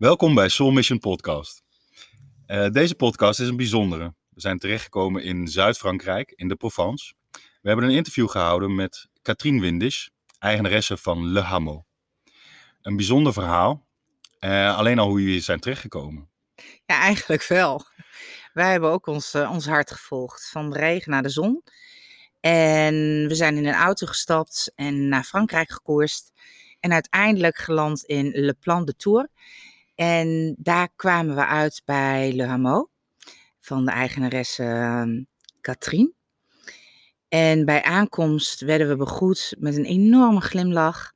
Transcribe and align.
Welkom 0.00 0.34
bij 0.34 0.48
Soul 0.48 0.70
Mission 0.70 0.98
Podcast. 0.98 1.62
Uh, 2.46 2.68
deze 2.68 2.94
podcast 2.94 3.40
is 3.40 3.48
een 3.48 3.56
bijzondere. 3.56 4.14
We 4.28 4.40
zijn 4.40 4.58
terechtgekomen 4.58 5.22
in 5.22 5.48
Zuid-Frankrijk, 5.48 6.32
in 6.36 6.48
de 6.48 6.56
Provence. 6.56 7.14
We 7.32 7.68
hebben 7.68 7.84
een 7.84 7.94
interview 7.94 8.28
gehouden 8.28 8.74
met 8.74 9.08
Katrien 9.22 9.60
Windisch, 9.60 10.10
eigenaresse 10.38 10.96
van 10.96 11.32
Le 11.32 11.40
Hameau. 11.40 11.82
Een 12.82 12.96
bijzonder 12.96 13.32
verhaal, 13.32 13.86
uh, 14.40 14.78
alleen 14.78 14.98
al 14.98 15.08
hoe 15.08 15.22
jullie 15.22 15.40
zijn 15.40 15.60
terechtgekomen. 15.60 16.30
Ja, 16.86 17.00
eigenlijk 17.00 17.46
wel. 17.46 17.84
Wij 18.52 18.70
hebben 18.70 18.90
ook 18.90 19.06
ons, 19.06 19.34
uh, 19.34 19.50
ons 19.50 19.66
hart 19.66 19.90
gevolgd, 19.90 20.48
van 20.50 20.70
de 20.70 20.78
regen 20.78 21.10
naar 21.10 21.22
de 21.22 21.28
zon. 21.28 21.62
En 22.40 22.94
we 23.28 23.34
zijn 23.34 23.56
in 23.56 23.66
een 23.66 23.74
auto 23.74 24.06
gestapt 24.06 24.72
en 24.74 25.08
naar 25.08 25.24
Frankrijk 25.24 25.72
gekoerst. 25.72 26.32
En 26.80 26.92
uiteindelijk 26.92 27.56
geland 27.56 28.04
in 28.04 28.30
Le 28.30 28.54
Plan 28.54 28.84
de 28.84 28.96
Tour. 28.96 29.28
En 30.00 30.54
daar 30.58 30.88
kwamen 30.96 31.34
we 31.34 31.46
uit 31.46 31.82
bij 31.84 32.32
Le 32.32 32.44
Hameau 32.44 32.88
van 33.58 33.84
de 33.84 33.90
eigenaresse 33.90 35.26
Katrien. 35.60 36.14
En 37.28 37.64
bij 37.64 37.82
aankomst 37.82 38.60
werden 38.60 38.88
we 38.88 38.96
begroet 38.96 39.54
met 39.58 39.76
een 39.76 39.84
enorme 39.84 40.40
glimlach. 40.40 41.12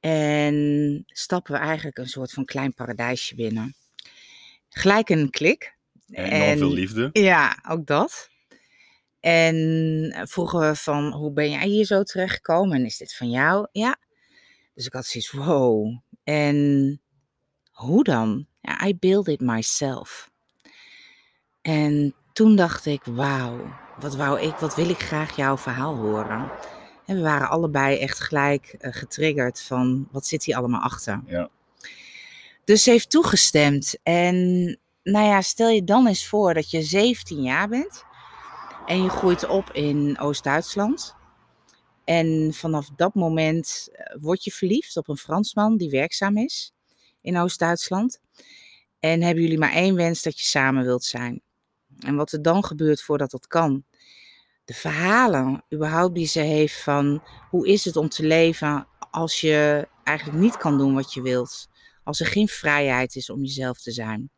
En 0.00 1.02
stappen 1.06 1.52
we 1.52 1.58
eigenlijk 1.58 1.98
een 1.98 2.08
soort 2.08 2.32
van 2.32 2.44
klein 2.44 2.74
paradijsje 2.74 3.34
binnen. 3.34 3.74
Gelijk 4.68 5.08
een 5.08 5.30
klik. 5.30 5.76
En 6.10 6.30
enorm 6.30 6.58
veel 6.58 6.72
liefde. 6.72 7.10
Ja, 7.12 7.58
ook 7.68 7.86
dat. 7.86 8.28
En 9.20 10.26
vroegen 10.28 10.60
we 10.60 10.76
van, 10.76 11.12
hoe 11.12 11.32
ben 11.32 11.50
jij 11.50 11.66
hier 11.66 11.84
zo 11.84 12.02
terechtgekomen? 12.02 12.76
En 12.76 12.84
is 12.84 12.96
dit 12.96 13.14
van 13.14 13.30
jou? 13.30 13.68
Ja. 13.72 13.98
Dus 14.74 14.86
ik 14.86 14.92
had 14.92 15.06
zoiets, 15.06 15.30
wow. 15.30 15.98
En 16.24 17.00
hoe 17.82 18.04
dan? 18.04 18.46
Ja, 18.60 18.86
I 18.86 18.96
build 18.96 19.28
it 19.28 19.40
myself. 19.40 20.30
En 21.62 22.14
toen 22.32 22.56
dacht 22.56 22.86
ik, 22.86 23.04
wauw, 23.04 23.74
wat 24.00 24.16
wou 24.16 24.40
ik, 24.40 24.54
wat 24.54 24.74
wil 24.74 24.88
ik 24.88 24.98
graag 24.98 25.36
jouw 25.36 25.56
verhaal 25.56 25.96
horen. 25.96 26.50
En 27.06 27.16
we 27.16 27.22
waren 27.22 27.48
allebei 27.48 27.98
echt 27.98 28.20
gelijk 28.20 28.76
uh, 28.80 28.92
getriggerd 28.92 29.62
van, 29.62 30.08
wat 30.10 30.26
zit 30.26 30.44
hier 30.44 30.56
allemaal 30.56 30.80
achter? 30.80 31.22
Ja. 31.26 31.48
Dus 32.64 32.82
ze 32.82 32.90
heeft 32.90 33.10
toegestemd. 33.10 33.96
En 34.02 34.36
nou 35.02 35.26
ja, 35.26 35.40
stel 35.40 35.68
je 35.68 35.84
dan 35.84 36.06
eens 36.06 36.26
voor 36.26 36.54
dat 36.54 36.70
je 36.70 36.82
17 36.82 37.42
jaar 37.42 37.68
bent 37.68 38.04
en 38.86 39.02
je 39.02 39.08
groeit 39.08 39.48
op 39.48 39.70
in 39.72 40.18
Oost-Duitsland. 40.20 41.14
En 42.04 42.50
vanaf 42.54 42.88
dat 42.96 43.14
moment 43.14 43.88
eh, 43.92 44.16
word 44.20 44.44
je 44.44 44.50
verliefd 44.50 44.96
op 44.96 45.08
een 45.08 45.16
Fransman 45.16 45.76
die 45.76 45.90
werkzaam 45.90 46.36
is 46.36 46.72
in 47.22 47.38
Oost-Duitsland. 47.38 48.20
En 48.98 49.22
hebben 49.22 49.42
jullie 49.42 49.58
maar 49.58 49.72
één 49.72 49.94
wens 49.94 50.22
dat 50.22 50.38
je 50.38 50.44
samen 50.44 50.84
wilt 50.84 51.04
zijn. 51.04 51.42
En 51.98 52.16
wat 52.16 52.32
er 52.32 52.42
dan 52.42 52.64
gebeurt 52.64 53.02
voordat 53.02 53.30
dat 53.30 53.46
kan. 53.46 53.84
De 54.64 54.74
verhalen 54.74 55.64
überhaupt 55.74 56.14
die 56.14 56.26
ze 56.26 56.40
heeft 56.40 56.82
van 56.82 57.22
hoe 57.50 57.68
is 57.68 57.84
het 57.84 57.96
om 57.96 58.08
te 58.08 58.26
leven 58.26 58.86
als 59.10 59.40
je 59.40 59.88
eigenlijk 60.04 60.38
niet 60.38 60.56
kan 60.56 60.78
doen 60.78 60.94
wat 60.94 61.12
je 61.12 61.22
wilt. 61.22 61.68
Als 62.04 62.20
er 62.20 62.26
geen 62.26 62.48
vrijheid 62.48 63.16
is 63.16 63.30
om 63.30 63.40
jezelf 63.40 63.80
te 63.80 63.90
zijn. 63.90 64.30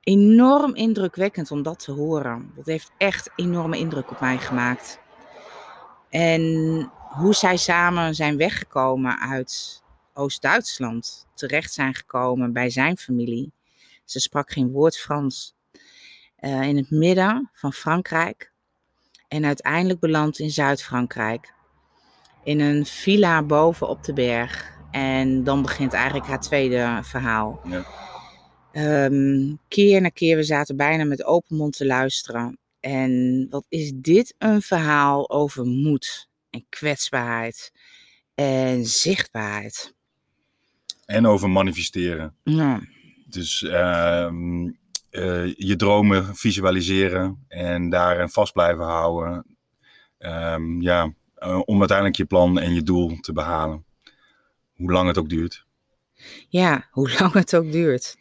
Enorm 0.00 0.74
indrukwekkend 0.74 1.50
om 1.50 1.62
dat 1.62 1.78
te 1.78 1.92
horen. 1.92 2.52
Dat 2.56 2.66
heeft 2.66 2.90
echt 2.96 3.30
enorme 3.36 3.78
indruk 3.78 4.10
op 4.10 4.20
mij 4.20 4.38
gemaakt. 4.38 4.98
En 6.08 6.42
hoe 7.08 7.34
zij 7.34 7.56
samen 7.56 8.14
zijn 8.14 8.36
weggekomen 8.36 9.18
uit 9.18 9.82
Oost-Duitsland, 10.16 11.26
terecht 11.34 11.72
zijn 11.72 11.94
gekomen 11.94 12.52
bij 12.52 12.70
zijn 12.70 12.96
familie. 12.96 13.52
Ze 14.04 14.20
sprak 14.20 14.52
geen 14.52 14.70
woord 14.70 14.98
Frans. 14.98 15.54
Uh, 16.40 16.62
in 16.62 16.76
het 16.76 16.90
midden 16.90 17.50
van 17.52 17.72
Frankrijk. 17.72 18.52
En 19.28 19.44
uiteindelijk 19.44 20.00
beland 20.00 20.38
in 20.38 20.50
Zuid-Frankrijk. 20.50 21.54
In 22.44 22.60
een 22.60 22.86
villa 22.86 23.42
boven 23.42 23.88
op 23.88 24.04
de 24.04 24.12
berg. 24.12 24.74
En 24.90 25.44
dan 25.44 25.62
begint 25.62 25.92
eigenlijk 25.92 26.26
haar 26.26 26.40
tweede 26.40 27.00
verhaal. 27.02 27.60
Ja. 27.64 27.84
Um, 29.04 29.58
keer 29.68 30.00
na 30.00 30.08
keer, 30.08 30.36
we 30.36 30.42
zaten 30.42 30.76
bijna 30.76 31.04
met 31.04 31.24
open 31.24 31.56
mond 31.56 31.76
te 31.76 31.86
luisteren. 31.86 32.58
En 32.80 33.46
wat 33.50 33.66
is 33.68 33.92
dit 33.94 34.34
een 34.38 34.62
verhaal 34.62 35.30
over 35.30 35.64
moed 35.64 36.28
en 36.50 36.66
kwetsbaarheid 36.68 37.72
en 38.34 38.86
zichtbaarheid. 38.86 39.94
En 41.06 41.26
over 41.26 41.50
manifesteren. 41.50 42.36
Ja. 42.42 42.80
Dus 43.26 43.62
uh, 43.62 44.28
uh, 45.10 45.54
je 45.54 45.76
dromen 45.76 46.36
visualiseren 46.36 47.44
en 47.48 47.90
daarin 47.90 48.28
vast 48.28 48.52
blijven 48.52 48.84
houden. 48.84 49.56
Um, 50.18 50.82
ja, 50.82 51.14
uh, 51.38 51.60
om 51.64 51.78
uiteindelijk 51.78 52.16
je 52.16 52.24
plan 52.24 52.58
en 52.58 52.74
je 52.74 52.82
doel 52.82 53.20
te 53.20 53.32
behalen. 53.32 53.84
Hoe 54.74 54.92
lang 54.92 55.08
het 55.08 55.18
ook 55.18 55.28
duurt. 55.28 55.64
Ja, 56.48 56.86
hoe 56.90 57.12
lang 57.18 57.32
het 57.32 57.56
ook 57.56 57.72
duurt. 57.72 58.16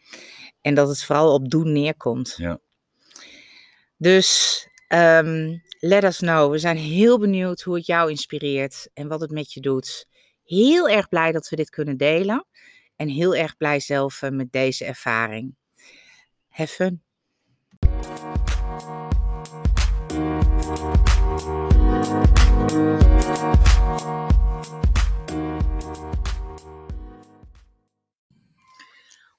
En 0.61 0.75
dat 0.75 0.87
het 0.87 1.03
vooral 1.03 1.33
op 1.33 1.49
doen 1.49 1.71
neerkomt. 1.71 2.33
Ja. 2.37 2.59
Dus 3.97 4.59
um, 4.87 5.61
let 5.79 6.03
us 6.03 6.17
know. 6.17 6.51
We 6.51 6.57
zijn 6.57 6.77
heel 6.77 7.19
benieuwd 7.19 7.61
hoe 7.61 7.75
het 7.75 7.85
jou 7.85 8.09
inspireert 8.09 8.89
en 8.93 9.07
wat 9.07 9.21
het 9.21 9.31
met 9.31 9.53
je 9.53 9.61
doet. 9.61 10.07
Heel 10.43 10.89
erg 10.89 11.09
blij 11.09 11.31
dat 11.31 11.49
we 11.49 11.55
dit 11.55 11.69
kunnen 11.69 11.97
delen. 11.97 12.45
En 12.95 13.07
heel 13.09 13.35
erg 13.35 13.57
blij 13.57 13.79
zelf 13.79 14.21
uh, 14.21 14.29
met 14.29 14.51
deze 14.51 14.85
ervaring. 14.85 15.55
Have 16.49 16.73
fun. 16.73 17.03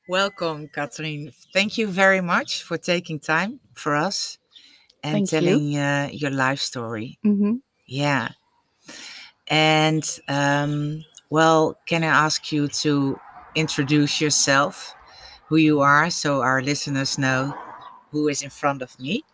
Welcome, 0.07 0.69
Katrien. 0.71 1.33
Thank 1.51 1.71
you 1.71 1.93
very 1.93 2.21
much 2.21 2.63
for 2.65 2.79
taking 2.79 3.21
time 3.21 3.59
for 3.73 3.97
us 3.97 4.39
and 5.01 5.13
Thank 5.13 5.29
telling 5.29 5.73
you. 5.73 5.81
Uh, 5.81 6.09
your 6.13 6.31
life 6.31 6.63
story. 6.63 7.19
hmm 7.23 7.55
Yeah. 7.85 8.29
And, 9.49 10.21
um, 10.29 11.05
well, 11.29 11.77
can 11.87 12.03
I 12.03 12.07
ask 12.07 12.53
you 12.53 12.69
to 12.69 13.19
introduce 13.57 14.21
yourself, 14.21 14.95
who 15.49 15.57
you 15.57 15.81
are, 15.81 16.11
so 16.11 16.43
our 16.43 16.63
listeners 16.63 17.19
know 17.19 17.57
who 18.13 18.29
is 18.29 18.43
in 18.43 18.51
front 18.51 18.83
of 18.83 18.99
me? 19.01 19.25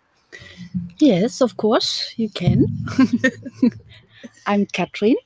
Yes, 0.98 1.40
of 1.40 1.56
course, 1.56 2.14
you 2.16 2.30
can. 2.30 2.66
I'm 4.46 4.66
Catherine. 4.66 5.16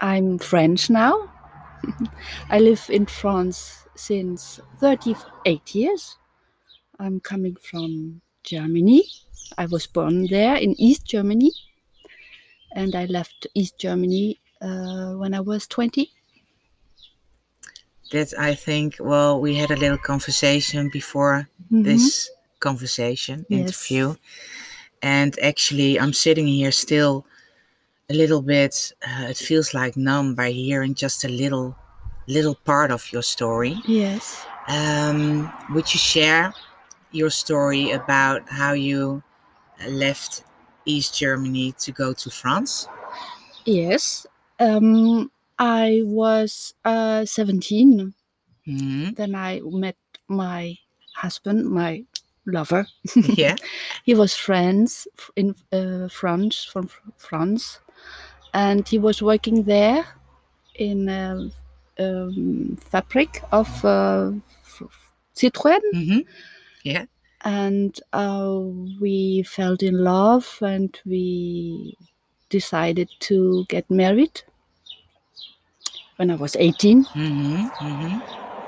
I'm 0.00 0.38
French 0.38 0.90
now. 0.90 1.30
I 2.50 2.58
live 2.58 2.86
in 2.88 3.06
France 3.06 3.86
since 3.94 4.58
38 4.80 5.74
years. 5.74 6.16
I'm 6.98 7.20
coming 7.20 7.56
from 7.56 8.20
Germany. 8.42 9.04
I 9.58 9.66
was 9.66 9.86
born 9.86 10.26
there 10.26 10.56
in 10.56 10.74
East 10.80 11.04
Germany. 11.06 11.52
And 12.74 12.94
I 12.94 13.04
left 13.04 13.46
East 13.54 13.78
Germany 13.78 14.40
uh, 14.60 15.12
when 15.12 15.34
I 15.34 15.40
was 15.40 15.66
20. 15.66 16.10
That 18.12 18.34
I 18.38 18.54
think, 18.54 18.96
well, 19.00 19.40
we 19.40 19.56
had 19.56 19.70
a 19.70 19.76
little 19.76 19.98
conversation 19.98 20.90
before 20.90 21.48
Mhm. 21.70 21.84
this 21.84 22.30
conversation 22.60 23.46
Yes. 23.48 23.60
interview. 23.60 24.14
And 25.02 25.38
actually, 25.40 25.98
I'm 25.98 26.12
sitting 26.12 26.46
here 26.46 26.72
still 26.72 27.24
a 28.10 28.14
little 28.14 28.42
bit, 28.42 28.92
uh, 29.06 29.28
it 29.30 29.36
feels 29.38 29.72
like 29.74 29.96
numb 29.96 30.34
by 30.34 30.50
hearing 30.52 30.94
just 30.94 31.24
a 31.24 31.28
little, 31.28 31.74
little 32.26 32.54
part 32.54 32.90
of 32.90 33.10
your 33.12 33.22
story. 33.22 33.80
Yes. 33.86 34.44
Um, 34.68 35.50
would 35.70 35.92
you 35.92 35.98
share 35.98 36.52
your 37.10 37.30
story 37.30 37.90
about 37.92 38.48
how 38.48 38.72
you 38.74 39.22
uh, 39.82 39.88
left 39.88 40.44
East 40.84 41.18
Germany 41.18 41.72
to 41.80 41.92
go 41.92 42.12
to 42.12 42.30
France? 42.30 42.86
Yes. 43.64 44.26
Um, 44.60 45.30
I 45.58 46.02
was 46.04 46.74
uh, 46.84 47.24
17 47.24 48.14
Mhm. 48.66 49.16
then 49.16 49.34
I 49.34 49.60
met 49.64 49.96
my 50.28 50.76
husband, 51.16 51.66
my 51.66 52.04
lover. 52.46 52.86
yeah. 53.36 53.56
he 54.04 54.14
was 54.14 54.34
friends 54.34 55.08
in 55.36 55.54
uh, 55.72 56.08
France 56.08 56.64
from 56.64 56.88
France, 57.16 57.80
and 58.54 58.86
he 58.88 58.98
was 58.98 59.20
working 59.22 59.64
there 59.64 60.06
in 60.76 61.08
a 61.08 61.50
um, 61.98 62.76
fabric 62.80 63.42
of 63.52 63.84
uh, 63.84 64.30
Citroën, 65.34 65.80
hmm 65.92 66.20
and 67.44 68.00
uh, 68.12 68.60
we 69.00 69.42
fell 69.42 69.76
in 69.80 70.04
love, 70.04 70.58
and 70.62 70.98
we 71.04 71.96
decided 72.48 73.08
to 73.20 73.64
get 73.68 73.90
married 73.90 74.42
when 76.16 76.30
I 76.30 76.36
was 76.36 76.56
18. 76.56 77.04
hmm 77.04 77.56
hmm 77.78 78.18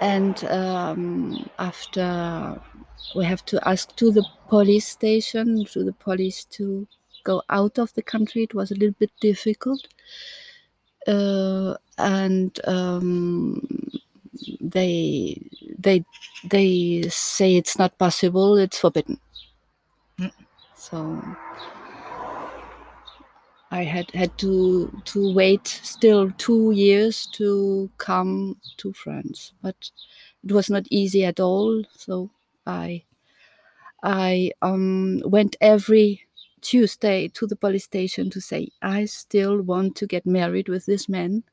and 0.01 0.45
um, 0.45 1.49
after 1.59 2.61
we 3.15 3.25
have 3.25 3.45
to 3.47 3.69
ask 3.69 3.95
to 3.97 4.11
the 4.11 4.25
police 4.49 4.89
station 4.89 5.65
to 5.67 5.85
the 5.85 5.93
police 5.93 6.45
to 6.45 6.87
go 7.25 7.43
out 7.49 7.79
of 7.79 7.93
the 7.95 8.03
country 8.03 8.43
it 8.43 8.55
was 8.55 8.71
a 8.71 8.75
little 8.75 8.95
bit 8.99 9.11
difficult 9.21 9.87
uh, 11.07 11.75
and 11.99 12.61
um, 12.67 13.61
they 14.61 15.41
they 15.79 16.05
they 16.51 17.03
say 17.09 17.57
it's 17.57 17.79
not 17.79 17.97
possible 17.99 18.57
it's 18.57 18.79
forbidden 18.79 19.19
Mm. 20.21 20.31
so 20.77 21.21
I 23.71 23.85
had 23.85 24.11
had 24.13 24.39
to 24.39 25.03
to 25.05 25.35
wait 25.35 25.67
still 25.69 26.31
two 26.33 26.71
years 26.71 27.27
to 27.35 27.91
come 27.99 28.57
to 28.79 28.93
France, 28.95 29.53
but 29.63 29.91
it 30.45 30.53
was 30.53 30.71
not 30.71 30.87
easy 30.91 31.25
at 31.25 31.41
all. 31.41 31.85
So 31.97 32.31
I 32.67 33.05
I 34.05 34.53
um, 34.63 35.21
went 35.25 35.57
every 35.61 36.27
Tuesday 36.61 37.29
to 37.29 37.47
the 37.47 37.57
police 37.57 37.85
station 37.85 38.31
to 38.31 38.41
say 38.41 38.69
I 38.83 39.07
still 39.07 39.61
want 39.63 39.97
to 39.97 40.07
get 40.07 40.27
married 40.27 40.69
with 40.69 40.87
this 40.87 41.09
man. 41.09 41.45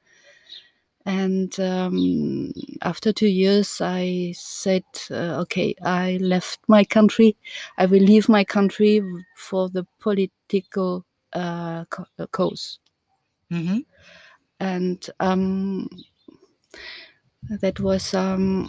And 1.05 1.59
um, 1.59 2.51
after 2.83 3.11
two 3.11 3.27
years, 3.27 3.81
I 3.81 4.33
said, 4.37 4.83
uh, 5.09 5.41
"Okay, 5.43 5.73
I 5.81 6.17
left 6.21 6.59
my 6.67 6.83
country. 6.83 7.35
I 7.77 7.87
will 7.87 8.01
leave 8.03 8.29
my 8.29 8.43
country 8.43 9.01
for 9.35 9.67
the 9.69 9.85
political 9.99 11.05
uh, 11.33 11.85
co- 11.85 12.07
uh, 12.19 12.27
cause." 12.27 12.79
hmm 13.49 13.81
and 14.59 15.09
um, 15.19 15.89
that 17.61 17.79
was 17.79 18.13
um, 18.13 18.67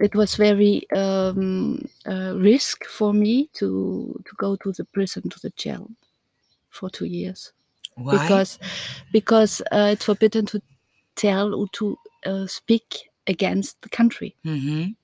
it 0.00 0.14
was 0.14 0.36
very 0.36 0.88
um, 0.92 1.88
uh, 2.06 2.34
risk 2.36 2.84
for 2.84 3.12
me 3.12 3.48
to 3.54 4.20
to 4.24 4.32
go 4.36 4.56
to 4.56 4.72
the 4.72 4.84
prison 4.84 5.28
to 5.28 5.38
the 5.40 5.50
jail 5.50 5.90
for 6.70 6.90
two 6.90 7.06
years. 7.06 7.52
Why? 7.96 8.16
because 8.18 8.58
because 9.12 9.62
uh, 9.72 9.90
it's 9.94 10.06
forbidden 10.06 10.46
to 10.46 10.62
tell 11.16 11.54
or 11.54 11.68
to 11.74 11.98
uh, 12.26 12.46
speak 12.46 13.10
against 13.26 13.82
the 13.82 13.90
country. 13.90 14.36
Hmm 14.44 14.96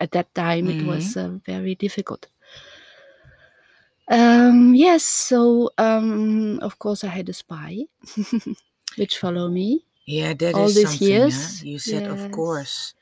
at 0.00 0.10
that 0.12 0.34
time 0.34 0.68
it 0.68 0.82
was 0.82 1.16
uh, 1.16 1.38
very 1.44 1.74
difficult 1.74 2.28
um, 4.10 4.74
yes 4.74 5.04
so 5.04 5.70
um, 5.78 6.58
of 6.60 6.78
course 6.78 7.04
i 7.04 7.08
had 7.08 7.28
a 7.28 7.32
spy 7.32 7.84
which 8.96 9.18
follow 9.18 9.48
me 9.48 9.84
Yeah, 10.08 10.32
that 10.32 10.56
is 10.56 10.56
all 10.56 10.72
these 10.72 10.88
something. 10.88 11.28
huh? 11.28 11.68
You 11.68 11.78
said, 11.78 12.08
of 12.08 12.32
course, 12.32 12.94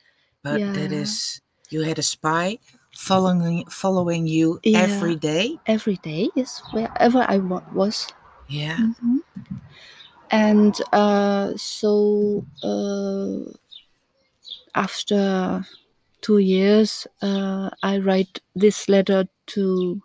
but 0.43 0.59
that 0.75 0.91
Yeah. 0.91 1.07
is 1.07 1.41
you 1.71 1.87
had 1.87 1.99
a 1.99 2.03
spy 2.03 2.59
following 2.91 3.63
following 3.71 4.27
you 4.27 4.59
Yeah. 4.67 4.91
every 4.91 5.15
day. 5.15 5.59
every 5.71 5.99
day 6.03 6.31
is 6.35 6.59
wherever 6.75 7.23
i 7.31 7.39
wa- 7.39 7.63
was 7.71 8.11
Yeah. 8.51 8.91
Mhm. 8.91 9.23
and 10.31 10.75
uh, 10.93 11.53
so 11.57 12.45
uh, 12.63 13.47
after 14.75 15.65
two 16.21 16.39
years 16.39 17.07
uh, 17.23 17.71
i 17.83 17.99
write 17.99 18.41
this 18.55 18.89
letter 18.89 19.29
to 19.47 20.01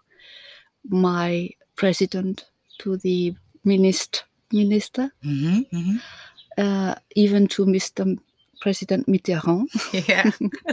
my 0.89 1.50
president 1.75 2.45
to 2.80 2.98
the 2.98 3.33
minister 3.63 4.22
minister 4.51 5.12
hmm 5.24 5.60
hmm 5.72 5.98
uh, 6.57 6.95
even 7.16 7.48
to 7.48 7.66
mr 7.66 8.18
president 8.62 9.07
mitterrand 9.07 9.68
Yeah. 10.10 10.31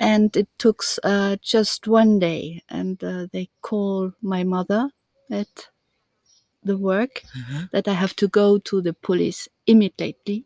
and 0.00 0.36
it 0.36 0.48
took 0.58 0.82
uh, 1.04 1.36
just 1.42 1.86
one 1.86 2.18
day 2.18 2.62
and 2.68 3.02
uh, 3.04 3.26
they 3.32 3.48
call 3.62 4.12
my 4.22 4.44
mother 4.44 4.90
at 5.30 5.68
the 6.64 6.76
work 6.76 7.22
Mhm. 7.36 7.70
that 7.72 7.88
i 7.88 7.94
have 7.94 8.14
to 8.16 8.28
go 8.28 8.58
to 8.58 8.80
the 8.82 8.92
police 8.92 9.48
immediately 9.66 10.44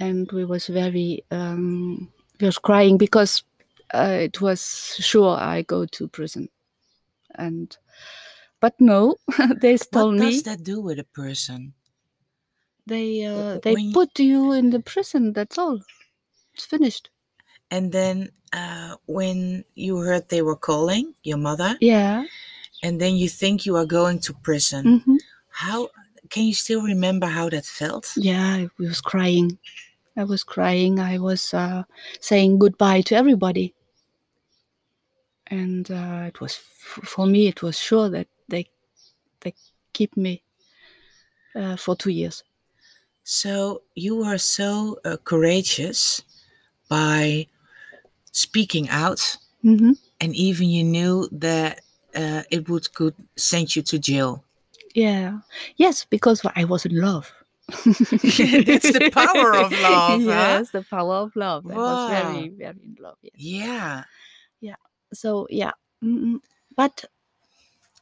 and 0.00 0.30
we 0.32 0.44
was 0.44 0.66
very 0.68 1.24
um, 1.30 2.08
we 2.40 2.46
was 2.46 2.58
crying 2.58 2.98
because 2.98 3.42
uh, 3.94 4.18
it 4.20 4.40
was 4.40 4.96
sure 4.98 5.36
i 5.38 5.62
go 5.62 5.86
to 5.86 6.08
prison. 6.08 6.48
And 7.34 7.76
but 8.60 8.74
no 8.80 9.16
they 9.60 9.76
told 9.76 10.14
What 10.14 10.20
me 10.20 10.30
does 10.30 10.42
that 10.44 10.62
do 10.64 10.80
with 10.80 10.98
a 10.98 11.04
person? 11.04 11.74
they 12.86 13.24
uh, 13.24 13.58
they 13.62 13.74
when 13.74 13.92
put 13.92 14.18
you 14.18 14.52
in 14.52 14.70
the 14.70 14.80
prison 14.80 15.32
that's 15.32 15.58
all. 15.58 15.80
It's 16.54 16.64
finished. 16.64 17.10
And 17.70 17.92
then 17.92 18.30
uh, 18.52 18.96
when 19.06 19.64
you 19.74 19.98
heard 19.98 20.28
they 20.28 20.42
were 20.42 20.56
calling 20.56 21.14
your 21.22 21.36
mother, 21.38 21.76
yeah. 21.80 22.24
And 22.82 23.00
then 23.00 23.16
you 23.16 23.28
think 23.28 23.66
you 23.66 23.76
are 23.76 23.86
going 23.86 24.20
to 24.20 24.32
prison, 24.34 25.00
hmm 25.04 25.16
how 25.50 25.88
can 26.30 26.44
you 26.44 26.54
still 26.54 26.82
remember 26.82 27.26
how 27.26 27.48
that 27.50 27.64
felt? 27.64 28.12
yeah 28.16 28.46
i 28.62 28.68
was 28.78 29.00
crying. 29.00 29.58
I 30.16 30.24
was 30.24 30.42
crying. 30.42 30.98
I 30.98 31.18
was 31.18 31.54
uh, 31.54 31.84
saying 32.20 32.58
goodbye 32.58 33.02
to 33.02 33.14
everybody 33.14 33.74
and 35.50 35.90
uh, 35.90 36.24
it 36.26 36.40
was 36.40 36.52
f- 36.54 37.04
for 37.04 37.26
me 37.26 37.48
it 37.48 37.62
was 37.62 37.78
sure 37.78 38.08
that 38.08 38.28
they 38.48 38.66
they 39.40 39.54
keep 39.92 40.16
me 40.16 40.42
uh, 41.54 41.76
for 41.76 41.96
two 41.96 42.10
years 42.10 42.44
So 43.24 43.82
you 43.94 44.16
were 44.16 44.38
so 44.38 44.98
uh, 45.04 45.16
courageous 45.24 46.22
by 46.88 47.46
speaking 48.32 48.88
out, 48.90 49.36
hmm 49.62 49.92
and 50.20 50.34
even 50.34 50.68
you 50.68 50.84
knew 50.84 51.28
that 51.32 51.80
uh, 52.14 52.42
it 52.50 52.68
would 52.68 52.92
could 52.94 53.14
send 53.36 53.76
you 53.76 53.82
to 53.82 53.98
jail. 53.98 54.44
yeah 54.94 55.38
yes 55.76 56.04
because 56.04 56.40
i 56.56 56.64
was 56.64 56.86
in 56.86 56.96
love 57.00 57.32
It's 58.24 58.90
the 58.92 59.10
power 59.12 59.54
of 59.56 59.72
love, 59.88 60.22
huh? 60.24 60.58
yes 60.60 60.70
the 60.70 60.82
power 60.82 61.16
of 61.16 61.36
love 61.36 61.66
i 61.70 61.76
was 61.76 62.04
very 62.08 62.48
very 62.48 62.76
in 62.84 62.96
love 63.00 63.18
yes. 63.22 63.32
Yeah. 63.36 64.04
So 65.12 65.46
yeah. 65.50 65.72
Mm, 66.02 66.40
but 66.76 67.04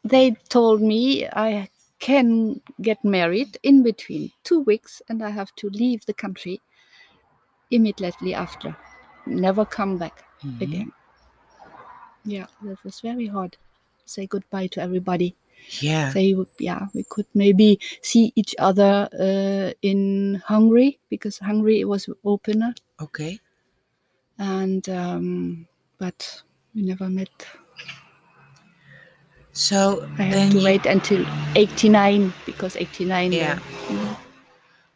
they 0.05 0.33
told 0.49 0.81
me 0.83 1.27
i 1.33 1.69
can 1.99 2.61
get 2.83 3.03
married 3.05 3.59
in 3.63 3.83
between 3.83 4.31
two 4.45 4.61
weeks 4.61 5.01
and 5.09 5.23
i 5.23 5.31
have 5.31 5.55
to 5.57 5.69
leave 5.71 6.05
the 6.07 6.13
country 6.15 6.61
immediately 7.71 8.33
after. 8.35 8.77
Never 9.27 9.65
come 9.65 9.99
back 9.99 10.25
Mhm. 10.45 10.61
again. 10.63 10.93
Yeah 12.25 12.47
that 12.63 12.83
was 12.85 13.01
very 13.01 13.27
hard. 13.27 13.57
Say 14.05 14.27
goodbye 14.27 14.69
to 14.69 14.81
everybody. 14.81 15.35
Yeah. 15.81 16.13
say 16.13 16.37
yeah 16.61 16.87
we 16.95 17.03
could 17.09 17.27
maybe 17.35 17.81
see 18.03 18.31
each 18.37 18.55
other 18.59 19.09
uh, 19.19 19.73
in 19.83 20.41
hungary 20.47 20.99
because 21.11 21.39
hungary 21.39 21.85
was 21.85 22.09
opener. 22.25 22.75
Okay. 23.01 23.41
and 24.39 24.89
um, 24.89 25.67
but 25.99 26.43
we 26.77 26.83
never 26.83 27.09
met 27.09 27.31
So 29.55 30.07
I 30.19 30.29
then 30.31 30.51
to 30.53 30.59
you, 30.59 30.65
wait 30.65 30.85
until 30.85 31.25
89 31.57 32.33
because 32.45 32.77
89. 32.77 33.33
Yeah. 33.33 33.59
uh, 33.89 34.15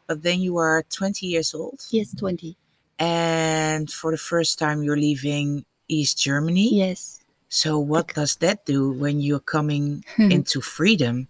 but 0.06 0.22
then 0.22 0.40
you 0.40 0.58
are 0.58 0.84
20 0.90 1.26
years 1.26 1.54
old, 1.54 1.80
yes, 1.90 2.14
20. 2.14 2.56
and 2.99 3.90
for 3.90 4.10
the 4.10 4.18
first 4.18 4.58
time 4.58 4.82
you're 4.82 5.00
leaving 5.00 5.64
East 5.88 6.18
Germany. 6.18 6.76
Yes. 6.76 7.20
So 7.49 7.78
what 7.78 8.08
does 8.14 8.37
that 8.37 8.66
do 8.66 8.92
when 8.92 9.20
you're 9.20 9.40
coming 9.40 10.04
into 10.18 10.60
freedom? 10.60 11.28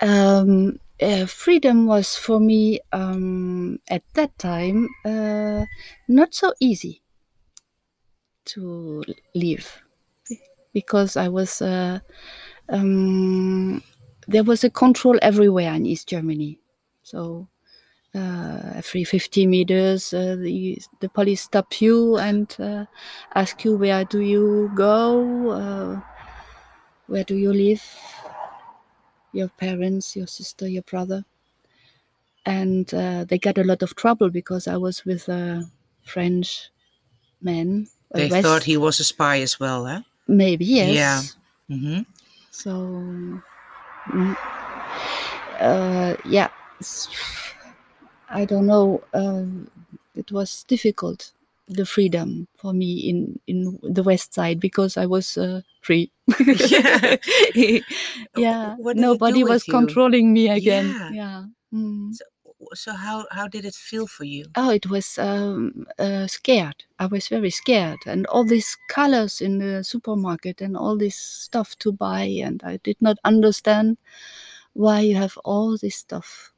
Um, 0.00 0.80
uh, 1.00 1.26
freedom 1.26 1.86
was 1.86 2.16
for 2.16 2.40
me 2.40 2.80
um, 2.92 3.78
at 3.88 4.02
that 4.14 4.38
time 4.38 4.88
uh, 5.04 5.64
not 6.08 6.34
so 6.34 6.54
easy 6.60 7.02
to 8.46 9.04
leave 9.34 9.82
because 10.72 11.16
I 11.16 11.28
was 11.28 11.62
uh, 11.62 12.00
um, 12.68 13.82
there 14.28 14.44
was 14.44 14.64
a 14.64 14.70
control 14.70 15.18
everywhere 15.22 15.72
in 15.74 15.86
East 15.86 16.08
Germany. 16.08 16.58
So 17.02 17.48
uh, 18.14 18.72
every 18.74 19.04
50 19.04 19.46
meters, 19.46 20.12
uh, 20.12 20.36
the, 20.36 20.78
the 21.00 21.08
police 21.08 21.42
stop 21.42 21.80
you 21.80 22.16
and 22.16 22.54
uh, 22.58 22.86
ask 23.34 23.64
you 23.64 23.76
where 23.76 24.04
do 24.04 24.20
you 24.20 24.70
go, 24.74 25.50
uh, 25.50 26.00
where 27.06 27.24
do 27.24 27.36
you 27.36 27.52
live, 27.52 27.84
your 29.32 29.48
parents, 29.48 30.16
your 30.16 30.26
sister, 30.26 30.66
your 30.66 30.82
brother. 30.82 31.24
And 32.44 32.92
uh, 32.94 33.24
they 33.24 33.38
got 33.38 33.58
a 33.58 33.64
lot 33.64 33.82
of 33.82 33.96
trouble 33.96 34.30
because 34.30 34.68
I 34.68 34.76
was 34.76 35.04
with 35.04 35.28
a 35.28 35.68
French 36.02 36.70
man. 37.40 37.88
They 38.14 38.28
West- 38.28 38.42
thought 38.42 38.64
he 38.64 38.76
was 38.76 39.00
a 39.00 39.04
spy 39.04 39.40
as 39.40 39.58
well, 39.60 39.84
huh? 39.86 40.00
maybe 40.28 40.64
yes. 40.64 40.94
Yeah. 40.94 41.22
hmm 41.76 42.02
So, 42.50 42.70
mm, 44.08 44.36
uh, 45.60 46.16
yeah, 46.24 46.48
I 48.28 48.44
don't 48.44 48.66
know. 48.66 49.02
Um, 49.14 49.68
it 50.14 50.32
was 50.32 50.64
difficult 50.64 51.30
the 51.68 51.84
freedom 51.84 52.46
for 52.58 52.72
me 52.72 52.94
in 53.10 53.38
in 53.46 53.78
the 53.82 54.02
west 54.02 54.32
side 54.34 54.60
because 54.60 54.96
I 54.96 55.06
was 55.06 55.36
uh, 55.36 55.60
free. 55.82 56.10
Yeah. 56.38 57.16
yeah. 58.36 58.74
What 58.78 58.94
did 58.96 59.02
it 59.02 59.06
Nobody 59.06 59.42
was 59.44 59.66
you? 59.66 59.72
controlling 59.74 60.32
me 60.32 60.48
again. 60.48 60.94
Yeah. 60.94 61.10
Yeah. 61.12 61.44
Mm. 61.74 62.14
So 62.14 62.24
how 62.92 63.26
how 63.30 63.48
did 63.48 63.64
it 63.64 63.74
feel 63.74 64.06
for 64.06 64.24
you? 64.24 64.46
Oh, 64.54 64.70
it 64.70 64.88
was 64.88 65.18
um, 65.18 65.86
uh, 65.98 66.26
scared. 66.26 66.84
I 66.98 67.06
was 67.06 67.28
very 67.28 67.50
scared, 67.50 67.98
and 68.06 68.26
all 68.26 68.44
these 68.44 68.76
colors 68.88 69.40
in 69.40 69.58
the 69.58 69.82
supermarket 69.82 70.60
and 70.60 70.76
all 70.76 70.96
this 70.96 71.16
stuff 71.16 71.76
to 71.80 71.92
buy, 71.92 72.24
and 72.24 72.62
I 72.64 72.78
did 72.82 72.96
not 73.00 73.18
understand 73.24 73.98
why 74.74 75.00
you 75.00 75.16
have 75.16 75.36
all 75.44 75.76
this 75.76 75.96
stuff. 75.96 76.52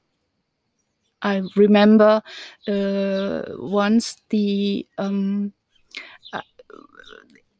I 1.22 1.42
remember 1.56 2.22
uh, 2.68 3.42
once 3.58 4.16
the 4.28 4.86
um, 4.98 5.52
uh, 6.32 6.42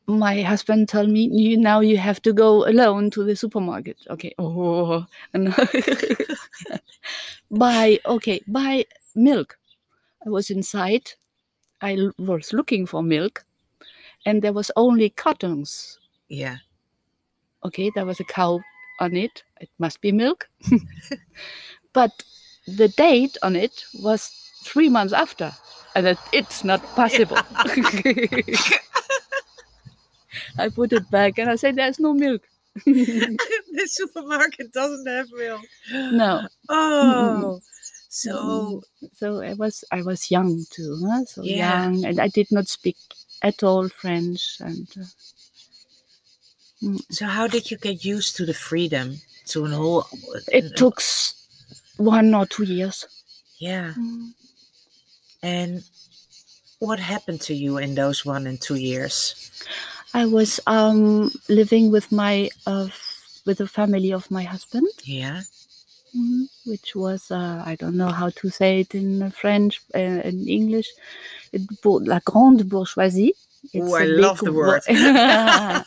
my 0.09 0.41
husband 0.41 0.89
told 0.89 1.11
me, 1.11 1.29
"You 1.31 1.57
now 1.59 1.81
you 1.81 1.99
have 1.99 2.21
to 2.23 2.33
go 2.33 2.67
alone 2.67 3.11
to 3.11 3.23
the 3.23 3.37
supermarket." 3.37 3.99
Okay, 4.09 4.35
oh, 4.39 5.07
and 5.35 5.55
buy 7.51 8.01
okay, 8.07 8.41
buy 8.49 8.85
milk. 9.15 9.59
I 10.27 10.31
was 10.31 10.51
inside. 10.51 11.13
i 11.81 11.97
was 12.19 12.53
looking 12.53 12.87
for 12.87 13.03
milk, 13.03 13.45
and 14.27 14.43
there 14.43 14.55
was 14.55 14.71
only 14.77 15.11
cartons. 15.11 16.01
Yeah. 16.29 16.57
Okay, 17.65 17.91
there 17.95 18.07
was 18.07 18.21
a 18.21 18.25
cow 18.25 18.61
on 19.01 19.17
it. 19.17 19.43
It 19.61 19.71
must 19.79 20.01
be 20.01 20.13
milk. 20.13 20.49
but 21.93 22.25
the 22.67 22.89
date 22.89 23.37
on 23.43 23.57
it 23.57 23.85
was 24.03 24.31
three 24.65 24.89
months 24.89 25.13
after, 25.13 25.53
and 25.95 26.07
it, 26.07 26.19
it's 26.33 26.65
not 26.65 26.83
possible. 26.97 27.39
I 30.59 30.69
put 30.69 30.93
it 30.93 31.11
back 31.11 31.39
and 31.39 31.51
I 31.51 31.57
said, 31.57 31.77
"There's 31.77 31.99
no 31.99 32.15
milk." 32.15 32.43
the 32.85 33.87
supermarket 33.87 34.73
doesn't 34.73 35.07
have 35.07 35.27
milk. 35.33 35.63
no, 35.93 36.47
Oh. 36.69 37.61
So 38.11 38.83
so 39.15 39.43
I 39.43 39.53
was 39.55 39.85
I 39.93 40.03
was 40.03 40.31
young 40.31 40.65
too, 40.71 40.99
huh? 41.07 41.25
so 41.27 41.43
Yeah. 41.43 41.85
young, 41.85 42.05
and 42.05 42.21
I 42.21 42.29
did 42.29 42.51
not 42.51 42.67
speak 42.69 42.97
at 43.43 43.63
all 43.63 43.89
French, 43.89 44.57
and 44.61 44.89
uh, 44.97 45.05
mm. 46.83 47.01
so 47.11 47.27
how 47.27 47.47
did 47.47 47.71
you 47.71 47.77
get 47.77 48.05
used 48.05 48.37
to 48.37 48.47
the 48.47 48.55
freedom 48.55 49.21
to 49.47 49.65
an 49.67 49.73
whole 49.73 50.07
it 50.53 50.73
uh, 50.73 50.77
took 50.77 51.01
one 51.99 52.35
or 52.35 52.47
two 52.47 52.65
years. 52.65 53.07
yeah. 53.59 53.93
Mm. 53.97 54.33
And 55.43 55.85
what 56.81 56.99
happened 56.99 57.41
to 57.43 57.55
you 57.55 57.79
in 57.79 57.95
those 57.95 58.25
one 58.25 58.47
and 58.47 58.61
two 58.61 58.77
years? 58.77 59.51
I 60.15 60.27
was 60.27 60.61
um, 60.67 61.31
living 61.49 61.91
with 61.91 62.13
my 62.13 62.51
uh, 62.67 62.89
with 63.47 63.59
the 63.59 63.69
family 63.69 64.13
of 64.13 64.31
my 64.31 64.45
husband, 64.45 64.89
Yeah. 65.05 65.43
mhm, 66.17 66.49
which 66.67 66.95
was 66.97 67.31
uh, 67.31 67.63
I 67.67 67.77
don't 67.77 67.97
know 67.97 68.11
how 68.11 68.31
to 68.31 68.51
say 68.51 68.81
it 68.81 68.95
in 68.95 69.23
uh, 69.23 69.31
French 69.31 69.81
uh, 69.95 69.99
in 70.25 70.49
English. 70.49 70.89
It, 71.53 71.63
la 71.85 72.21
grande 72.25 72.69
bourgeoisie. 72.69 73.35
Ooh, 73.77 73.95
I 73.95 74.05
a 74.05 74.07
love 74.07 74.43
the 74.45 74.53
word. 74.53 74.83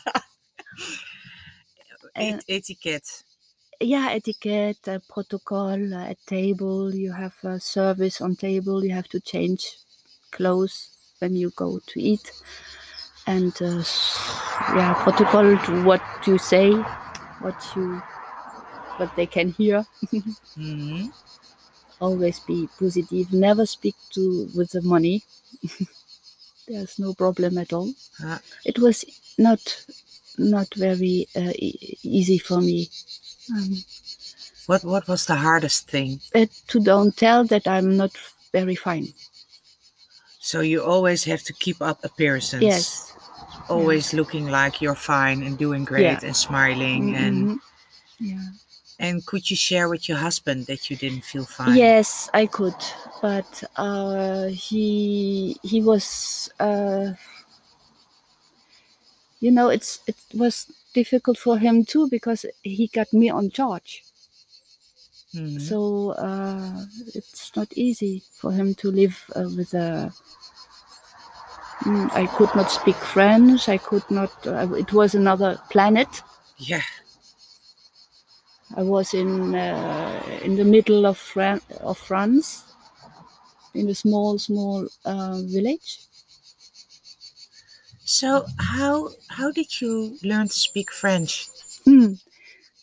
Uh, 2.16 2.38
Et- 2.38 2.44
etiquette. 2.48 3.24
yeah, 3.80 4.08
etiquette, 4.12 4.88
uh, 4.88 5.00
protocol 5.08 5.94
uh, 5.94 6.10
at 6.10 6.18
table. 6.26 6.94
You 6.94 7.12
have 7.12 7.34
a 7.44 7.60
service 7.60 8.20
on 8.20 8.36
table. 8.36 8.84
You 8.84 8.92
have 8.92 9.08
to 9.10 9.20
change 9.20 9.78
clothes 10.32 10.90
when 11.20 11.36
you 11.36 11.50
go 11.56 11.80
to 11.86 12.00
eat, 12.02 12.32
and 13.32 13.54
uh, 13.62 13.82
yeah, 14.76 14.92
protocol 15.04 15.56
to 15.66 15.72
what 15.84 16.02
you 16.26 16.38
say, 16.38 16.70
what 17.40 17.58
you, 17.74 18.02
what 18.98 19.10
they 19.16 19.26
can 19.26 19.48
hear. 19.50 19.84
hmm 20.56 21.06
Always 22.00 22.40
be 22.40 22.68
positive. 22.80 23.32
Never 23.32 23.64
speak 23.64 23.94
to 24.14 24.48
with 24.56 24.70
the 24.72 24.82
money. 24.82 25.22
There's 26.68 26.98
no 26.98 27.14
problem 27.14 27.58
at 27.58 27.72
all. 27.72 27.90
Ah. 28.24 28.40
It 28.64 28.78
was 28.78 29.04
not 29.38 29.62
not 30.38 30.66
very 30.74 31.28
uh, 31.36 31.52
e- 31.54 31.98
easy 32.02 32.38
for 32.38 32.60
me. 32.60 32.88
Um, 33.54 33.84
What 34.66 34.82
what 34.84 35.06
was 35.08 35.26
the 35.26 35.36
hardest 35.36 35.90
thing? 35.90 36.20
uh, 36.34 36.46
to 36.68 36.80
don't 36.80 37.14
tell 37.16 37.44
that 37.52 37.66
I'm 37.66 37.96
not 37.96 38.12
very 38.52 38.74
fine. 38.76 39.06
So 40.40 40.60
you 40.60 40.82
always 40.82 41.22
have 41.24 41.42
to 41.44 41.52
keep 41.52 41.78
up 41.80 42.02
appearances. 42.04 42.62
Yes. 42.62 43.01
Always 43.72 44.12
looking 44.12 44.48
like 44.48 44.80
you're 44.82 44.94
fine 45.12 45.42
and 45.42 45.56
doing 45.58 45.84
great 45.84 46.02
Yeah. 46.02 46.20
and 46.28 46.36
smiling 46.36 47.14
and 47.16 47.36
Mhm. 47.48 47.60
Yeah. 48.20 48.48
and 48.98 49.24
could 49.26 49.50
you 49.50 49.56
share 49.56 49.88
with 49.88 50.08
your 50.08 50.18
husband 50.18 50.66
that 50.66 50.90
you 50.90 50.96
didn't 50.96 51.24
feel 51.24 51.44
fine? 51.44 51.76
Yes, 51.76 52.28
I 52.34 52.46
could, 52.46 52.76
but 53.20 53.50
uh, 53.76 54.46
he 54.46 55.56
he 55.62 55.80
was. 55.80 56.50
Uh, 56.60 57.14
you 59.40 59.50
know, 59.50 59.68
it's 59.70 60.00
it 60.06 60.16
was 60.34 60.66
difficult 60.94 61.38
for 61.38 61.58
him 61.58 61.84
too 61.84 62.08
because 62.08 62.46
he 62.62 62.86
got 62.98 63.12
me 63.12 63.28
on 63.30 63.50
charge. 63.50 64.04
Mhm. 65.34 65.60
So 65.60 66.10
uh, 66.28 66.84
it's 67.14 67.50
not 67.56 67.68
easy 67.74 68.22
for 68.40 68.52
him 68.52 68.74
to 68.74 68.90
live 68.90 69.16
uh, 69.34 69.48
with 69.56 69.72
a. 69.74 70.12
Mm, 71.84 72.10
I 72.12 72.26
could 72.26 72.54
not 72.54 72.70
speak 72.70 72.96
French. 72.96 73.68
I 73.68 73.78
could 73.78 74.08
not. 74.10 74.32
Uh, 74.46 74.72
it 74.74 74.92
was 74.92 75.14
another 75.14 75.60
planet. 75.70 76.08
Yeah. 76.58 76.82
I 78.76 78.82
was 78.82 79.14
in 79.14 79.54
uh, 79.54 80.40
in 80.42 80.56
the 80.56 80.64
middle 80.64 81.06
of 81.06 81.16
Fran- 81.16 81.62
of 81.80 81.96
France, 81.96 82.64
in 83.74 83.88
a 83.88 83.94
small 83.94 84.38
small 84.38 84.88
uh, 85.04 85.40
village. 85.44 85.98
So 88.04 88.46
how 88.58 89.10
how 89.28 89.50
did 89.50 89.80
you 89.80 90.16
learn 90.22 90.46
to 90.48 90.54
speak 90.68 90.92
French? 90.92 91.48
Hmm. 91.84 92.14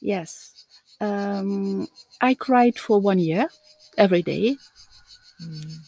Yes, 0.01 0.53
um, 1.01 1.87
I 2.21 2.33
cried 2.35 2.79
for 2.79 2.99
one 3.01 3.19
year, 3.19 3.49
every 3.97 4.23
day. 4.23 4.57
Mm. 5.41 5.79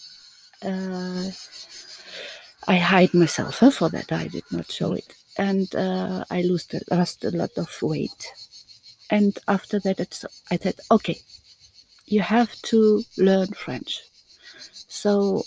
I 2.67 2.77
hide 2.77 3.13
myself 3.13 3.63
uh, 3.63 3.71
for 3.71 3.89
that. 3.89 4.11
I 4.11 4.27
did 4.27 4.43
not 4.51 4.71
show 4.71 4.93
it, 4.93 5.13
and 5.37 5.73
uh, 5.75 6.23
I 6.29 6.41
lost 6.43 6.73
a, 6.73 6.81
lost 6.91 7.23
a 7.25 7.31
lot 7.31 7.51
of 7.57 7.69
weight. 7.81 8.27
And 9.09 9.37
after 9.47 9.79
that, 9.79 9.99
I 10.51 10.57
said, 10.57 10.75
okay, 10.89 11.19
you 12.05 12.21
have 12.21 12.53
to 12.63 13.03
learn 13.17 13.47
French. 13.47 14.01
So 14.87 15.43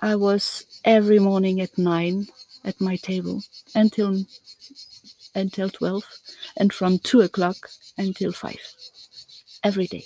I 0.00 0.14
was 0.14 0.64
every 0.84 1.18
morning 1.18 1.60
at 1.60 1.76
nine 1.76 2.28
at 2.64 2.80
my 2.80 2.96
table 2.96 3.42
until 3.74 4.24
until 5.34 5.68
twelve, 5.68 6.04
and 6.56 6.72
from 6.72 6.98
two 7.00 7.20
o'clock 7.22 7.68
until 7.98 8.32
five 8.32 8.60
every 9.64 9.86
day, 9.86 10.04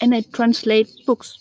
and 0.00 0.14
I 0.14 0.20
translate 0.32 0.88
books. 1.06 1.38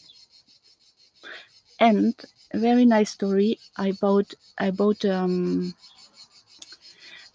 And 1.80 2.16
a 2.52 2.58
very 2.58 2.86
nice 2.86 3.12
story. 3.12 3.60
I 3.78 3.92
bought 3.92 4.34
I 4.60 4.72
bought 4.72 5.06
um, 5.06 5.74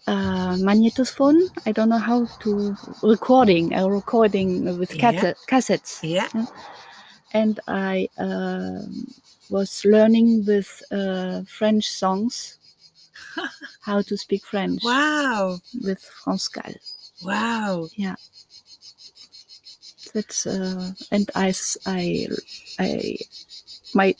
a 0.07 0.11
magnetophone. 0.59 1.49
I 1.65 1.71
don't 1.71 1.89
know 1.89 1.97
how 1.97 2.25
to 2.39 2.75
recording 3.01 3.73
a 3.73 3.89
recording 3.89 4.77
with 4.77 4.95
Yeah. 4.95 5.33
cassettes 5.47 6.03
Yeah. 6.03 6.27
and 7.33 7.59
I 7.67 8.09
um 8.17 9.07
was 9.49 9.85
learning 9.85 10.45
with 10.45 10.81
uh, 10.91 11.43
French 11.43 11.89
songs 11.89 12.57
how 13.81 14.01
to 14.01 14.17
speak 14.17 14.43
French 14.45 14.83
Wow. 14.83 15.59
with 15.83 15.99
France 15.99 16.47
Gall. 16.47 16.73
Wow. 17.23 17.87
Yeah. 17.95 18.15
That's 20.13 20.45
uh, 20.45 20.91
and 21.11 21.29
I 21.35 23.17
my 23.93 24.15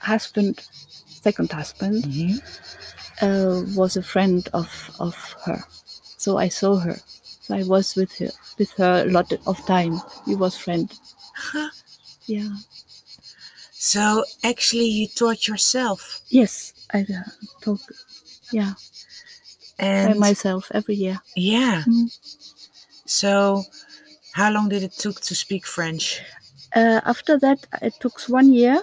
husband, 0.00 0.66
second 1.22 1.52
husband, 1.52 2.04
Mhm. 2.04 2.40
uh, 3.22 3.62
was 3.76 3.96
a 3.96 4.02
friend 4.02 4.48
of 4.52 4.68
of 4.98 5.14
her, 5.44 5.60
so 6.18 6.38
I 6.38 6.48
saw 6.50 6.76
her. 6.76 6.98
So 7.42 7.54
I 7.54 7.62
was 7.64 7.94
with 7.96 8.12
her 8.18 8.30
with 8.58 8.70
her 8.78 9.02
a 9.06 9.10
lot 9.10 9.32
of 9.46 9.56
time. 9.66 10.00
We 10.26 10.34
was 10.36 10.56
friend. 10.56 10.88
Yeah. 12.26 12.50
So 13.72 14.24
actually 14.44 14.86
you 14.86 15.08
taught 15.08 15.48
yourself 15.48 16.20
Yes, 16.30 16.72
I 16.94 17.00
uh, 17.02 17.30
talk. 17.60 17.80
Yeah, 18.52 18.74
by 19.78 19.84
and 19.86 20.18
myself 20.20 20.70
every 20.74 20.94
year. 20.94 21.18
yeah. 21.36 21.82
Mm. 21.86 22.08
So 23.06 23.64
how 24.32 24.50
long 24.52 24.68
did 24.68 24.82
it 24.82 24.92
took 24.98 25.20
to 25.22 25.34
speak 25.34 25.66
French? 25.66 26.20
Uh, 26.76 27.00
after 27.04 27.38
that, 27.38 27.58
it 27.82 27.94
took 28.00 28.20
one 28.28 28.52
year, 28.52 28.80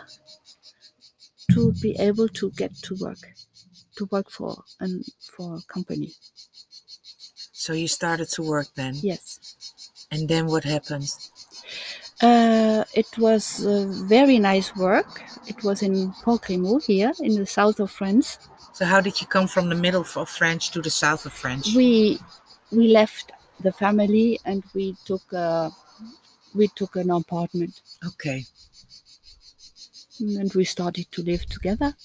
to 1.59 1.71
be 1.81 1.95
able 1.99 2.27
to 2.29 2.51
get 2.51 2.73
to 2.87 2.95
work, 2.95 3.19
to 3.97 4.05
work 4.11 4.29
for 4.31 4.63
and 4.79 5.03
for 5.35 5.57
a 5.57 5.61
company. 5.73 6.11
So 7.51 7.73
you 7.73 7.87
started 7.87 8.29
to 8.35 8.41
work 8.43 8.67
then, 8.75 8.95
Yes. 9.01 9.25
and 10.11 10.27
then 10.29 10.47
what 10.47 10.63
happened? 10.63 11.09
Uh, 12.21 12.83
it 12.93 13.17
was 13.17 13.65
uh, 13.65 13.85
very 14.07 14.39
nice 14.39 14.75
work. 14.75 15.21
It 15.47 15.63
was 15.63 15.81
in 15.81 16.11
Port-Grimaud 16.23 16.85
here 16.85 17.11
in 17.19 17.35
the 17.35 17.45
south 17.45 17.79
of 17.79 17.91
France. 17.91 18.37
So 18.73 18.85
how 18.85 19.01
did 19.01 19.19
you 19.21 19.27
come 19.27 19.47
from 19.47 19.69
the 19.69 19.75
middle 19.75 20.05
of 20.15 20.29
France 20.29 20.69
to 20.69 20.81
the 20.81 20.89
south 20.89 21.25
of 21.25 21.33
France? 21.33 21.75
We 21.75 22.19
we 22.71 22.87
left 22.87 23.31
the 23.59 23.71
family 23.73 24.39
and 24.45 24.63
we 24.73 24.95
took 25.05 25.25
a, 25.33 25.71
we 26.55 26.67
took 26.79 26.95
an 26.95 27.09
apartment 27.11 27.73
Okay, 28.05 28.45
and 30.19 30.53
we 30.53 30.65
started 30.65 31.11
to 31.11 31.21
live 31.23 31.45
together. 31.47 31.95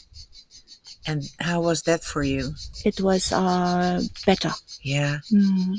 and 1.07 1.31
how 1.41 1.61
was 1.61 1.83
that 1.83 2.03
for 2.03 2.23
you? 2.23 2.55
It 2.85 3.01
was 3.01 3.33
uh, 3.33 4.03
better. 4.27 4.53
Yeah, 4.83 5.19
Mm, 5.33 5.77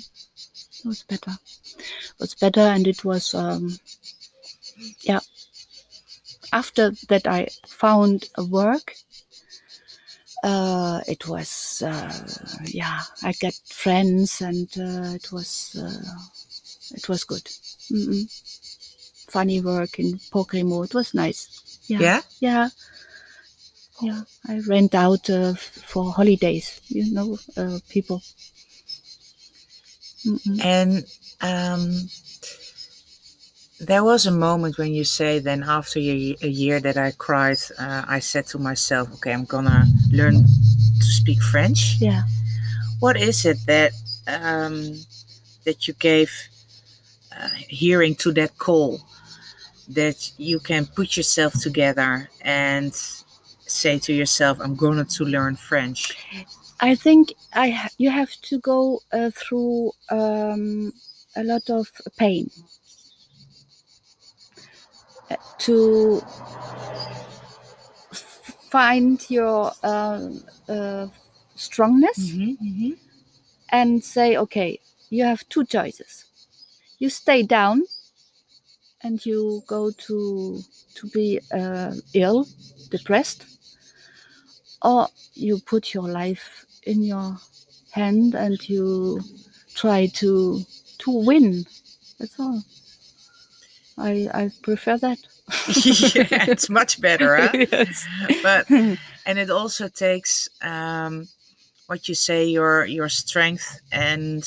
it 0.79 0.85
was 0.85 1.03
better. 1.03 1.31
It 1.77 2.19
was 2.19 2.35
better, 2.35 2.61
and 2.61 2.87
it 2.87 3.03
was 3.03 3.33
um, 3.33 3.77
yeah. 5.01 5.19
After 6.51 6.91
that, 7.09 7.27
I 7.27 7.49
found 7.67 8.29
a 8.35 8.43
work. 8.43 8.95
Uh, 10.43 11.01
it 11.07 11.27
was 11.27 11.81
uh, 11.85 12.27
yeah. 12.65 13.01
I 13.23 13.33
got 13.41 13.53
friends, 13.69 14.41
and 14.41 14.67
uh, 14.77 15.15
it 15.15 15.31
was 15.31 15.75
uh, 15.79 16.13
it 16.95 17.09
was 17.09 17.23
good. 17.23 17.43
Mm-mm. 17.91 18.29
Funny 19.29 19.59
work 19.61 19.99
in 19.99 20.19
Pokemon. 20.31 20.85
It 20.85 20.93
was 20.93 21.13
nice. 21.13 21.49
Yeah. 21.87 21.99
yeah. 21.99 22.21
Yeah. 22.39 22.69
Yeah. 24.01 24.21
I 24.47 24.59
rent 24.67 24.95
out 24.95 25.29
uh, 25.29 25.53
for 25.53 26.11
holidays. 26.11 26.81
You 26.87 27.13
know, 27.13 27.37
uh, 27.57 27.79
people. 27.89 28.21
Mm-mm. 30.25 30.63
And 30.63 31.05
um, 31.41 32.09
there 33.79 34.03
was 34.03 34.25
a 34.25 34.31
moment 34.31 34.77
when 34.77 34.93
you 34.93 35.03
say, 35.03 35.39
then 35.39 35.63
after 35.63 35.99
a, 35.99 36.35
a 36.41 36.47
year 36.47 36.79
that 36.79 36.97
I 36.97 37.11
cried, 37.11 37.57
uh, 37.77 38.03
I 38.07 38.19
said 38.19 38.47
to 38.47 38.59
myself, 38.59 39.13
okay, 39.15 39.33
I'm 39.33 39.45
gonna 39.45 39.85
learn 40.11 40.33
to 40.35 41.05
speak 41.05 41.41
French. 41.41 41.95
Yeah. 41.99 42.23
What 42.99 43.17
is 43.17 43.45
it 43.45 43.57
that 43.67 43.91
um, 44.27 44.95
that 45.65 45.87
you 45.87 45.93
gave 45.93 46.31
uh, 47.37 47.49
hearing 47.67 48.15
to 48.15 48.31
that 48.33 48.57
call 48.57 49.01
that 49.89 50.31
you 50.37 50.59
can 50.59 50.85
put 50.85 51.17
yourself 51.17 51.53
together 51.61 52.29
and 52.41 52.93
say 53.67 53.99
to 53.99 54.13
yourself, 54.13 54.59
I'm 54.61 54.75
going 54.75 55.03
to 55.05 55.23
learn 55.25 55.55
French? 55.55 56.17
I 56.79 56.95
think 56.95 57.33
I 57.53 57.69
ha- 57.69 57.89
you 57.97 58.09
have 58.09 58.31
to 58.49 58.59
go 58.59 59.01
uh, 59.11 59.31
through 59.31 59.91
um, 60.09 60.93
a 61.35 61.43
lot 61.43 61.69
of 61.69 61.91
pain 62.17 62.49
uh, 65.31 65.35
to 65.59 66.21
find 68.69 69.23
your 69.29 69.71
uh, 69.83 70.29
uh, 70.67 71.07
strongness 71.55 72.31
Mm-hmm. 72.31 72.91
and 73.69 74.03
say, 74.03 74.37
okay, 74.37 74.79
you 75.09 75.23
have 75.23 75.47
two 75.49 75.65
choices. 75.65 76.25
You 76.99 77.09
stay 77.09 77.43
down 77.43 77.83
and 79.01 79.25
you 79.25 79.63
go 79.67 79.91
to 79.91 80.61
to 80.95 81.07
be 81.09 81.39
uh, 81.53 81.93
ill, 82.13 82.47
depressed, 82.89 83.45
or 84.81 85.07
you 85.33 85.59
put 85.59 85.93
your 85.93 86.07
life 86.07 86.65
in 86.83 87.03
your 87.03 87.37
hand 87.91 88.35
and 88.35 88.69
you 88.69 89.21
try 89.75 90.07
to 90.07 90.61
to 90.99 91.11
win. 91.11 91.65
That's 92.19 92.39
all. 92.39 92.63
I 93.97 94.29
I 94.33 94.51
prefer 94.61 94.97
that. 94.97 95.17
yeah, 95.85 96.45
it's 96.49 96.69
much 96.69 96.99
better, 96.99 97.37
huh? 97.37 97.51
yes. 97.71 98.07
But 98.41 98.69
and 99.25 99.39
it 99.39 99.49
also 99.49 99.87
takes 99.87 100.49
um, 100.61 101.27
what 101.87 102.07
you 102.07 102.15
say 102.15 102.45
your 102.45 102.85
your 102.85 103.09
strength 103.09 103.79
and 103.91 104.43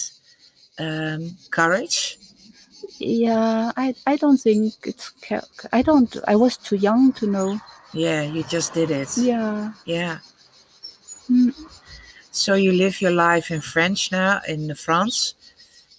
um, 0.78 1.36
courage. 1.50 2.18
Yeah, 2.98 3.72
I 3.76 3.94
I 4.06 4.16
don't 4.16 4.38
think 4.38 4.74
it's. 4.84 5.12
I 5.72 5.82
don't. 5.82 6.16
I 6.26 6.36
was 6.36 6.56
too 6.56 6.76
young 6.76 7.12
to 7.14 7.26
know. 7.26 7.60
Yeah, 7.92 8.22
you 8.22 8.42
just 8.44 8.74
did 8.74 8.90
it. 8.90 9.16
Yeah. 9.16 9.72
Yeah. 9.84 10.18
Mm. 11.30 11.54
So 12.30 12.54
you 12.54 12.72
live 12.72 13.00
your 13.00 13.10
life 13.10 13.50
in 13.50 13.60
French 13.60 14.12
now 14.12 14.40
in 14.46 14.74
France, 14.74 15.34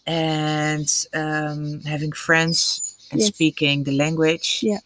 and 0.06 0.88
um, 1.14 1.82
having 1.82 2.12
friends 2.12 2.96
and 3.12 3.20
Yes. 3.22 3.30
speaking 3.34 3.84
the 3.84 3.92
language. 3.98 4.60
Yeah. 4.62 4.80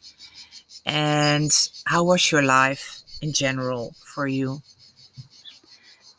And 0.86 1.52
how 1.86 2.04
was 2.04 2.32
your 2.32 2.41
life 2.41 3.04
in 3.21 3.32
general 3.34 3.95
for 4.13 4.28
you? 4.28 4.62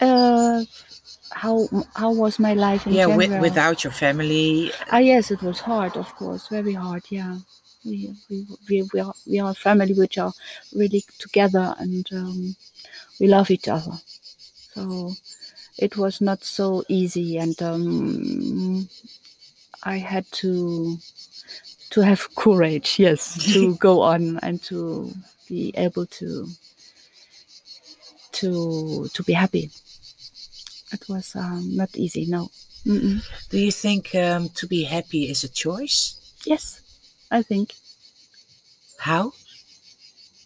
Uh, 0.00 0.64
how 1.35 1.68
how 1.97 2.12
was 2.12 2.38
my 2.38 2.55
life 2.55 2.87
in 2.87 2.94
yeah, 2.94 3.07
general? 3.07 3.40
without 3.40 3.85
your 3.85 3.92
family. 3.92 4.70
Ah, 4.90 4.99
yes, 4.99 5.31
it 5.31 5.42
was 5.42 5.61
hard, 5.61 5.97
of 5.97 6.14
course, 6.14 6.49
very 6.49 6.73
hard. 6.73 7.03
Yeah, 7.11 7.37
we 7.85 8.14
we 8.31 8.47
we, 8.68 8.83
we 8.92 9.01
are 9.01 9.14
we 9.27 9.40
are 9.40 9.51
a 9.51 9.55
family 9.55 9.94
which 9.94 10.16
are 10.16 10.33
really 10.75 11.05
together 11.18 11.75
and 11.79 12.09
um, 12.12 12.57
we 13.20 13.27
love 13.27 13.51
each 13.51 13.68
other. 13.68 13.99
So 14.75 15.12
it 15.77 15.97
was 15.97 16.20
not 16.20 16.44
so 16.44 16.85
easy, 16.88 17.38
and 17.38 17.61
um, 17.62 18.88
I 19.83 19.99
had 19.99 20.31
to 20.42 20.99
to 21.90 22.01
have 22.01 22.35
courage. 22.37 22.99
Yes, 22.99 23.53
to 23.53 23.75
go 23.88 24.03
on 24.03 24.38
and 24.42 24.62
to 24.64 25.12
be 25.49 25.75
able 25.77 26.07
to 26.07 26.49
to 28.33 29.09
to 29.12 29.23
be 29.25 29.33
happy. 29.33 29.70
It 30.94 31.09
was 31.09 31.35
um, 31.37 31.76
not 31.76 31.96
easy. 31.96 32.26
No. 32.26 32.50
Mm-mm. 32.87 33.20
Do 33.50 33.59
you 33.59 33.72
think 33.72 34.14
um, 34.14 34.48
to 34.50 34.66
be 34.66 34.85
happy 34.85 35.30
is 35.30 35.42
a 35.44 35.48
choice? 35.48 36.18
Yes, 36.46 36.80
I 37.30 37.42
think 37.42 37.74
How? 38.98 39.33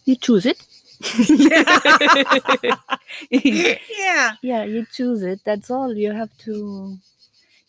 you 0.05 0.15
choose 0.15 0.45
it. 0.45 0.65
yeah. 3.29 4.35
yeah, 4.41 4.63
you 4.63 4.85
choose 4.91 5.21
it. 5.23 5.39
That's 5.45 5.69
all. 5.69 5.93
You 5.93 6.11
have 6.11 6.35
to. 6.45 6.97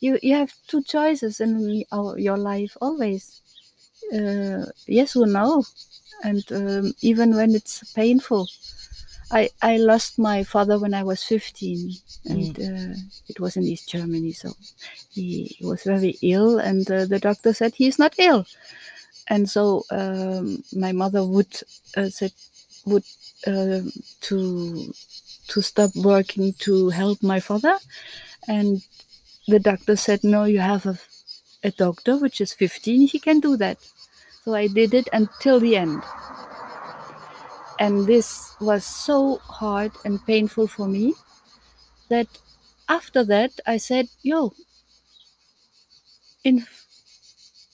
You 0.00 0.18
you 0.22 0.34
have 0.34 0.52
two 0.66 0.82
choices 0.82 1.40
in 1.40 1.84
your 2.16 2.38
life 2.38 2.76
always. 2.80 3.42
Uh, 4.12 4.64
yes 4.86 5.14
or 5.14 5.26
no, 5.26 5.64
and 6.24 6.44
um, 6.52 6.94
even 7.02 7.36
when 7.36 7.54
it's 7.54 7.84
painful. 7.92 8.48
I, 9.32 9.50
I 9.62 9.76
lost 9.76 10.18
my 10.18 10.42
father 10.42 10.78
when 10.78 10.94
I 10.94 11.02
was 11.04 11.22
15 11.22 11.92
and 12.26 12.58
uh, 12.58 12.94
it 13.28 13.38
was 13.38 13.56
in 13.56 13.62
East 13.64 13.88
Germany 13.88 14.32
so 14.32 14.52
he 15.10 15.56
was 15.62 15.84
very 15.84 16.16
ill 16.22 16.58
and 16.58 16.90
uh, 16.90 17.04
the 17.06 17.18
doctor 17.20 17.52
said 17.52 17.74
he's 17.74 17.98
not 17.98 18.14
ill. 18.18 18.46
And 19.28 19.48
so 19.48 19.84
um, 19.90 20.64
my 20.74 20.92
mother 20.92 21.24
would 21.24 21.54
uh, 21.96 22.08
said 22.08 22.32
would 22.86 23.04
uh, 23.46 23.82
to 24.22 24.94
to 25.48 25.62
stop 25.62 25.90
working 25.96 26.52
to 26.60 26.90
help 26.90 27.22
my 27.22 27.40
father 27.40 27.76
and 28.48 28.82
the 29.48 29.60
doctor 29.60 29.96
said 29.96 30.24
no 30.24 30.44
you 30.44 30.60
have 30.60 30.86
a, 30.86 30.98
a 31.64 31.70
doctor 31.72 32.16
which 32.16 32.40
is 32.40 32.52
15 32.54 33.08
he 33.08 33.18
can 33.18 33.40
do 33.40 33.56
that. 33.56 33.78
So 34.44 34.54
i 34.54 34.66
did 34.68 34.94
it 34.94 35.08
until 35.12 35.60
the 35.60 35.76
end 35.76 36.02
and 37.80 38.06
this 38.06 38.54
was 38.60 38.84
so 38.84 39.38
hard 39.38 39.92
and 40.04 40.24
painful 40.26 40.68
for 40.68 40.86
me 40.88 41.14
that 42.10 42.28
after 42.88 43.24
that 43.24 43.52
i 43.66 43.76
said 43.78 44.08
yo 44.22 44.52
in 46.44 46.64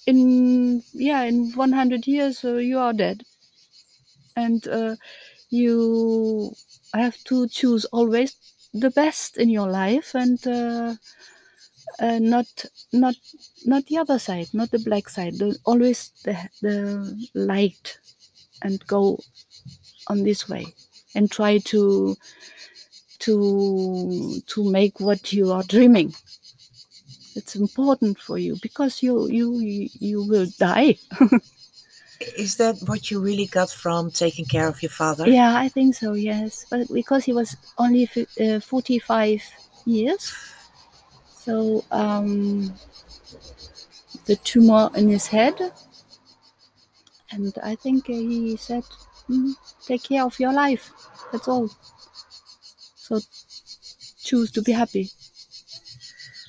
in 0.07 0.83
yeah 0.95 1.23
in 1.23 1.53
100 1.53 2.07
years 2.07 2.45
uh, 2.45 2.55
you 2.57 2.79
are 2.79 2.93
dead. 2.93 3.25
And 4.37 4.67
uh, 4.69 4.97
you 5.51 6.55
have 6.95 7.17
to 7.25 7.49
choose 7.49 7.85
always 7.87 8.37
the 8.73 8.91
best 8.91 9.37
in 9.39 9.49
your 9.51 9.69
life 9.71 10.15
and 10.15 10.47
uh, 10.47 10.97
uh, 11.99 12.19
not 12.19 12.47
not 12.93 13.15
not 13.65 13.85
the 13.87 13.97
other 13.99 14.19
side 14.19 14.49
not 14.53 14.71
the 14.71 14.79
black 14.79 15.09
side 15.09 15.35
the, 15.39 15.57
always 15.65 16.11
the, 16.25 16.37
the 16.63 16.77
light 17.35 17.99
and 18.63 18.87
go 18.87 19.19
on 20.09 20.23
this 20.23 20.49
way 20.49 20.67
and 21.15 21.31
try 21.31 21.59
to 21.59 22.17
to 23.19 24.41
to 24.47 24.71
make 24.71 25.01
what 25.01 25.33
you 25.33 25.51
are 25.53 25.63
dreaming 25.65 26.15
it's 27.35 27.57
important 27.57 28.19
for 28.19 28.39
you 28.39 28.57
because 28.63 29.03
you 29.03 29.29
you 29.29 29.89
you 29.99 30.23
will 30.23 30.47
die 30.59 30.97
Is 32.21 32.57
that 32.57 32.77
what 32.87 33.11
you 33.11 33.21
really 33.21 33.47
got 33.47 33.71
from 33.71 34.11
taking 34.11 34.47
care 34.47 34.69
of 34.69 34.83
your 34.83 34.91
father? 34.91 35.29
Yeah, 35.29 35.57
I 35.57 35.69
think 35.69 35.95
so. 35.95 36.15
Yes, 36.15 36.65
but 36.71 36.89
because 36.93 37.25
he 37.25 37.33
was 37.33 37.57
only 37.77 38.09
uh, 38.41 38.61
forty-five 38.61 39.43
years, 39.85 40.33
so 41.37 41.85
um, 41.91 42.73
the 44.25 44.37
tumor 44.37 44.91
in 44.95 45.09
his 45.09 45.27
head, 45.27 45.55
and 47.31 47.53
I 47.63 47.75
think 47.75 48.07
he 48.07 48.57
said, 48.57 48.85
"Mm, 48.85 49.06
"Take 49.87 50.03
care 50.05 50.25
of 50.25 50.39
your 50.41 50.53
life. 50.53 50.93
That's 51.33 51.49
all." 51.49 51.71
So 52.97 53.21
choose 54.23 54.51
to 54.53 54.63
be 54.63 54.73
happy. 54.73 55.11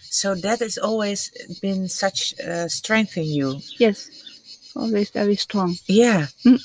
So 0.10 0.36
that 0.36 0.60
has 0.60 0.78
always 0.78 1.32
been 1.62 1.88
such 1.90 2.34
uh, 2.40 2.68
strength 2.68 3.18
in 3.18 3.26
you. 3.26 3.60
Yes, 3.78 4.10
always 4.76 5.10
very 5.12 5.36
strong. 5.36 5.78
Yeah. 5.88 6.28
Mm. 6.46 6.60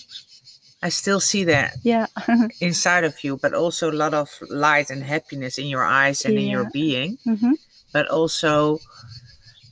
I 0.83 0.89
still 0.91 1.21
see 1.21 1.45
that 1.45 1.77
Yeah, 1.85 2.07
inside 2.61 3.05
of 3.05 3.23
you, 3.25 3.37
but 3.37 3.55
also 3.55 3.91
a 3.91 3.95
lot 4.05 4.15
of 4.15 4.31
light 4.49 4.91
and 4.91 5.03
happiness 5.05 5.59
in 5.59 5.67
your 5.67 5.85
eyes 5.85 6.25
and 6.25 6.39
in 6.39 6.47
your 6.49 6.65
Yeah. 6.65 6.71
being, 6.73 7.19
hmm 7.25 7.55
but 7.93 8.09
also 8.09 8.81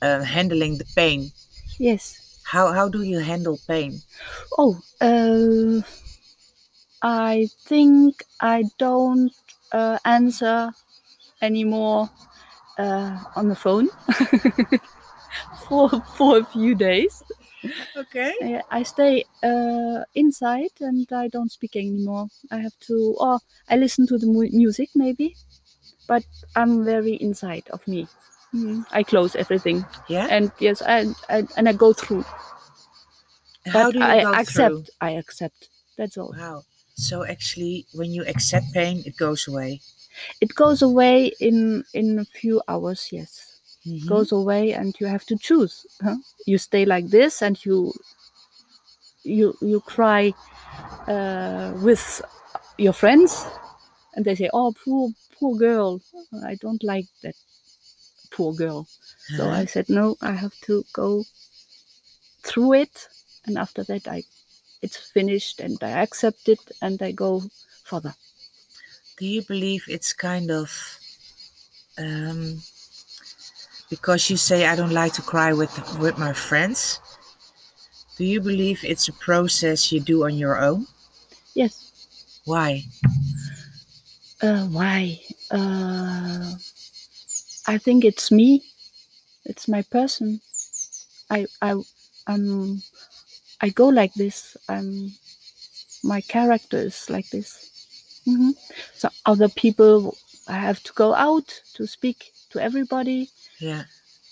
uh, 0.01 0.21
handling 0.23 0.77
the 0.77 0.85
pain. 0.95 1.31
yes. 1.79 2.17
How, 2.43 2.73
how 2.73 2.89
do 2.89 3.01
you 3.03 3.19
handle 3.19 3.59
pain? 3.67 4.01
Oh, 4.57 4.81
uh, 5.01 5.81
I 7.01 7.49
think 7.65 8.23
I 8.39 8.63
don't 8.77 9.31
uh, 9.71 9.97
answer 10.05 10.71
anymore 11.41 12.09
uh, 12.77 13.17
on 13.35 13.49
the 13.49 13.55
phone 13.55 13.89
for 15.67 15.89
for 16.15 16.37
a 16.39 16.45
few 16.45 16.75
days. 16.75 17.23
Okay. 17.95 18.33
I, 18.41 18.61
I 18.79 18.83
stay 18.83 19.25
uh, 19.43 20.03
inside 20.15 20.71
and 20.79 21.07
I 21.11 21.27
don't 21.27 21.51
speak 21.51 21.75
anymore. 21.75 22.27
I 22.51 22.57
have 22.57 22.77
to, 22.87 23.15
or 23.19 23.39
I 23.69 23.75
listen 23.77 24.07
to 24.07 24.17
the 24.17 24.27
mu- 24.27 24.49
music 24.51 24.89
maybe, 24.95 25.35
but 26.07 26.23
I'm 26.55 26.83
very 26.85 27.13
inside 27.15 27.63
of 27.71 27.87
me. 27.87 28.07
Mm, 28.53 28.85
I 28.91 29.03
close 29.03 29.35
everything, 29.35 29.85
Yeah. 30.09 30.27
and 30.29 30.51
yes, 30.59 30.81
and 30.81 31.15
and, 31.29 31.47
and 31.55 31.69
I 31.69 31.73
go 31.73 31.93
through. 31.93 32.25
how 33.65 33.85
but 33.85 33.93
do 33.93 33.99
you 33.99 34.05
I 34.05 34.19
go 34.19 34.33
accept. 34.39 34.75
through? 34.75 34.85
I 34.99 35.11
accept. 35.11 35.69
That's 35.97 36.17
all. 36.17 36.33
Wow. 36.37 36.63
So 37.07 37.25
actually, 37.25 37.85
when 37.93 38.11
you 38.13 38.23
accept 38.25 38.73
pain, 38.73 39.03
it 39.05 39.17
goes 39.17 39.47
away. 39.47 39.81
it 40.41 40.51
goes 40.55 40.81
away 40.81 41.17
in 41.49 41.57
in 41.99 42.07
a 42.19 42.25
few 42.39 42.55
hours 42.73 43.01
yes 43.17 43.31
Mhm. 43.87 44.07
goes 44.13 44.31
away 44.41 44.63
and 44.79 44.89
you 45.01 45.07
have 45.15 45.25
to 45.31 45.35
choose 45.47 45.75
huh? 46.05 46.17
you 46.51 46.57
stay 46.69 46.83
like 46.95 47.07
this 47.17 47.41
and 47.47 47.55
you 47.67 47.77
you 49.23 49.55
you 49.61 49.79
cry 49.81 50.33
uh, 51.07 51.73
with 51.83 52.21
your 52.77 52.93
friends 52.93 53.45
and 54.15 54.25
they 54.25 54.35
say 54.35 54.49
oh 54.53 54.73
poor 54.85 55.09
poor 55.39 55.55
girl 55.57 56.01
i 56.45 56.55
don't 56.55 56.83
like 56.83 57.07
that 57.23 57.35
poor 58.31 58.53
girl 58.53 58.87
so 59.35 59.43
Uh-huh. 59.43 59.61
i 59.61 59.65
said 59.65 59.87
no 59.89 60.17
i 60.21 60.33
have 60.33 60.55
to 60.67 60.83
go 60.93 61.25
through 62.43 62.73
it 62.73 63.07
and 63.45 63.57
after 63.57 63.83
that 63.83 64.07
i 64.07 64.23
it's 64.81 64.97
finished 64.97 65.59
and 65.59 65.77
i 65.83 65.89
accept 66.03 66.49
it 66.49 66.59
and 66.81 67.01
i 67.01 67.11
go 67.11 67.41
further 67.83 68.13
do 69.17 69.25
you 69.25 69.41
believe 69.43 69.85
it's 69.87 70.13
kind 70.13 70.49
of 70.51 70.99
um, 71.97 72.61
because 73.89 74.29
you 74.29 74.37
say 74.37 74.65
I 74.65 74.75
don't 74.75 74.93
like 74.93 75.13
to 75.13 75.21
cry 75.21 75.53
with 75.53 75.71
with 75.99 76.17
my 76.17 76.33
friends? 76.33 76.99
Do 78.17 78.25
you 78.25 78.39
believe 78.41 78.83
it's 78.83 79.07
a 79.07 79.13
process 79.13 79.91
you 79.91 79.99
do 79.99 80.23
on 80.23 80.35
your 80.35 80.57
own? 80.57 80.87
yes 81.53 81.91
Why? 82.45 82.83
Uh, 84.41 84.65
why? 84.67 85.21
Uh, 85.51 86.55
I 87.67 87.77
think 87.77 88.03
it's 88.03 88.31
me. 88.31 88.63
It's 89.45 89.67
my 89.67 89.83
person. 89.83 90.41
I 91.29 91.45
I 91.61 91.75
I'm 92.25 92.81
I 93.61 93.69
go 93.69 93.87
like 93.89 94.13
this. 94.15 94.57
I'm 94.69 95.13
my 96.03 96.21
character 96.21 96.77
is 96.77 97.09
like 97.09 97.29
this. 97.29 97.69
hmm 98.25 98.51
So 98.95 99.09
other 99.25 99.49
people, 99.49 100.17
I 100.47 100.57
have 100.57 100.83
to 100.83 100.93
go 100.93 101.13
out 101.15 101.47
to 101.75 101.87
speak 101.87 102.33
to 102.51 102.59
everybody, 102.59 103.29
Yeah. 103.59 103.83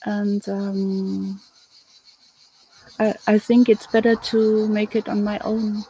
and 0.06 0.48
um, 0.50 1.42
I 3.00 3.16
I 3.28 3.40
think 3.40 3.70
it's 3.70 3.88
better 3.88 4.16
to 4.32 4.68
make 4.70 4.96
it 4.96 5.10
on 5.10 5.24
my 5.24 5.40
own. 5.40 5.84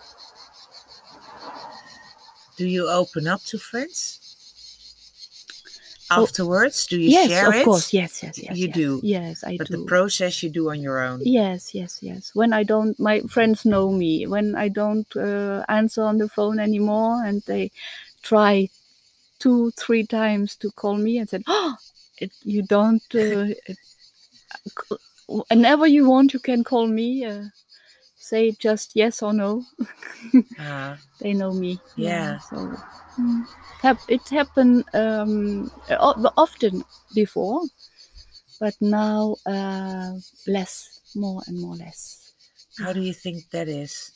Do 2.58 2.68
you 2.68 2.90
open 2.90 3.28
up 3.28 3.42
to 3.46 3.58
friends? 3.58 4.29
Afterwards, 6.12 6.88
do 6.88 7.00
you 7.00 7.10
yes, 7.10 7.30
share 7.30 7.50
of 7.50 7.56
it? 7.56 7.60
Of 7.60 7.66
course. 7.66 7.94
Yes, 7.94 8.24
yes, 8.24 8.38
yes. 8.38 8.58
You 8.58 8.68
yes. 8.68 8.76
do, 8.76 9.00
Yes, 9.04 9.44
I 9.44 9.58
But 9.58 9.68
do. 9.68 9.74
But 9.74 9.80
the 9.80 9.86
process 9.86 10.42
you 10.42 10.50
do 10.50 10.70
on 10.70 10.82
your 10.82 11.00
own. 11.00 11.22
Yes, 11.24 11.76
yes, 11.76 12.00
yes. 12.02 12.32
When 12.34 12.52
I 12.54 12.64
don't, 12.64 13.00
my 13.00 13.22
friends 13.22 13.66
know 13.66 13.92
me. 13.92 14.26
When 14.26 14.56
I 14.56 14.70
don't 14.70 15.08
uh, 15.16 15.64
answer 15.70 16.04
on 16.04 16.18
the 16.18 16.28
phone 16.28 16.60
anymore, 16.60 17.24
and 17.24 17.42
they 17.44 17.72
try 18.24 18.70
two, 19.40 19.72
three 19.72 20.06
times 20.06 20.56
to 20.58 20.72
call 20.72 20.98
me 20.98 21.18
and 21.20 21.30
said, 21.30 21.44
"Oh, 21.48 21.76
it, 22.18 22.32
you 22.44 22.64
don't." 22.64 23.04
Uh, 23.14 23.54
whenever 25.50 25.88
you 25.88 26.10
want, 26.10 26.34
you 26.34 26.40
can 26.40 26.64
call 26.64 26.88
me. 26.88 27.26
Uh, 27.26 27.46
say 28.30 28.52
just 28.60 28.92
yes 28.96 29.22
or 29.24 29.34
no. 29.34 29.66
Uh, 30.60 30.96
They 31.20 31.34
know 31.34 31.54
me. 31.54 31.80
Yeah. 31.98 32.40
So 32.40 32.56
mm, 33.20 33.44
it 34.08 34.22
happened 34.30 34.86
um, 34.94 35.72
often 36.38 36.84
before, 37.16 37.62
but 38.60 38.76
now 38.82 39.36
uh, 39.46 40.14
less, 40.48 41.00
more 41.16 41.42
and 41.48 41.60
more 41.60 41.76
less. 41.76 42.32
how 42.80 42.94
do 42.94 43.02
you 43.02 43.14
think 43.14 43.44
that 43.52 43.68
is? 43.68 44.12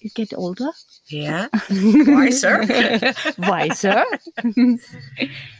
You 0.00 0.10
get 0.14 0.32
older, 0.36 0.70
Yeah. 1.08 1.48
Wiser? 2.08 2.64
wiser. 3.38 4.04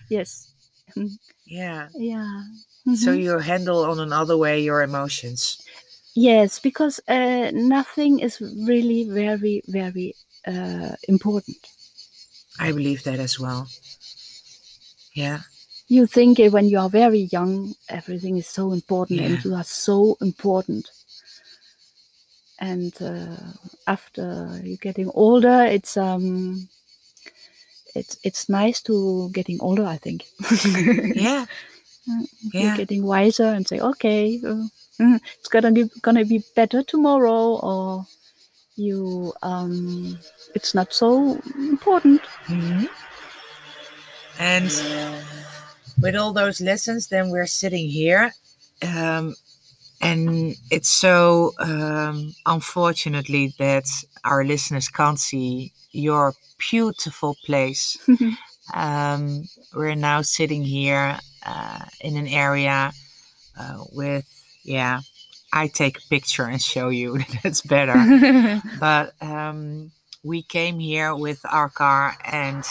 yes. 0.08 0.48
Yeah. 1.46 1.88
Yeah. 1.98 2.42
So 2.94 3.10
Mhm. 3.12 3.22
you 3.22 3.38
handle 3.38 3.84
on 3.84 3.98
another 4.00 4.36
way 4.36 4.60
your 4.62 4.82
emotions. 4.82 5.58
Yes, 6.16 6.58
because 6.58 7.00
uh, 7.08 7.50
nothing 7.54 8.20
is 8.20 8.40
really 8.40 9.04
very, 9.04 9.62
very 9.68 10.14
uh, 10.46 10.96
important. 11.08 11.56
I 12.58 12.72
believe 12.72 13.04
that 13.04 13.18
as 13.20 13.38
well. 13.38 13.68
Yeah. 15.14 15.40
you 15.88 16.06
think 16.06 16.38
when 16.38 16.68
you 16.68 16.78
are 16.78 16.90
very 16.90 17.28
young 17.32 17.74
everything 17.88 18.36
is 18.36 18.46
so 18.46 18.72
important 18.72 19.20
Yeah. 19.20 19.26
and 19.26 19.44
you 19.44 19.54
are 19.54 19.64
so 19.64 20.16
important 20.20 20.90
and 22.58 22.92
uh, 23.00 23.36
after 23.86 24.60
you're 24.64 24.76
getting 24.88 25.10
older 25.14 25.64
it's 25.64 25.96
um 25.96 26.68
it's 27.94 28.18
it's 28.24 28.48
nice 28.48 28.82
to 28.82 29.30
getting 29.32 29.58
older 29.60 29.84
i 29.86 29.96
think 29.96 30.26
Yeah. 31.14 31.46
you're 32.06 32.52
Yeah. 32.52 32.76
getting 32.76 33.04
wiser 33.04 33.44
and 33.56 33.66
say 33.66 33.80
okay 33.80 34.40
uh, 34.46 34.64
mm, 35.00 35.20
it's 35.38 35.48
gonna 35.48 35.72
be 35.72 35.90
gonna 36.02 36.24
be 36.24 36.42
better 36.54 36.82
tomorrow 36.82 37.58
or 37.62 38.06
you 38.76 39.32
um 39.42 40.18
it's 40.54 40.74
not 40.74 40.92
so 40.92 41.40
important 41.56 42.20
Mhm. 42.46 42.88
And 44.38 44.70
with 46.00 46.14
all 46.14 46.32
those 46.32 46.60
lessons, 46.60 47.08
then 47.08 47.30
we're 47.30 47.46
sitting 47.46 47.88
here. 47.88 48.32
Um, 48.82 49.34
and 50.02 50.54
it's 50.70 50.90
so 50.90 51.52
um, 51.58 52.34
unfortunately 52.44 53.54
that 53.58 53.86
our 54.24 54.44
listeners 54.44 54.88
can't 54.88 55.18
see 55.18 55.72
your 55.92 56.34
beautiful 56.58 57.36
place. 57.46 57.96
um, 58.74 59.44
we're 59.74 59.94
now 59.94 60.20
sitting 60.22 60.62
here 60.62 61.18
uh, 61.44 61.84
in 62.00 62.16
an 62.16 62.28
area 62.28 62.92
uh, 63.58 63.84
with, 63.92 64.26
yeah, 64.66 65.00
I 65.52 65.68
take 65.68 65.98
a 65.98 66.08
picture 66.10 66.44
and 66.44 66.60
show 66.62 66.90
you. 66.90 67.18
That's 67.42 67.62
better 67.62 67.96
but 68.80 69.14
um, 69.22 69.90
we 70.24 70.42
came 70.42 70.78
here 70.80 71.14
with 71.14 71.40
our 71.50 71.68
car 71.70 72.16
and 72.24 72.64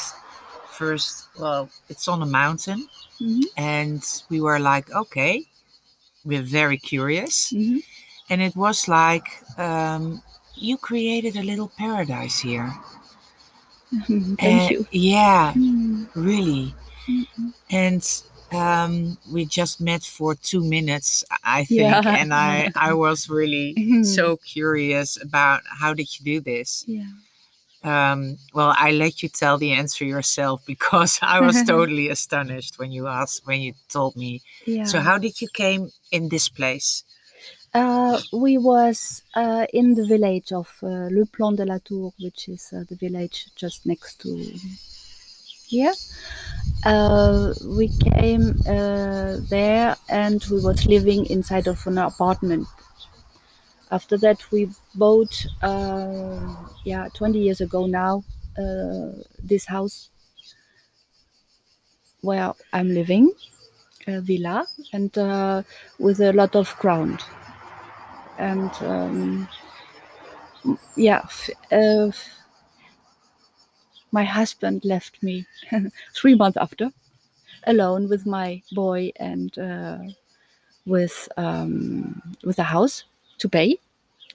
first 0.69 1.27
well 1.39 1.69
it's 1.89 2.07
on 2.07 2.21
a 2.21 2.25
mountain 2.25 2.87
Mhm, 3.21 3.43
and 3.57 4.03
we 4.29 4.41
were 4.41 4.59
like 4.59 4.91
okay 4.91 5.45
we're 6.25 6.43
very 6.43 6.77
curious 6.77 7.53
mhm. 7.53 7.79
and 8.29 8.41
it 8.41 8.55
was 8.55 8.87
like 8.87 9.27
um, 9.57 10.21
you 10.55 10.77
created 10.77 11.37
a 11.37 11.43
little 11.43 11.69
paradise 11.77 12.39
here 12.39 12.73
Thank 14.07 14.39
And- 14.41 14.71
you. 14.71 14.87
yeah 14.91 15.53
Mm, 15.55 16.07
really 16.15 16.73
mhm. 17.09 17.53
and 17.71 18.03
um, 18.55 19.17
we 19.31 19.45
just 19.45 19.79
met 19.81 20.03
for 20.03 20.35
two 20.35 20.63
minutes, 20.63 21.23
I 21.43 21.65
think, 21.65 21.79
Yeah. 22.05 22.15
and 22.19 22.33
I 22.33 22.71
I 22.89 22.93
was 22.93 23.29
really 23.29 23.73
Mhm. 23.77 24.05
so 24.05 24.37
curious 24.37 25.17
about 25.21 25.61
how 25.81 25.93
did 25.93 26.07
you 26.17 26.25
do 26.25 26.39
this. 26.41 26.85
Yeah. 26.87 27.11
Um, 27.83 28.37
well, 28.53 28.73
I 28.77 28.91
let 28.91 29.21
you 29.21 29.29
tell 29.29 29.57
the 29.59 29.71
answer 29.73 30.05
yourself 30.05 30.65
because 30.73 31.19
I 31.21 31.39
was 31.41 31.63
totally 31.73 32.09
astonished 32.09 32.79
when 32.79 32.91
you 32.91 33.07
asked 33.07 33.45
when 33.45 33.61
you 33.61 33.73
told 33.89 34.15
me. 34.15 34.41
Yeah. 34.65 34.85
So, 34.85 34.99
how 34.99 35.17
did 35.19 35.41
you 35.41 35.47
came 35.49 35.91
in 36.11 36.29
this 36.29 36.49
place? 36.49 37.03
Uh, 37.73 38.21
we 38.31 38.57
was 38.57 39.21
uh, 39.35 39.65
in 39.73 39.95
the 39.95 40.05
village 40.05 40.53
of 40.53 40.67
uh, 40.81 41.09
Le 41.11 41.25
Plan 41.25 41.55
de 41.55 41.65
la 41.65 41.77
Tour, 41.83 42.13
which 42.19 42.47
is 42.47 42.71
uh, 42.71 42.85
the 42.87 42.95
village 42.95 43.47
just 43.57 43.85
next 43.85 44.21
to 44.21 44.29
here. 45.67 45.93
Uh, 46.85 47.53
we 47.65 47.89
came 47.89 48.55
uh, 48.67 49.37
there 49.49 49.95
and 50.07 50.43
we 50.51 50.59
was 50.61 50.85
living 50.85 51.25
inside 51.25 51.67
of 51.67 51.85
an 51.87 51.97
apartment. 51.97 52.67
After 53.91 54.15
that, 54.17 54.51
we 54.51 54.69
bought, 54.93 55.45
uh, 55.63 56.55
yeah, 56.83 57.07
20 57.15 57.39
years 57.39 57.61
ago 57.61 57.85
now, 57.87 58.23
uh, 58.57 59.11
this 59.43 59.65
house 59.65 60.09
where 62.21 62.53
I'm 62.73 62.89
living, 62.93 63.31
a 64.07 64.21
villa, 64.21 64.67
and 64.93 65.15
uh, 65.17 65.63
with 65.99 66.19
a 66.21 66.33
lot 66.33 66.55
of 66.55 66.75
ground 66.79 67.21
and 68.37 68.71
um, 68.81 69.47
yeah, 70.95 71.21
my 74.11 74.23
husband 74.23 74.85
left 74.85 75.21
me 75.23 75.45
three 76.15 76.35
months 76.35 76.57
after, 76.57 76.91
alone 77.65 78.09
with 78.09 78.25
my 78.25 78.61
boy 78.73 79.11
and 79.17 79.57
uh, 79.59 79.99
with 80.85 81.29
um, 81.37 82.21
with 82.43 82.59
a 82.59 82.63
house 82.63 83.05
to 83.39 83.49
pay, 83.49 83.79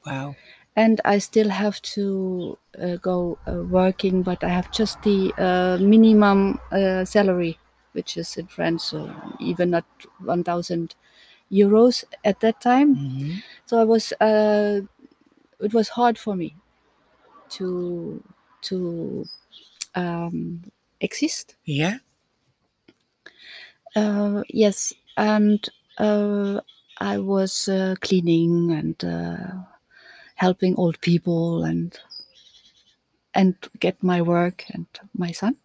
Wow. 0.07 0.37
and 0.77 1.01
I 1.05 1.19
still 1.19 1.49
have 1.51 1.81
to 1.97 2.59
uh, 2.81 2.97
go 2.97 3.39
uh, 3.47 3.63
working, 3.65 4.23
but 4.23 4.43
I 4.45 4.49
have 4.49 4.71
just 4.73 5.03
the 5.03 5.33
uh, 5.39 5.79
minimum 5.83 6.61
uh, 6.73 7.05
salary, 7.05 7.59
which 7.93 8.17
is 8.17 8.37
in 8.37 8.47
France 8.47 8.95
uh, 8.95 9.13
even 9.41 9.71
not 9.71 9.85
one 10.25 10.45
thousand 10.45 10.95
euros 11.53 12.05
at 12.25 12.41
that 12.41 12.61
time 12.61 12.97
Mhm. 12.97 13.43
so 13.67 13.79
i 13.81 13.85
was 13.85 14.13
uh, 14.21 14.81
it 15.61 15.75
was 15.75 15.89
hard 15.91 16.19
for 16.19 16.35
me 16.37 16.57
to 17.51 18.23
to 18.63 19.27
um, 19.95 20.63
exist 21.01 21.57
Yeah. 21.65 21.99
uh, 23.97 24.43
yes 24.49 24.93
and 25.17 25.69
uh, 25.99 26.61
i 26.99 27.19
was 27.19 27.69
uh, 27.69 27.95
cleaning 28.01 28.71
and 28.73 29.05
uh, 29.05 29.55
helping 30.37 30.75
old 30.77 31.01
people 31.01 31.65
and 31.65 31.99
and 33.35 33.55
get 33.79 34.03
my 34.03 34.21
work 34.23 34.65
and 34.71 34.87
my 35.17 35.31
son 35.33 35.57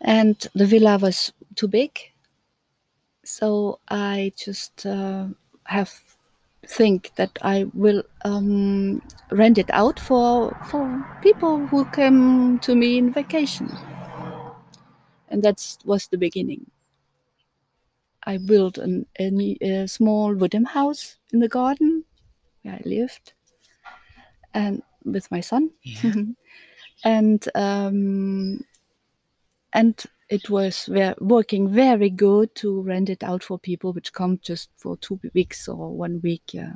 and 0.00 0.46
the 0.54 0.66
villa 0.66 0.98
was 0.98 1.32
too 1.56 1.68
big 1.68 1.92
so 3.24 3.78
i 3.88 4.32
just 4.36 4.86
uh, 4.86 5.26
have 5.64 5.92
think 6.70 7.12
that 7.16 7.38
I 7.42 7.66
will 7.74 8.02
um, 8.24 9.02
rent 9.30 9.58
it 9.58 9.70
out 9.72 9.98
for 10.00 10.56
for 10.70 10.84
people 11.22 11.66
who 11.66 11.84
come 11.86 12.58
to 12.60 12.74
me 12.74 12.98
in 12.98 13.12
vacation, 13.12 13.68
and 15.28 15.42
that 15.42 15.76
was 15.84 16.08
the 16.08 16.18
beginning. 16.18 16.70
I 18.24 18.38
built 18.38 18.78
an, 18.78 19.04
a, 19.18 19.56
a 19.60 19.86
small 19.86 20.34
wooden 20.34 20.64
house 20.64 21.18
in 21.34 21.40
the 21.40 21.48
garden 21.48 22.04
where 22.62 22.74
I 22.74 22.82
lived, 22.84 23.34
and 24.54 24.82
with 25.04 25.30
my 25.30 25.40
son, 25.40 25.70
Yeah. 25.82 26.12
and 27.04 27.48
um, 27.54 28.64
and 29.72 30.02
it 30.30 30.48
was 30.50 30.86
ve- 30.86 31.14
working 31.20 31.68
very 31.68 32.10
good 32.10 32.54
to 32.56 32.82
rent 32.82 33.10
it 33.10 33.22
out 33.22 33.42
for 33.42 33.58
people 33.58 33.92
which 33.92 34.12
come 34.12 34.38
just 34.42 34.70
for 34.76 34.96
two 34.98 35.20
weeks 35.34 35.68
or 35.68 35.90
one 35.90 36.20
week. 36.22 36.54
Yeah, 36.54 36.74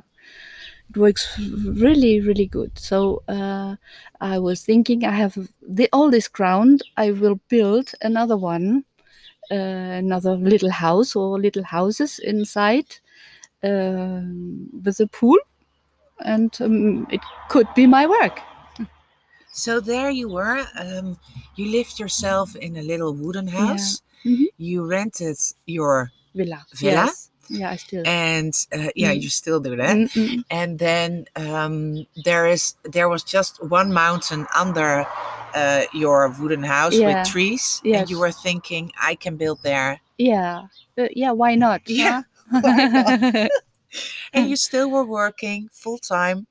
it 0.89 0.97
works 0.97 1.39
really 1.39 2.21
really 2.21 2.47
good. 2.47 2.77
So 2.79 3.23
uh, 3.27 3.75
I 4.21 4.39
was 4.39 4.63
thinking, 4.63 5.05
I 5.05 5.11
have 5.11 5.37
the, 5.61 5.89
all 5.93 6.09
this 6.11 6.27
ground. 6.27 6.83
I 6.97 7.11
will 7.11 7.39
build 7.49 7.91
another 8.01 8.37
one, 8.37 8.85
uh, 9.51 9.55
another 9.55 10.35
little 10.35 10.71
house 10.71 11.15
or 11.15 11.39
little 11.39 11.63
houses 11.63 12.19
inside 12.19 12.87
um 13.63 14.69
with 14.85 14.99
a 14.99 15.07
pool, 15.07 15.37
and 16.19 16.55
um, 16.61 17.07
it 17.11 17.21
could 17.49 17.67
be 17.75 17.87
my 17.87 18.07
work. 18.07 18.41
So 19.55 19.79
there 19.79 20.09
you 20.09 20.27
were. 20.27 20.65
Um, 20.77 21.17
you 21.55 21.71
lived 21.71 21.97
yourself 21.99 22.55
in 22.57 22.75
a 22.77 22.81
little 22.83 23.13
wooden 23.13 23.47
house. 23.47 24.01
Mhm. 24.25 24.47
You 24.57 24.85
rented 24.85 25.37
your 25.65 26.11
Villa. 26.35 26.65
Villa? 26.75 27.05
Yes. 27.05 27.29
Yeah, 27.49 27.69
I 27.71 27.77
still. 27.77 28.03
and 28.05 28.53
uh, 28.73 28.89
yeah, 28.95 29.13
Mm. 29.13 29.21
you 29.21 29.29
still 29.29 29.59
do 29.61 29.75
that. 29.77 29.95
Mm, 29.95 30.09
mm, 30.13 30.43
And 30.49 30.79
then 30.79 31.25
um, 31.35 32.05
there 32.25 32.47
is 32.47 32.75
there 32.83 33.07
was 33.07 33.23
just 33.23 33.63
one 33.63 33.93
mountain 33.93 34.45
under 34.55 35.05
uh, 35.53 35.83
your 35.93 36.27
wooden 36.39 36.63
house 36.63 36.95
Yeah. 36.99 37.07
with 37.07 37.31
trees, 37.31 37.81
and 37.85 38.09
you 38.09 38.19
were 38.19 38.31
thinking, 38.31 38.91
I 38.99 39.15
can 39.15 39.37
build 39.37 39.59
there. 39.63 40.01
Yeah, 40.17 40.67
uh, 40.97 41.07
yeah. 41.15 41.31
Why 41.31 41.55
not? 41.55 41.81
Yeah, 41.87 42.23
huh? 42.51 42.61
why 42.61 42.87
not? 42.87 43.19
And 44.33 44.49
you 44.49 44.55
still 44.57 44.89
were 44.89 45.05
working 45.05 45.69
full 45.71 45.97
time, 45.99 46.47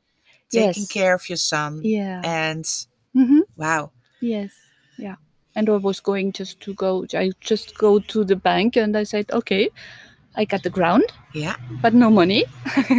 taking 0.51 0.85
Yes. 0.85 0.93
care 0.93 1.15
of 1.15 1.29
your 1.29 1.37
son. 1.39 1.81
yeah. 1.85 2.21
And 2.25 2.65
hmm 3.15 3.41
wow, 3.57 3.91
Yes. 4.21 4.53
Yeah. 4.99 5.17
And 5.57 5.69
I 5.69 5.77
was 5.77 6.01
going 6.01 6.33
just 6.33 6.61
to 6.61 6.75
go. 6.75 7.07
I 7.15 7.31
just 7.41 7.79
go 7.79 8.01
to 8.01 8.25
the 8.25 8.37
bank, 8.37 8.77
and 8.77 8.97
I 8.97 9.05
said, 9.05 9.31
okay, 9.31 9.71
I 10.35 10.45
got 10.45 10.63
the 10.65 10.71
ground, 10.71 11.05
yeah, 11.33 11.57
but 11.81 11.95
no 11.95 12.11
money. 12.11 12.45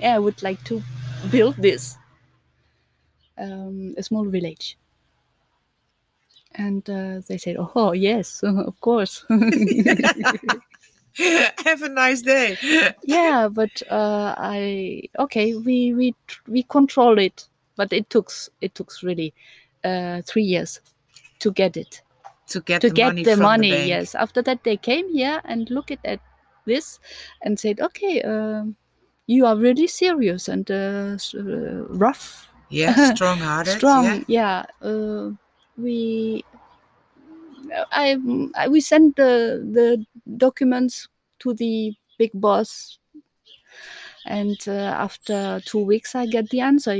yeah, 0.00 0.14
I 0.16 0.18
would 0.18 0.42
like 0.42 0.64
to 0.64 0.82
build 1.30 1.56
this 1.56 1.98
um, 3.36 3.94
a 3.98 4.02
small 4.02 4.24
village. 4.24 4.76
And 6.54 6.88
uh, 6.90 7.20
they 7.28 7.38
said, 7.38 7.56
oh 7.58 7.92
yes, 7.92 8.42
of 8.42 8.80
course. 8.80 9.24
have 11.64 11.82
a 11.82 11.88
nice 11.88 12.22
day. 12.22 12.56
yeah 13.02 13.48
but 13.48 13.82
uh, 13.90 14.34
i 14.38 15.02
okay 15.18 15.54
we 15.54 15.92
we 15.94 16.14
we 16.46 16.62
control 16.62 17.18
it 17.18 17.48
but 17.76 17.92
it 17.92 18.08
took 18.10 18.30
it 18.60 18.74
took 18.74 18.92
really 19.02 19.34
uh, 19.84 20.22
three 20.26 20.42
years 20.42 20.80
to 21.40 21.50
get 21.52 21.76
it 21.76 22.02
to 22.48 22.60
get 22.60 22.80
to 22.80 22.88
the 22.88 22.94
get 22.94 23.06
money 23.08 23.22
the 23.24 23.36
money 23.36 23.70
the 23.70 23.88
yes 23.88 24.14
after 24.14 24.42
that 24.42 24.64
they 24.64 24.76
came 24.76 25.08
here 25.12 25.40
and 25.44 25.70
looked 25.70 25.90
at, 25.90 26.00
at 26.04 26.20
this 26.66 26.98
and 27.42 27.58
said 27.58 27.80
okay 27.80 28.22
um, 28.22 28.76
you 29.26 29.44
are 29.46 29.56
really 29.56 29.86
serious 29.86 30.48
and 30.48 30.70
uh, 30.70 31.16
uh, 31.36 31.84
rough 31.90 32.48
Yeah, 32.70 33.14
strong 33.14 33.38
hearted. 33.38 33.78
strong 33.78 34.04
Yeah. 34.04 34.20
yeah, 34.28 34.64
uh, 34.82 35.30
we 35.76 36.44
I, 37.92 38.16
I 38.54 38.68
we 38.68 38.80
sent 38.80 39.16
the 39.16 39.64
the 39.64 40.04
documents 40.36 41.08
to 41.40 41.54
the 41.54 41.94
big 42.18 42.30
boss 42.34 42.98
and 44.28 44.68
uh, 44.68 44.72
after 45.06 45.60
two 45.64 45.78
weeks 45.78 46.14
i 46.14 46.26
get 46.26 46.48
the 46.50 46.60
answer 46.60 46.92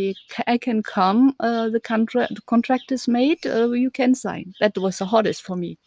i 0.46 0.58
can 0.58 0.82
come 0.82 1.34
uh, 1.40 1.68
the 1.68 1.80
contract 1.80 2.34
the 2.34 2.40
contract 2.42 2.90
is 2.90 3.06
made 3.06 3.46
uh, 3.46 3.68
you 3.70 3.90
can 3.90 4.14
sign 4.14 4.54
that 4.60 4.76
was 4.78 4.98
the 4.98 5.04
hardest 5.06 5.42
for 5.42 5.56
me 5.56 5.78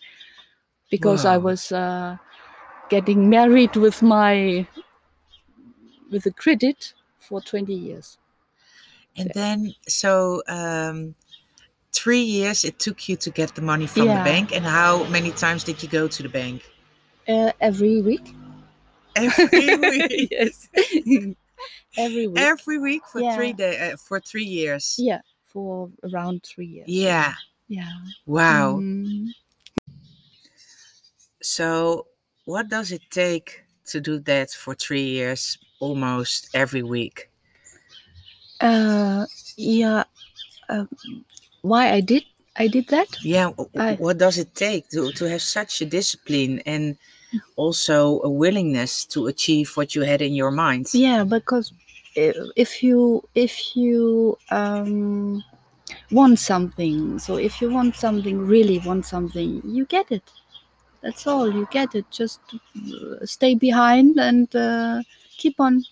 because 0.89 1.25
i 1.25 1.38
was 1.38 1.71
uh, 1.71 2.15
getting 2.89 3.30
married 3.30 3.75
with 3.75 4.01
my 4.01 4.65
with 6.12 6.25
a 6.25 6.32
credit 6.32 6.93
for 7.17 7.41
20 7.41 7.73
years 7.73 8.17
And 9.17 9.32
then, 9.34 9.75
so 9.88 10.41
um, 10.47 11.15
three 11.91 12.21
years 12.21 12.63
it 12.63 12.80
took 12.80 13.10
you 13.10 13.17
to 13.17 13.30
get 13.30 13.56
the 13.56 13.62
money 13.62 13.88
from 13.88 14.06
Yeah. 14.06 14.17
the 14.17 14.23
bank. 14.23 14.56
And 14.56 14.65
how 14.65 15.04
many 15.10 15.32
times 15.32 15.63
did 15.63 15.84
you 15.84 15.89
go 15.89 16.08
to 16.08 16.23
the 16.23 16.30
bank? 16.30 16.63
uh, 17.27 17.51
every 17.60 18.01
week 18.01 18.36
Every 19.15 19.76
week. 19.78 20.28
yes 20.32 20.69
every 21.97 22.28
week 22.28 22.39
Every 22.39 22.78
week 22.80 23.02
for 23.12 23.19
three 23.36 23.47
Yeah. 23.47 23.54
day, 23.54 23.91
uh, 23.91 23.97
for 23.97 24.19
three 24.19 24.45
years. 24.45 24.95
yeah 24.97 25.21
for 25.45 25.89
around 26.04 26.43
three 26.43 26.65
years 26.65 26.88
Yeah. 26.88 27.34
yeah 27.67 27.91
Wow. 28.26 28.80
Mm. 28.82 29.28
So, 31.41 32.08
what 32.45 32.69
does 32.69 32.91
it 32.91 33.02
take 33.10 33.63
to 33.88 34.00
do 34.00 34.19
that 34.19 34.52
for 34.52 34.76
three 34.76 35.04
years, 35.04 35.58
almost 35.80 36.50
every 36.54 36.84
week? 36.84 37.30
Uh, 38.60 39.26
yeah. 39.58 40.04
Um, 40.69 40.88
why 41.63 41.91
I 41.91 42.00
did 42.02 42.24
I 42.56 42.67
did 42.67 42.88
that? 42.89 43.08
Yeah. 43.24 43.50
w- 43.52 43.69
w- 43.74 43.93
I- 43.93 43.95
what 43.95 44.17
does 44.19 44.38
it 44.38 44.54
take 44.56 44.88
to 44.89 45.12
to 45.13 45.26
have 45.30 45.41
such 45.41 45.82
a 45.82 45.86
discipline 45.86 46.62
and 46.65 46.95
also 47.56 48.22
a 48.22 48.30
willingness 48.30 49.06
to 49.06 49.28
achieve 49.28 49.76
what 49.78 49.96
you 49.96 50.02
had 50.02 50.22
in 50.22 50.34
your 50.34 50.52
mind. 50.52 50.88
Yeah, 50.94 51.24
because 51.24 51.74
if 52.15 52.84
you 52.84 53.24
if 53.36 53.76
you 53.76 54.38
um, 54.50 55.44
want 56.12 56.39
something, 56.39 57.20
so 57.20 57.38
if 57.38 57.62
you 57.62 57.72
want 57.72 57.96
something, 57.96 58.39
really 58.39 58.80
want 58.80 59.06
something, 59.06 59.62
you 59.65 59.86
get 59.86 60.12
it. 60.12 60.24
That's 61.02 61.26
all. 61.26 61.52
You 61.52 61.67
get 61.72 61.96
it. 61.96 62.06
Just 62.12 62.41
uh, 62.54 63.26
stay 63.26 63.56
behind 63.56 64.17
and 64.20 64.54
uh, 64.56 65.02
keep 65.38 65.60
on 65.60 65.84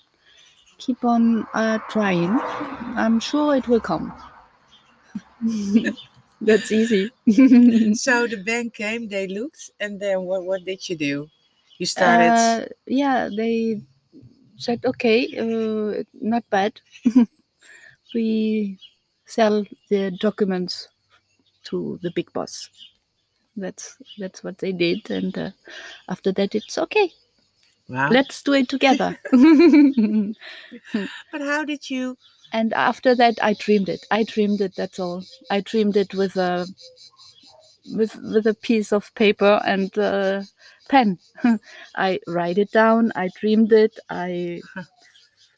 keep 0.78 1.04
on 1.04 1.48
uh, 1.54 1.80
trying. 1.90 2.40
I'm 2.96 3.20
sure 3.20 3.56
it 3.56 3.68
will 3.68 3.82
come. 3.82 4.14
That's 6.42 6.72
easy. 6.72 7.12
So 7.96 8.28
the 8.28 8.38
bank 8.38 8.76
came, 8.76 9.08
they 9.08 9.28
looked, 9.28 9.72
and 9.80 10.00
then 10.00 10.22
what, 10.22 10.44
what 10.46 10.64
did 10.66 10.88
you 10.88 10.96
do? 10.96 11.28
You 11.78 11.86
started. 11.86 12.32
Uh, 12.32 12.66
yeah, 12.88 13.30
they 13.36 13.82
said, 14.58 14.86
okay, 14.86 15.28
uh, 15.38 16.04
not 16.14 16.44
bad. 16.50 16.80
we 18.14 18.80
sell 19.26 19.66
the 19.90 20.12
documents 20.12 20.88
to 21.66 22.00
the 22.02 22.12
big 22.16 22.32
boss. 22.34 22.70
That's 23.56 23.98
that's 24.18 24.44
what 24.44 24.58
they 24.60 24.72
did, 24.72 25.10
and 25.12 25.38
uh, 25.38 25.50
after 26.08 26.32
that, 26.34 26.56
it's 26.56 26.78
okay. 26.78 27.12
Wow. 27.90 28.10
Let's 28.12 28.42
do 28.44 28.54
it 28.54 28.70
together. 28.70 29.18
but 29.32 29.42
how 31.42 31.66
did 31.66 31.90
you? 31.90 32.18
and 32.52 32.74
after 32.74 33.14
that, 33.16 33.36
I 33.44 33.54
dreamed 33.54 33.90
it. 33.90 34.06
I 34.12 34.24
dreamed 34.24 34.62
it. 34.62 34.76
That's 34.76 35.00
all. 35.00 35.24
I 35.50 35.62
dreamed 35.62 35.98
it 35.98 36.14
with 36.14 36.36
a 36.36 36.68
with 37.94 38.16
with 38.16 38.48
a 38.48 38.54
piece 38.54 38.92
of 38.92 39.14
paper 39.16 39.62
and 39.66 39.96
a 39.98 40.46
pen. 40.90 41.20
I 41.96 42.20
write 42.28 42.58
it 42.58 42.72
down. 42.72 43.12
I 43.16 43.30
dreamed 43.40 43.72
it. 43.72 44.00
I 44.10 44.62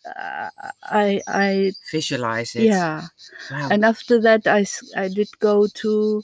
uh, 0.05 0.49
I 0.83 1.21
I 1.27 1.71
Visualize 1.91 2.55
it. 2.55 2.65
yeah. 2.65 3.07
Wow. 3.49 3.69
And 3.71 3.85
after 3.85 4.19
that, 4.21 4.47
I 4.47 4.65
I 4.97 5.07
did 5.07 5.29
go 5.39 5.67
to 5.67 6.23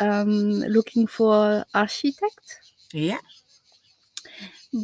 um, 0.00 0.60
looking 0.60 1.06
for 1.06 1.64
architect, 1.74 2.60
yeah. 2.92 3.18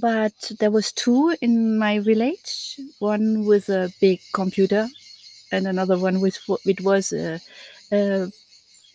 But 0.00 0.52
there 0.60 0.70
was 0.70 0.92
two 0.92 1.34
in 1.40 1.78
my 1.78 1.98
village. 2.00 2.80
One 2.98 3.44
with 3.44 3.68
a 3.68 3.92
big 4.00 4.20
computer, 4.32 4.88
and 5.52 5.66
another 5.66 5.98
one 5.98 6.20
with 6.20 6.38
it 6.64 6.80
was 6.80 7.12
uh, 7.12 7.38
uh, 7.92 8.26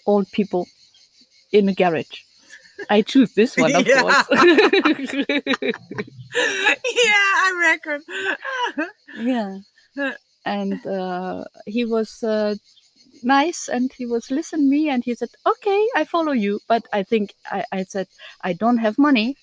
old 0.05 0.29
people 0.31 0.67
in 1.51 1.69
a 1.69 1.73
garage. 1.73 2.21
I 2.89 3.01
choose 3.01 3.33
this 3.33 3.57
one, 3.57 3.75
of 3.75 3.87
Yeah. 3.87 4.01
course. 4.01 4.23
yeah, 4.31 5.71
I 6.35 7.53
reckon. 7.61 8.03
yeah 9.17 9.57
and 10.45 10.85
uh, 10.87 11.43
he 11.65 11.85
was 11.85 12.23
uh, 12.23 12.55
nice 13.23 13.67
and 13.67 13.91
he 13.93 14.05
was 14.05 14.31
listen 14.31 14.69
me 14.69 14.89
and 14.89 15.03
he 15.03 15.13
said 15.15 15.29
okay 15.45 15.87
i 15.95 16.03
follow 16.05 16.31
you 16.31 16.59
but 16.67 16.85
i 16.93 17.03
think 17.03 17.33
i, 17.51 17.63
I 17.71 17.83
said 17.83 18.07
i 18.41 18.53
don't 18.53 18.77
have 18.77 18.97
money 18.97 19.35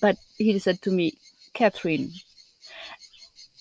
but 0.00 0.16
he 0.36 0.58
said 0.58 0.80
to 0.82 0.90
me 0.90 1.12
catherine 1.54 2.12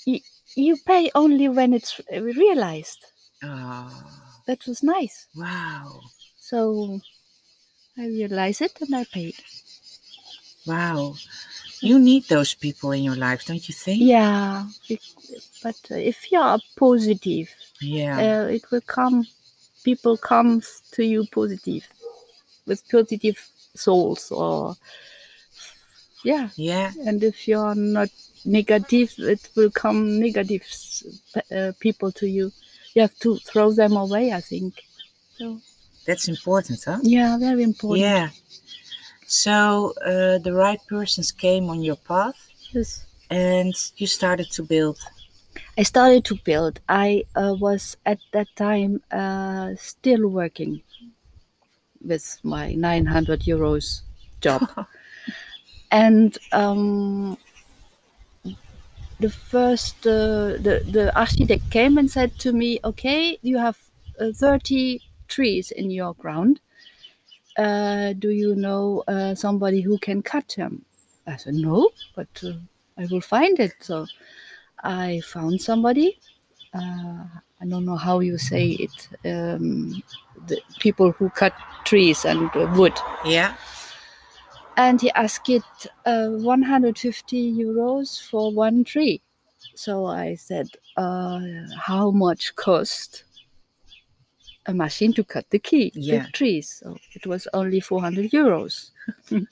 you, 0.06 0.19
you 0.56 0.76
pay 0.86 1.10
only 1.15 1.47
when 1.50 1.73
it's 1.73 2.00
realized 2.12 3.06
oh, 3.43 3.91
that 4.45 4.65
was 4.67 4.84
nice 4.84 5.28
wow. 5.36 6.00
so 6.39 7.00
i 7.97 8.06
realized 8.06 8.62
it 8.62 8.80
and 8.82 8.95
i 8.95 9.04
paid 9.06 9.36
Wow. 10.67 11.15
You 11.80 11.97
need 11.97 12.26
those 12.26 12.54
people 12.54 12.91
in 12.91 13.04
your 13.04 13.15
life, 13.15 13.45
don't 13.45 13.67
you 13.69 13.73
think? 13.73 14.02
yeah 14.02 14.65
but 15.63 15.76
if 15.91 16.32
you 16.32 16.39
are 16.39 16.60
positive 16.76 17.50
Yeah. 17.82 18.17
uh, 18.19 18.47
it 18.47 18.69
will 18.69 18.82
come 18.82 19.26
people 19.84 20.17
comes 20.17 20.82
to 20.91 21.04
you 21.06 21.26
positive 21.32 21.88
with 22.65 22.84
positive 22.89 23.38
souls 23.76 24.32
or 24.32 24.76
yeah 26.27 26.49
yeah. 26.57 26.91
and 27.07 27.23
if 27.23 27.47
you're 27.47 27.75
not 27.75 28.09
negative 28.43 29.09
it 29.33 29.43
will 29.55 29.71
come 29.83 29.99
negative 30.19 30.63
uh, 31.57 31.71
people 31.79 32.11
to 32.11 32.27
you 32.37 32.51
you 32.93 33.01
have 33.01 33.17
to 33.25 33.37
throw 33.49 33.71
them 33.71 33.93
away 33.95 34.25
i 34.39 34.41
think 34.41 34.73
so 35.39 35.45
That's 36.07 36.27
important, 36.35 36.79
huh? 36.89 36.99
yeah 37.03 37.37
very 37.37 37.63
important 37.63 38.01
Yeah. 38.11 38.29
So 39.43 39.93
uh, 40.11 40.37
the 40.45 40.53
right 40.65 40.81
persons 40.95 41.29
came 41.45 41.65
on 41.73 41.79
your 41.89 41.99
path 42.11 42.39
yes 42.75 42.89
and 43.29 43.73
you 43.99 44.07
started 44.07 44.47
to 44.57 44.61
build. 44.73 44.97
i 45.81 45.83
started 45.93 46.23
to 46.29 46.35
build 46.49 46.73
i 47.07 47.09
uh, 47.41 47.53
was 47.65 47.83
at 48.11 48.19
that 48.35 48.49
time 48.67 48.93
uh, 49.21 49.67
still 49.91 50.23
working 50.41 50.73
with 52.11 52.25
my 52.43 52.65
900 52.73 53.41
euros 53.53 53.85
job 54.45 54.61
and 55.91 56.38
um, 56.52 57.38
the 59.19 59.30
first 59.30 60.06
uh, 60.06 60.58
the 60.60 60.84
the 60.91 61.12
architect 61.17 61.69
came 61.71 61.97
and 61.97 62.10
said 62.10 62.38
to 62.39 62.52
me 62.54 62.80
okay 62.84 63.38
you 63.41 63.58
have 63.58 63.78
uh, 64.19 64.32
30 64.34 65.02
trees 65.28 65.71
in 65.71 65.91
your 65.91 66.13
ground. 66.15 66.60
Uh, 67.58 68.13
do 68.13 68.30
you 68.30 68.56
know 68.56 69.04
uh, 69.08 69.34
somebody 69.34 69.82
who 69.82 69.97
can 69.97 70.21
cut 70.21 70.47
them? 70.58 70.86
I 71.26 71.36
said 71.38 71.56
no 71.56 71.89
but 72.15 72.28
uh, 72.43 72.54
i 72.97 73.06
will 73.12 73.21
find 73.21 73.60
it. 73.60 73.73
So 73.80 74.06
i 74.84 75.21
found 75.26 75.62
somebody. 75.62 76.19
Uh, 76.73 77.23
i 77.62 77.65
don't 77.67 77.86
know 77.86 77.95
how 77.95 78.19
you 78.19 78.38
say 78.38 78.78
it 78.86 79.10
um, 79.26 80.04
the 80.47 80.60
people 80.80 81.12
who 81.12 81.30
cut 81.30 81.54
trees 81.86 82.26
and 82.26 82.52
wood. 82.78 82.93
Yeah. 83.26 83.56
And 84.77 85.01
he 85.01 85.11
asked 85.11 85.49
it 85.49 85.63
uh, 86.05 86.29
150 86.29 87.53
euros 87.53 88.21
for 88.29 88.51
one 88.53 88.83
tree. 88.83 89.21
So 89.75 90.05
I 90.05 90.35
said, 90.35 90.67
uh, 90.95 91.41
"How 91.77 92.11
much 92.11 92.55
cost 92.55 93.23
a 94.65 94.73
machine 94.73 95.13
to 95.13 95.23
cut 95.23 95.45
the 95.49 95.59
key, 95.59 95.91
Yeah. 95.95 96.25
the 96.25 96.31
trees?" 96.31 96.69
So 96.83 96.97
it 97.13 97.25
was 97.27 97.47
only 97.53 97.79
400 97.79 98.31
euros. 98.31 98.91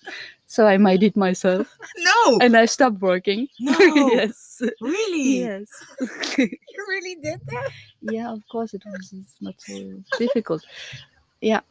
so 0.47 0.67
I 0.67 0.77
made 0.77 1.03
it 1.03 1.15
myself, 1.15 1.67
No. 1.97 2.39
and 2.39 2.55
I 2.55 2.65
stopped 2.65 3.01
working. 3.01 3.47
No. 3.59 3.77
yes, 4.13 4.61
Really? 4.81 5.39
yes, 5.41 5.67
You 6.37 6.85
really 6.89 7.15
did 7.15 7.39
that? 7.47 7.69
yeah. 8.01 8.31
Of 8.31 8.41
course, 8.51 8.73
it 8.73 8.83
was 8.85 9.13
not 9.41 9.55
so 9.59 10.03
difficult. 10.19 10.63
Yeah, 11.41 11.61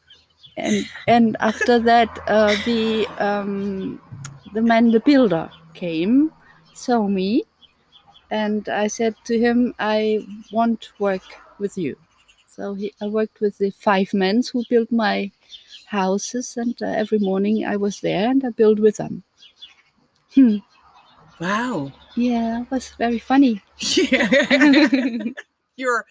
and 0.56 0.88
and 1.06 1.36
after 1.40 1.78
that, 1.80 2.08
uh, 2.26 2.54
the 2.64 3.06
um, 3.18 4.00
the 4.52 4.62
man, 4.62 4.90
the 4.90 5.00
builder, 5.00 5.50
came, 5.74 6.32
saw 6.72 7.06
me, 7.06 7.44
and 8.30 8.68
I 8.68 8.86
said 8.86 9.16
to 9.24 9.38
him, 9.38 9.74
"I 9.78 10.26
want 10.52 10.82
to 10.82 10.90
work 10.98 11.22
with 11.58 11.76
you." 11.76 11.96
So 12.48 12.74
he, 12.74 12.92
I 13.02 13.06
worked 13.08 13.40
with 13.40 13.58
the 13.58 13.70
five 13.70 14.14
men 14.14 14.42
who 14.52 14.64
built 14.70 14.92
my 14.92 15.30
houses, 15.86 16.56
and 16.56 16.80
uh, 16.80 16.86
every 16.86 17.18
morning 17.18 17.66
I 17.66 17.76
was 17.76 18.00
there 18.00 18.30
and 18.30 18.44
I 18.44 18.50
built 18.50 18.78
with 18.78 18.96
them. 18.98 19.22
Hmm. 20.34 20.58
Wow. 21.40 21.92
Yeah, 22.16 22.62
it 22.62 22.70
was 22.70 22.90
very 22.98 23.18
funny. 23.18 23.62
Yeah. 23.80 24.28
You're 25.76 26.06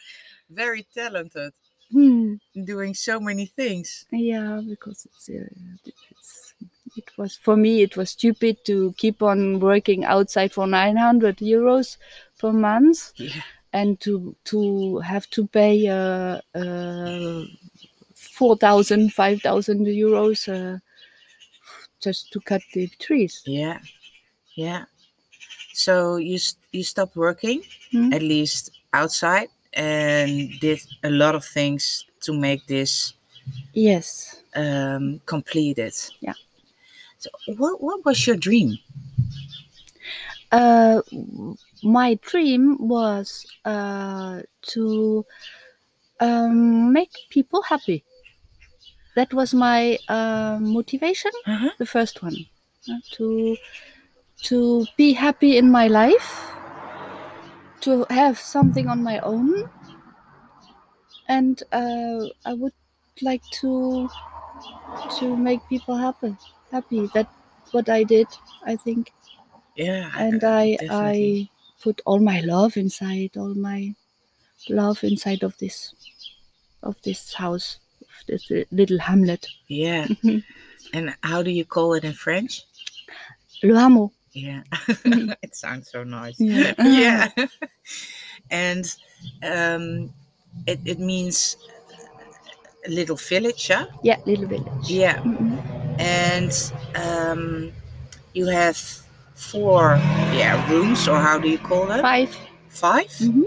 very 0.49 0.85
talented 0.93 1.53
Hmm. 1.93 2.35
doing 2.65 2.93
so 2.95 3.19
many 3.19 3.45
things. 3.45 4.05
Yeah, 4.11 4.61
because 4.67 5.05
it's, 5.05 5.29
uh, 5.29 5.47
it's 5.85 6.53
it 6.97 7.05
was 7.17 7.35
for 7.37 7.55
me 7.55 7.81
it 7.81 7.95
was 7.97 8.09
stupid 8.11 8.65
to 8.65 8.93
keep 8.97 9.21
on 9.21 9.59
working 9.59 10.03
outside 10.05 10.51
for 10.51 10.67
900 10.67 11.37
euros 11.37 11.97
per 12.39 12.51
month 12.51 13.13
Yeah. 13.17 13.41
and 13.73 13.99
to 14.01 14.35
to 14.45 14.99
have 14.99 15.29
to 15.31 15.47
pay 15.47 15.87
uh, 15.87 16.41
uh, 16.55 17.43
4,000 18.15 19.13
5,000 19.13 19.85
euros 19.87 20.47
uh, 20.49 20.79
just 22.01 22.31
to 22.31 22.39
cut 22.39 22.61
the 22.73 22.87
trees. 22.99 23.41
Yeah. 23.45 23.79
Yeah. 24.55 24.85
So 25.73 26.17
you 26.17 26.39
you 26.71 26.83
stopped 26.83 27.15
working 27.15 27.63
Hmm. 27.91 28.13
at 28.13 28.21
least 28.21 28.71
outside 28.93 29.49
and 29.75 30.59
did 30.59 30.81
a 31.03 31.09
lot 31.09 31.35
of 31.35 31.45
things 31.45 32.05
to 32.21 32.33
make 32.33 32.65
this 32.67 33.13
Yes. 33.73 34.41
um, 34.55 35.21
completed. 35.25 35.93
Yeah. 36.21 36.33
So 37.19 37.29
what 37.57 37.81
what 37.81 38.05
was 38.05 38.27
your 38.27 38.37
dream? 38.37 38.77
Uh, 40.51 41.01
my 41.83 42.15
dream 42.21 42.77
was 42.79 43.45
uh, 43.65 44.41
to 44.61 45.25
um, 46.19 46.93
make 46.93 47.11
people 47.29 47.61
happy. 47.63 48.03
That 49.15 49.33
was 49.33 49.53
my 49.53 49.97
uh, 50.09 50.57
motivation, 50.59 51.31
Uh-huh. 51.45 51.69
the 51.77 51.85
first 51.85 52.21
one. 52.23 52.35
uh, 52.89 52.99
to 53.11 53.55
to 54.43 54.85
be 54.97 55.13
happy 55.13 55.57
in 55.57 55.71
my 55.71 55.87
life, 55.87 56.52
to 57.83 58.05
have 58.09 58.37
something 58.39 58.87
on 58.87 59.03
my 59.03 59.19
own, 59.19 59.69
and 61.27 61.61
uh, 61.71 62.25
I 62.45 62.53
would 62.53 62.73
like 63.21 63.43
to 63.61 64.09
to 65.19 65.35
make 65.35 65.59
people 65.69 65.95
happy. 65.95 66.35
Happy 66.71 67.09
that 67.13 67.27
what 67.71 67.89
I 67.89 68.03
did, 68.03 68.27
I 68.65 68.75
think, 68.75 69.13
Yeah. 69.75 70.11
and 70.17 70.43
I 70.43 70.77
definitely. 70.79 71.49
I 71.49 71.49
put 71.83 72.01
all 72.05 72.19
my 72.19 72.39
love 72.41 72.77
inside, 72.77 73.31
all 73.37 73.53
my 73.53 73.93
love 74.69 75.03
inside 75.03 75.43
of 75.43 75.57
this 75.57 75.93
of 76.81 76.95
this 77.03 77.33
house, 77.33 77.79
of 78.01 78.25
this 78.27 78.51
little 78.71 78.99
hamlet. 78.99 79.47
Yeah. 79.67 80.07
and 80.93 81.15
how 81.23 81.43
do 81.43 81.51
you 81.51 81.65
call 81.65 81.93
it 81.93 82.03
in 82.03 82.13
French? 82.13 82.63
Le 83.63 83.73
hameau. 83.79 84.11
Yeah. 84.33 84.63
it 85.41 85.55
sounds 85.55 85.89
so 85.91 86.03
nice. 86.03 86.39
Yeah. 86.39 86.73
yeah. 86.79 87.29
and 88.49 88.85
um, 89.43 90.13
it, 90.65 90.79
it 90.85 90.99
means 90.99 91.57
a 92.85 92.89
little 92.89 93.15
village, 93.15 93.67
huh? 93.67 93.87
Yeah, 94.01 94.17
little 94.25 94.47
village. 94.47 94.89
Yeah. 94.89 95.17
Mhm. 95.21 95.61
And 95.99 96.51
um, 96.95 97.71
you 98.33 98.47
have 98.47 98.77
four, 99.35 99.95
yeah, 100.33 100.57
rooms, 100.69 101.07
or 101.07 101.17
how 101.19 101.37
do 101.37 101.47
you 101.49 101.57
call 101.59 101.85
them? 101.85 102.01
Five. 102.01 102.35
5 102.69 103.07
Mhm. 103.21 103.43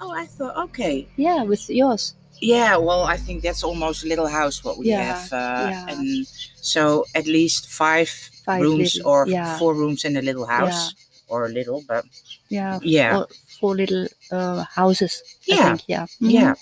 Oh, 0.00 0.12
I 0.12 0.24
thought, 0.26 0.56
okay. 0.68 1.06
Yeah, 1.16 1.42
with 1.42 1.68
yours. 1.68 2.14
Yeah, 2.40 2.76
well, 2.76 3.02
I 3.04 3.16
think 3.16 3.42
that's 3.42 3.62
almost 3.62 4.04
a 4.04 4.08
little 4.08 4.26
house 4.26 4.64
what 4.64 4.78
we 4.78 4.86
Yeah, 4.88 5.02
have. 5.02 5.32
Uh, 5.32 5.68
yeah. 5.70 5.86
And 5.92 6.26
so 6.60 7.04
at 7.14 7.26
least 7.26 7.68
five, 7.70 8.08
Five 8.44 8.62
rooms 8.62 8.94
little- 8.96 9.10
or 9.10 9.26
yeah. 9.28 9.58
four 9.58 9.74
rooms 9.74 10.04
in 10.04 10.16
a 10.16 10.22
little 10.22 10.46
house. 10.46 10.94
Or 11.28 11.46
a 11.46 11.48
little, 11.48 11.84
but 11.86 12.04
Yeah. 12.48 12.80
yeah. 12.82 13.12
Four, 13.14 13.28
four 13.60 13.74
little 13.76 14.08
uh, 14.32 14.64
houses. 14.64 15.22
I 15.22 15.54
Yeah. 15.54 15.64
think. 15.68 15.82
Yeah. 15.86 16.06
Mhm. 16.20 16.30
Yeah. 16.32 16.54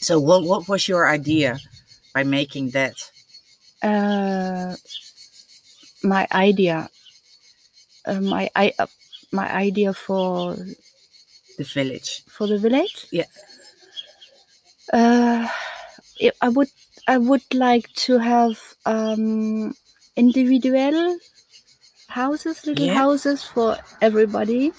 So 0.00 0.20
what 0.20 0.44
what 0.44 0.68
was 0.68 0.86
your 0.86 1.08
idea 1.10 1.58
by 2.14 2.22
making 2.22 2.70
that? 2.70 2.94
Uh, 3.82 4.76
my 6.02 6.28
idea. 6.30 6.88
Uh, 8.06 8.20
my 8.20 8.48
I 8.54 8.72
uh, 8.78 8.86
my 9.32 9.50
idea 9.50 9.92
for 9.92 10.54
The 11.58 11.64
village. 11.64 12.22
for 12.30 12.46
the 12.46 12.58
village. 12.58 13.06
Yeah. 13.10 13.26
Uh, 14.92 15.48
I 16.40 16.48
would 16.48 16.70
I 17.08 17.18
would 17.18 17.46
like 17.54 17.92
to 18.06 18.18
have 18.18 18.58
um, 18.86 19.74
individual 20.16 21.18
houses, 22.08 22.66
little 22.66 22.86
Yeah. 22.86 22.94
houses 22.94 23.44
for 23.44 23.78
everybody, 24.00 24.72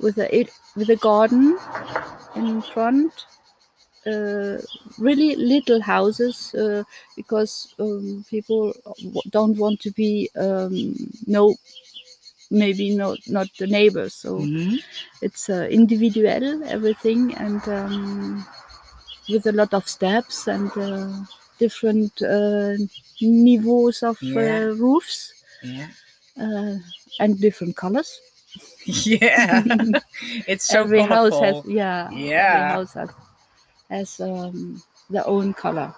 with 0.00 0.18
a 0.18 0.28
it, 0.40 0.50
with 0.76 0.90
a 0.90 0.96
garden 0.96 1.58
in 2.36 2.62
front. 2.62 3.12
Uh, 4.06 4.58
really 4.98 5.36
little 5.36 5.80
houses 5.82 6.54
uh, 6.54 6.82
because 7.16 7.74
um, 7.80 8.24
people 8.30 8.72
w- 8.98 9.22
don't 9.30 9.56
want 9.58 9.80
to 9.80 9.90
be 9.92 10.30
um, 10.36 10.94
no 11.26 11.54
maybe 12.50 12.94
not 12.96 13.18
not 13.28 13.48
the 13.58 13.66
neighbors 13.66 14.14
so 14.14 14.30
Mhm. 14.38 14.78
it's 15.22 15.48
uh, 15.50 15.66
individual 15.70 16.64
everything 16.64 17.34
and 17.34 17.62
um, 17.68 18.46
with 19.30 19.46
a 19.46 19.52
lot 19.52 19.72
of 19.74 19.88
steps 19.88 20.46
and 20.48 20.70
uh, 20.78 21.08
different 21.58 22.12
uh, 22.22 22.76
niveaus 23.22 24.02
of 24.02 24.18
Yeah. 24.22 24.58
uh, 24.58 24.74
roofs 24.76 25.32
Yeah. 25.62 25.88
uh, 26.40 26.76
and 27.18 27.40
different 27.40 27.76
colors 27.76 28.20
Yeah. 28.86 29.62
it's 30.46 30.64
so 30.66 30.82
every 30.82 31.02
house 31.02 31.38
has 31.40 31.56
yeah 31.64 32.10
Yeah. 32.12 32.62
every 32.62 32.62
house 32.74 32.94
has, 32.94 33.10
has 33.90 34.20
um, 34.20 34.82
their 35.10 35.26
own 35.26 35.54
color. 35.54 35.94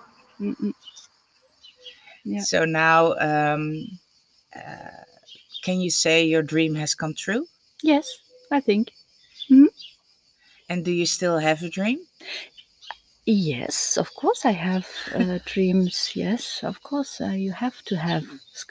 Yeah. 2.25 2.41
So 2.41 2.65
now, 2.65 3.15
um, 3.19 3.99
uh, 4.55 5.05
can 5.63 5.81
you 5.81 5.91
say 5.91 6.25
your 6.25 6.43
dream 6.43 6.75
has 6.75 6.95
come 6.95 7.15
true? 7.15 7.47
yes 7.83 8.19
i 8.51 8.61
think 8.61 8.93
And 10.69 10.85
do 10.85 10.91
you 10.91 11.07
still 11.07 11.39
have 11.39 11.63
a 11.63 11.69
dream? 11.69 12.01
Yes 13.25 13.97
of 13.97 14.13
course 14.15 14.45
i 14.45 14.51
have 14.51 14.87
uh, 15.15 15.39
dreams 15.45 16.11
yes 16.15 16.61
of 16.65 16.83
course 16.83 17.21
uh, 17.21 17.27
you 17.29 17.53
have 17.53 17.81
to 17.85 17.97
have 17.97 18.25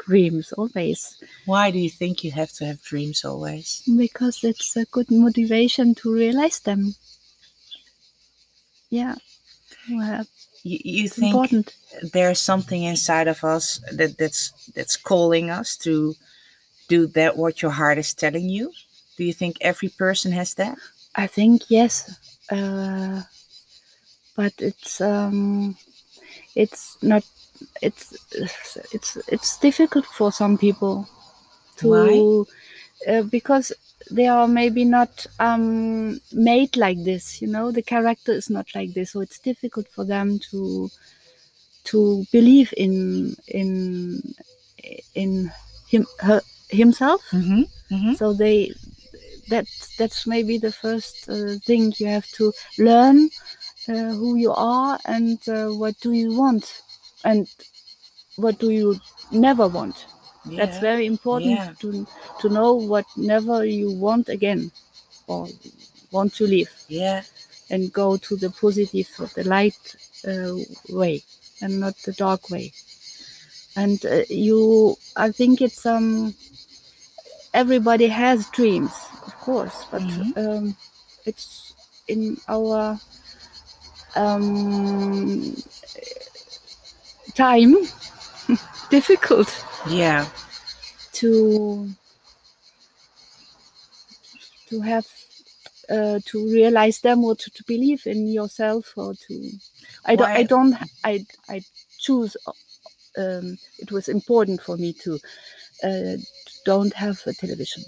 dreams 0.05 0.51
always 0.53 1.17
Why 1.45 1.71
do 1.71 1.79
you 1.79 1.89
think 1.89 2.23
you 2.23 2.31
have 2.31 2.51
to 2.59 2.65
have 2.65 2.81
dreams 2.81 3.23
always? 3.25 3.81
because 3.97 4.43
it's 4.43 4.75
a 4.77 4.85
good 4.85 5.09
motivation 5.09 5.95
to 5.95 6.13
realize 6.13 6.59
them. 6.59 6.93
Yeah, 8.89 9.15
well, 9.89 10.25
You, 10.63 10.79
you 10.83 11.07
think 11.09 11.33
important. 11.33 11.75
there's 12.13 12.39
something 12.39 12.83
inside 12.83 13.27
of 13.27 13.43
us 13.43 13.79
that 13.91 14.17
that's 14.17 14.51
that's 14.75 14.97
calling 14.97 15.49
us 15.49 15.77
to 15.77 16.13
do 16.87 17.07
that 17.17 17.37
what 17.37 17.61
your 17.61 17.71
heart 17.71 17.97
is 17.97 18.13
telling 18.13 18.49
you? 18.49 18.71
Do 19.17 19.23
you 19.23 19.33
think 19.33 19.57
every 19.61 19.89
person 19.89 20.31
has 20.33 20.53
that? 20.55 20.77
I 21.15 21.27
think 21.27 21.63
yes, 21.69 22.11
uh, 22.51 23.21
but 24.35 24.53
it's 24.59 25.01
um, 25.01 25.77
it's 26.55 26.97
not. 27.01 27.23
It's 27.81 28.17
it's 28.91 29.17
it's 29.27 29.57
difficult 29.57 30.05
for 30.05 30.31
some 30.31 30.57
people 30.57 31.07
to? 31.77 32.45
Uh, 33.07 33.23
because 33.23 33.71
they 34.11 34.27
are 34.27 34.47
maybe 34.47 34.85
not 34.85 35.25
um, 35.39 36.21
made 36.31 36.77
like 36.77 37.03
this. 37.03 37.41
You 37.41 37.47
know, 37.47 37.71
the 37.71 37.81
character 37.81 38.31
is 38.31 38.49
not 38.49 38.67
like 38.75 38.93
this, 38.93 39.11
so 39.11 39.21
it's 39.21 39.39
difficult 39.39 39.87
for 39.87 40.05
them 40.05 40.39
to 40.51 40.89
to 41.85 42.25
believe 42.31 42.73
in 42.77 43.35
in 43.47 44.21
in 45.15 45.51
him 45.87 46.05
her, 46.19 46.41
himself. 46.69 47.21
Mm-hmm. 47.31 47.61
Mm-hmm. 47.93 48.13
So 48.13 48.33
they 48.33 48.73
that 49.49 49.67
that's 49.97 50.27
maybe 50.27 50.57
the 50.57 50.71
first 50.71 51.27
uh, 51.29 51.55
thing 51.65 51.93
you 51.97 52.07
have 52.07 52.27
to 52.33 52.53
learn 52.77 53.29
uh, 53.89 54.13
who 54.19 54.35
you 54.35 54.51
are 54.53 54.99
and 55.05 55.39
uh, 55.49 55.67
what 55.69 55.99
do 56.01 56.11
you 56.13 56.33
want 56.33 56.81
and 57.23 57.47
what 58.35 58.57
do 58.59 58.69
you 58.71 58.99
never 59.31 59.67
want. 59.67 60.05
That's 60.57 60.79
very 60.79 61.05
important 61.05 61.59
Yeah. 61.59 61.73
to 61.79 62.05
to 62.41 62.49
know 62.49 62.73
what 62.73 63.05
never 63.15 63.65
you 63.65 63.91
want 63.91 64.29
again 64.29 64.71
or 65.27 65.47
want 66.11 66.33
to 66.35 66.47
live 66.47 66.69
yeah. 66.87 67.21
and 67.69 67.91
go 67.93 68.17
to 68.17 68.35
the 68.35 68.49
positive 68.49 69.07
the 69.35 69.43
light 69.45 69.95
uh, 70.27 70.55
way 70.89 71.21
and 71.61 71.79
not 71.79 71.95
the 72.05 72.13
dark 72.13 72.49
way 72.49 72.73
and 73.75 74.05
uh, 74.05 74.23
you 74.29 74.95
i 75.15 75.31
think 75.31 75.61
it's 75.61 75.85
um 75.85 76.33
everybody 77.53 78.07
has 78.07 78.49
dreams 78.49 78.93
of 79.25 79.35
course 79.39 79.85
but 79.91 80.01
Mhm. 80.01 80.33
um 80.35 80.75
it's 81.25 81.73
in 82.07 82.37
our 82.47 82.99
um 84.15 85.55
time 87.35 87.75
difficult 88.89 89.49
Yeah. 89.89 90.25
to 91.13 91.89
to 94.69 94.81
have 94.81 95.05
uh, 95.89 96.19
to 96.25 96.45
realize 96.51 96.99
them 97.01 97.23
or 97.23 97.35
to, 97.35 97.49
to 97.51 97.63
believe 97.67 98.07
in 98.07 98.27
yourself 98.27 98.93
or 98.97 99.13
to 99.27 99.51
I 100.05 100.15
don't 100.15 100.31
I 100.31 100.43
don't 100.43 100.75
I 101.03 101.25
I 101.49 101.63
choose 101.99 102.37
um, 103.17 103.57
it 103.79 103.91
was 103.91 104.07
important 104.09 104.61
for 104.61 104.77
me 104.77 104.93
to 105.03 105.19
uh, 105.83 106.17
don't 106.65 106.93
have 106.93 107.21
a 107.27 107.33
television 107.33 107.83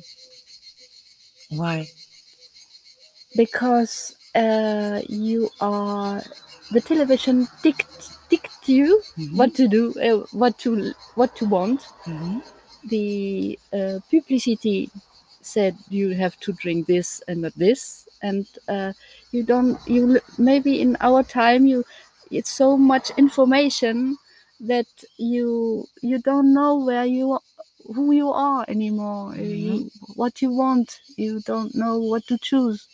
Why? 1.49 1.87
because 3.35 4.15
uh, 4.35 5.01
you 5.09 5.49
are 5.61 6.23
the 6.71 6.81
television 6.81 7.47
dict 7.61 8.11
dict 8.29 8.67
you 8.69 9.01
Mhm. 9.17 9.35
what 9.37 9.53
to 9.55 9.67
do 9.67 9.83
uh, 10.07 10.25
what 10.31 10.57
to 10.59 10.93
what 11.15 11.35
to 11.35 11.45
want 11.45 11.81
Mhm. 12.07 12.41
the 12.85 13.59
uh, 13.73 13.99
publicity 14.09 14.89
said 15.41 15.75
you 15.89 16.09
have 16.11 16.39
to 16.39 16.53
drink 16.53 16.87
this 16.87 17.21
and 17.27 17.41
not 17.41 17.53
this 17.57 18.07
and 18.21 18.45
uh, 18.67 18.93
you 19.31 19.43
don't 19.43 19.77
you 19.87 20.19
maybe 20.37 20.81
in 20.81 20.95
our 21.01 21.21
time 21.23 21.65
you 21.67 21.83
it's 22.31 22.49
so 22.51 22.77
much 22.77 23.11
information 23.17 24.17
that 24.59 24.87
you 25.17 25.85
you 26.01 26.17
don't 26.19 26.53
know 26.53 26.77
where 26.77 27.05
you 27.05 27.37
who 27.93 28.11
you 28.13 28.29
are 28.31 28.63
anymore 28.69 29.33
uh, 29.33 29.41
you, 29.41 29.91
what 30.15 30.41
you 30.41 30.49
want 30.51 31.01
you 31.17 31.41
don't 31.41 31.75
know 31.75 31.97
what 31.99 32.25
to 32.27 32.37
choose 32.37 32.87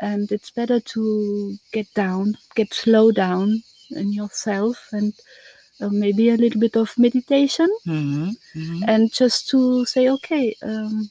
and 0.00 0.32
it's 0.32 0.50
better 0.50 0.80
to 0.80 1.56
get 1.72 1.92
down 1.94 2.36
get 2.54 2.72
slow 2.74 3.10
down 3.12 3.62
in 3.90 4.12
yourself 4.12 4.88
and 4.92 5.12
uh, 5.80 5.88
maybe 5.88 6.30
a 6.30 6.36
little 6.36 6.60
bit 6.60 6.76
of 6.76 6.96
meditation, 6.98 7.68
hmm 7.84 8.30
hmm 8.52 8.82
and 8.86 9.12
just 9.12 9.48
to 9.48 9.84
say, 9.84 10.08
okay, 10.08 10.54
um, 10.62 11.10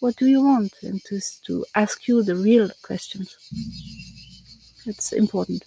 what 0.00 0.16
do 0.16 0.26
you 0.26 0.42
want, 0.42 0.72
and 0.82 1.02
to 1.04 1.20
to 1.46 1.64
ask 1.74 2.08
you 2.08 2.22
the 2.22 2.34
real 2.34 2.70
questions. 2.82 3.36
It's 4.86 5.12
important. 5.12 5.64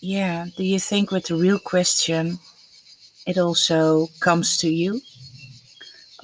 Yeah. 0.00 0.46
Do 0.56 0.62
you 0.62 0.78
think 0.78 1.10
with 1.10 1.26
the 1.26 1.34
real 1.34 1.58
question, 1.58 2.38
it 3.26 3.38
also 3.38 4.06
comes 4.20 4.56
to 4.58 4.68
you? 4.68 5.00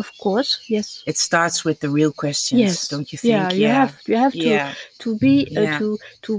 Of 0.02 0.10
course, 0.18 0.52
yes. 0.68 1.02
It 1.06 1.18
starts 1.18 1.64
with 1.64 1.78
the 1.80 1.88
real 1.88 2.12
questions, 2.12 2.60
Yes. 2.60 2.88
don't 2.88 3.12
you 3.12 3.18
think? 3.18 3.32
Yeah, 3.34 3.52
you 3.52 3.68
have 3.68 3.92
you 4.08 4.16
have 4.16 4.32
to 4.32 4.48
Yeah. 4.48 4.74
to 4.98 5.08
be 5.24 5.34
uh, 5.56 5.62
Yeah. 5.62 5.78
to 5.78 5.98
to 6.22 6.32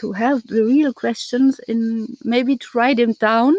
to 0.00 0.12
have 0.12 0.38
the 0.54 0.62
real 0.74 0.92
questions 0.92 1.60
in 1.68 1.80
maybe 2.24 2.56
to 2.56 2.66
write 2.74 2.98
them 2.98 3.14
down 3.14 3.54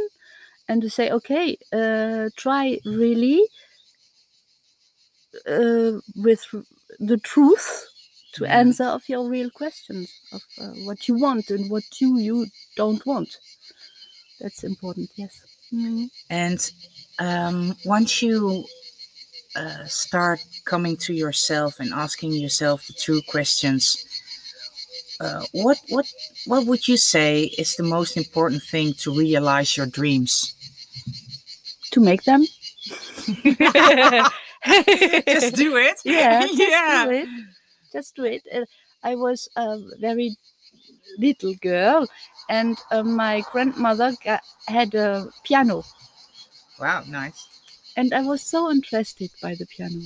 and 0.70 0.82
to 0.82 0.90
say 0.90 1.06
okay 1.18 1.58
uh, 1.80 2.30
try 2.44 2.80
really 2.86 3.40
uh, 5.48 5.94
with 6.16 6.44
the 7.10 7.18
truth 7.32 7.68
to 8.36 8.44
Yeah. 8.44 8.60
answer 8.62 8.88
of 8.98 9.04
your 9.10 9.24
real 9.36 9.50
questions 9.62 10.08
of 10.32 10.42
uh, 10.62 10.74
what 10.88 11.08
you 11.08 11.16
want 11.26 11.50
and 11.52 11.70
what 11.74 11.86
you 12.02 12.10
you 12.28 12.38
don't 12.76 13.04
want 13.06 13.30
that's 14.40 14.64
important 14.64 15.10
yes 15.16 15.34
Mhm. 15.72 16.10
And 16.30 16.60
um, 17.20 17.76
once 17.86 18.22
you 18.26 18.66
uh, 19.58 19.86
start 19.86 20.40
coming 20.66 20.96
to 20.98 21.14
yourself 21.14 21.80
and 21.80 21.94
asking 21.94 22.34
yourself 22.34 22.86
the 22.88 22.94
true 22.94 23.22
questions, 23.28 23.98
uh, 25.20 25.44
what 25.52 25.78
what 25.90 26.06
what 26.46 26.66
would 26.66 26.88
you 26.88 26.98
say 26.98 27.46
is 27.58 27.76
the 27.76 27.84
most 27.84 28.18
important 28.18 28.62
thing 28.64 28.94
to 28.94 29.12
realize 29.12 29.76
your 29.78 29.88
dreams? 29.88 30.54
to 31.92 32.02
make 32.02 32.24
them 32.24 32.46
Just 35.28 35.56
do 35.56 35.76
it. 35.78 35.96
yeah 36.06 36.46
just 36.46 36.60
yeah. 36.60 37.06
do 37.06 37.12
it 37.12 37.30
just 37.92 38.16
do 38.16 38.24
it 38.26 38.44
Uh, 38.54 38.66
i 39.04 39.16
was 39.16 39.50
a 39.56 39.78
very 40.00 40.36
little 41.18 41.54
girl 41.62 42.08
and 42.50 42.78
uh, 42.92 43.04
my 43.04 43.42
grandmother 43.52 44.14
ga- 44.24 44.42
had 44.68 44.94
a 44.96 45.28
piano 45.44 45.84
Wow, 46.80 47.04
nice. 47.08 47.48
And 47.98 48.14
i 48.14 48.22
was 48.22 48.42
so 48.42 48.72
interested 48.72 49.32
by 49.42 49.54
the 49.56 49.66
piano. 49.66 50.02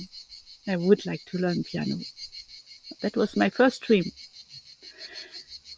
I 0.68 0.76
would 0.76 1.04
like 1.06 1.24
to 1.26 1.38
learn 1.38 1.62
piano. 1.64 1.96
That 3.02 3.16
was 3.16 3.36
my 3.36 3.50
first 3.50 3.82
dream. 3.82 4.04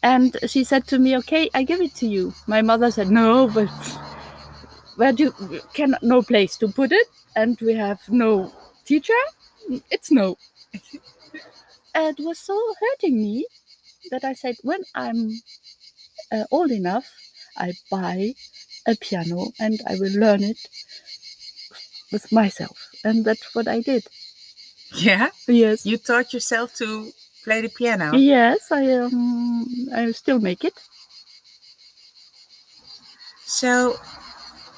And 0.03 0.37
she 0.47 0.63
said 0.63 0.87
to 0.87 0.99
me 0.99 1.17
okay 1.17 1.49
i 1.53 1.63
give 1.63 1.81
it 1.81 1.95
to 1.95 2.07
you. 2.07 2.33
My 2.47 2.61
mother 2.61 2.89
said 2.91 3.09
no 3.09 3.47
but 3.47 3.69
where 4.95 5.13
do 5.13 5.23
you 5.25 5.61
can 5.73 5.95
no 6.01 6.21
place 6.21 6.57
to 6.57 6.67
put 6.69 6.91
it. 6.91 7.07
And 7.35 7.59
we 7.61 7.73
have 7.73 7.99
no 8.09 8.51
teacher. 8.85 9.21
It's 9.91 10.11
no. 10.11 10.37
It 11.95 12.19
was 12.19 12.39
so 12.39 12.57
hurting 12.81 13.17
me 13.21 13.45
that 14.11 14.23
i 14.23 14.33
said 14.33 14.55
when 14.63 14.81
i'm 14.93 15.19
uh, 16.31 16.45
old 16.51 16.71
enough 16.71 17.07
i 17.57 17.73
buy 17.89 18.33
a 18.87 18.95
piano 18.95 19.47
and 19.59 19.79
i 19.87 19.95
will 19.99 20.15
learn 20.25 20.43
it 20.43 20.59
with 22.11 22.31
myself 22.31 22.77
and 23.03 23.25
that's 23.25 23.53
what 23.55 23.67
i 23.67 23.79
did. 23.81 24.03
Yeah, 24.95 25.29
yes. 25.47 25.85
You 25.85 25.97
taught 25.97 26.31
yourself 26.33 26.73
to 26.75 27.11
play 27.43 27.61
the 27.61 27.69
piano. 27.69 28.15
yes 28.17 28.71
i 28.71 28.83
um 28.93 29.65
i 29.93 30.11
still 30.11 30.39
make 30.39 30.63
it. 30.63 30.73
So 33.45 33.95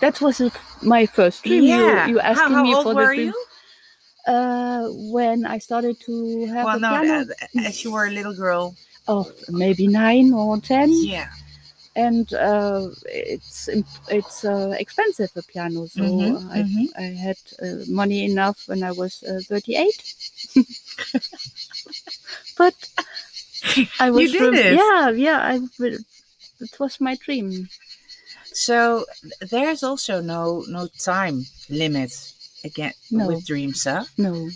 that 0.01 0.19
was 0.21 0.41
uh, 0.41 0.49
my 0.81 1.05
first 1.05 1.43
dream. 1.43 1.63
Yeah, 1.63 2.07
you, 2.07 2.13
you 2.13 2.19
how, 2.19 2.33
asking 2.33 2.55
how 2.57 2.63
me 2.63 2.73
old 2.75 2.83
for 2.83 2.93
the 2.93 3.01
were 3.01 3.13
dream. 3.13 3.27
you? 3.27 3.43
uh 4.27 4.83
when 5.15 5.45
i 5.45 5.57
started 5.57 5.95
to 6.01 6.45
have 6.53 6.65
Well, 6.65 6.75
a 6.77 6.79
no, 6.79 6.89
piano? 6.89 7.31
uh, 7.31 7.65
as 7.69 7.83
you 7.83 7.91
were 7.91 8.07
a 8.07 8.11
little 8.11 8.33
girl. 8.33 8.75
oh 9.07 9.25
maybe 9.49 9.87
nine 9.87 10.33
or 10.33 10.59
ten? 10.59 10.89
Yeah. 10.91 11.29
And 11.97 12.33
uh, 12.33 12.89
it's 13.05 13.69
it's 14.07 14.45
uh, 14.45 14.73
expensive 14.79 15.31
a 15.35 15.41
piano 15.41 15.87
so 15.87 16.03
Mhm, 16.03 16.35
uh, 16.37 16.53
I, 16.57 16.59
mhm. 16.63 16.87
I 16.97 17.07
had 17.25 17.37
uh, 17.61 17.83
money 17.87 18.23
enough 18.31 18.67
when 18.69 18.83
i 18.83 18.91
was 18.91 19.23
uh, 19.23 19.41
38 19.49 20.03
but 22.57 22.75
i 23.99 24.09
was 24.09 24.31
did 24.31 24.41
rem- 24.41 24.53
it. 24.53 24.73
yeah 24.79 25.09
yeah 25.09 25.39
i 25.53 25.55
it 26.59 26.79
was 26.79 26.99
my 27.01 27.15
dream 27.15 27.69
So 28.53 29.05
there's 29.51 29.83
also 29.83 30.21
no 30.21 30.63
no 30.67 30.87
time 30.99 31.45
limit 31.69 32.11
again 32.63 32.93
No. 33.11 33.27
with 33.27 33.45
dreams, 33.45 33.83
huh? 33.85 34.05
no 34.17 34.51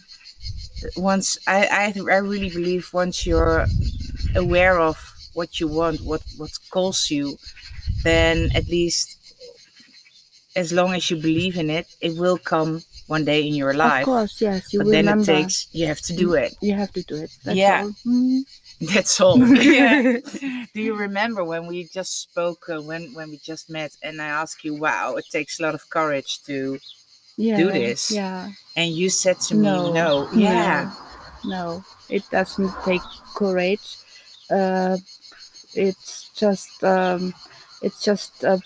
Once 0.95 1.37
I, 1.47 1.67
I 1.67 1.93
I 2.11 2.17
really 2.17 2.49
believe 2.49 2.89
once 2.93 3.25
you're 3.25 3.65
aware 4.35 4.79
of 4.79 4.97
what 5.34 5.59
you 5.59 5.67
want, 5.67 6.01
what 6.01 6.21
what 6.38 6.51
calls 6.69 7.09
you, 7.11 7.38
then 8.03 8.49
at 8.55 8.67
least 8.67 9.17
as 10.55 10.71
long 10.73 10.93
as 10.93 11.09
you 11.09 11.17
believe 11.17 11.57
in 11.57 11.69
it, 11.69 11.88
it 12.01 12.17
will 12.17 12.38
come 12.38 12.82
one 13.07 13.23
day 13.25 13.41
in 13.47 13.53
your 13.53 13.73
life. 13.73 14.03
of 14.03 14.13
course 14.13 14.41
yes 14.41 14.71
you 14.71 14.79
but 14.79 14.88
then 14.88 15.05
remember 15.05 15.32
it 15.32 15.36
takes 15.36 15.67
you 15.73 15.86
have 15.86 15.99
to 16.01 16.13
do 16.15 16.34
it. 16.34 16.53
you 16.61 16.73
have 16.73 16.91
to 16.93 17.03
do 17.03 17.15
it 17.15 17.32
that's 17.43 17.57
Yeah. 17.57 17.82
all. 17.84 17.91
Mm. 18.05 18.43
That's 18.93 19.21
all. 19.21 19.38
yeah. 19.77 20.17
Do 20.73 20.82
you 20.82 20.95
remember 20.95 21.43
when 21.43 21.67
we 21.67 21.84
just 21.84 22.13
spoke 22.27 22.67
uh, 22.67 22.82
when 22.82 23.13
when 23.13 23.29
we 23.29 23.38
just 23.38 23.69
met 23.69 23.91
and 24.01 24.19
I 24.19 24.25
asked 24.41 24.63
you, 24.65 24.73
"Wow, 24.73 25.17
it 25.19 25.25
takes 25.32 25.59
a 25.59 25.63
lot 25.63 25.75
of 25.75 25.84
courage 25.97 26.32
to," 26.47 26.79
yeah 27.38 27.57
this. 27.61 28.09
yeah 28.09 28.49
and 28.75 28.89
you 28.99 29.09
said 29.11 29.38
to 29.47 29.53
me, 29.55 29.67
No, 29.69 29.93
"No, 29.93 30.09
yeah, 30.34 30.89
no 31.45 31.84
it 32.09 32.23
doesn't 32.32 32.73
take 32.84 33.05
courage 33.36 33.88
uh, 34.49 34.97
it's 35.76 36.30
just 36.36 36.84
um, 36.84 37.34
it's 37.82 38.03
just 38.03 38.43
a 38.43 38.59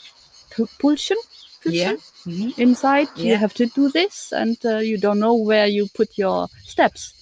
propulsion 0.49 1.17
yeah, 1.65 1.95
pulsion 1.95 2.01
Mhm. 2.25 2.57
inside. 2.59 3.09
You 3.17 3.35
have 3.37 3.53
to 3.55 3.65
do 3.67 3.89
this 3.89 4.31
and 4.31 4.57
uh, 4.65 4.77
you 4.77 4.97
don't 4.97 5.19
know 5.19 5.35
where 5.35 5.67
you 5.67 5.87
put 5.93 6.17
your 6.17 6.47
steps. 6.65 7.13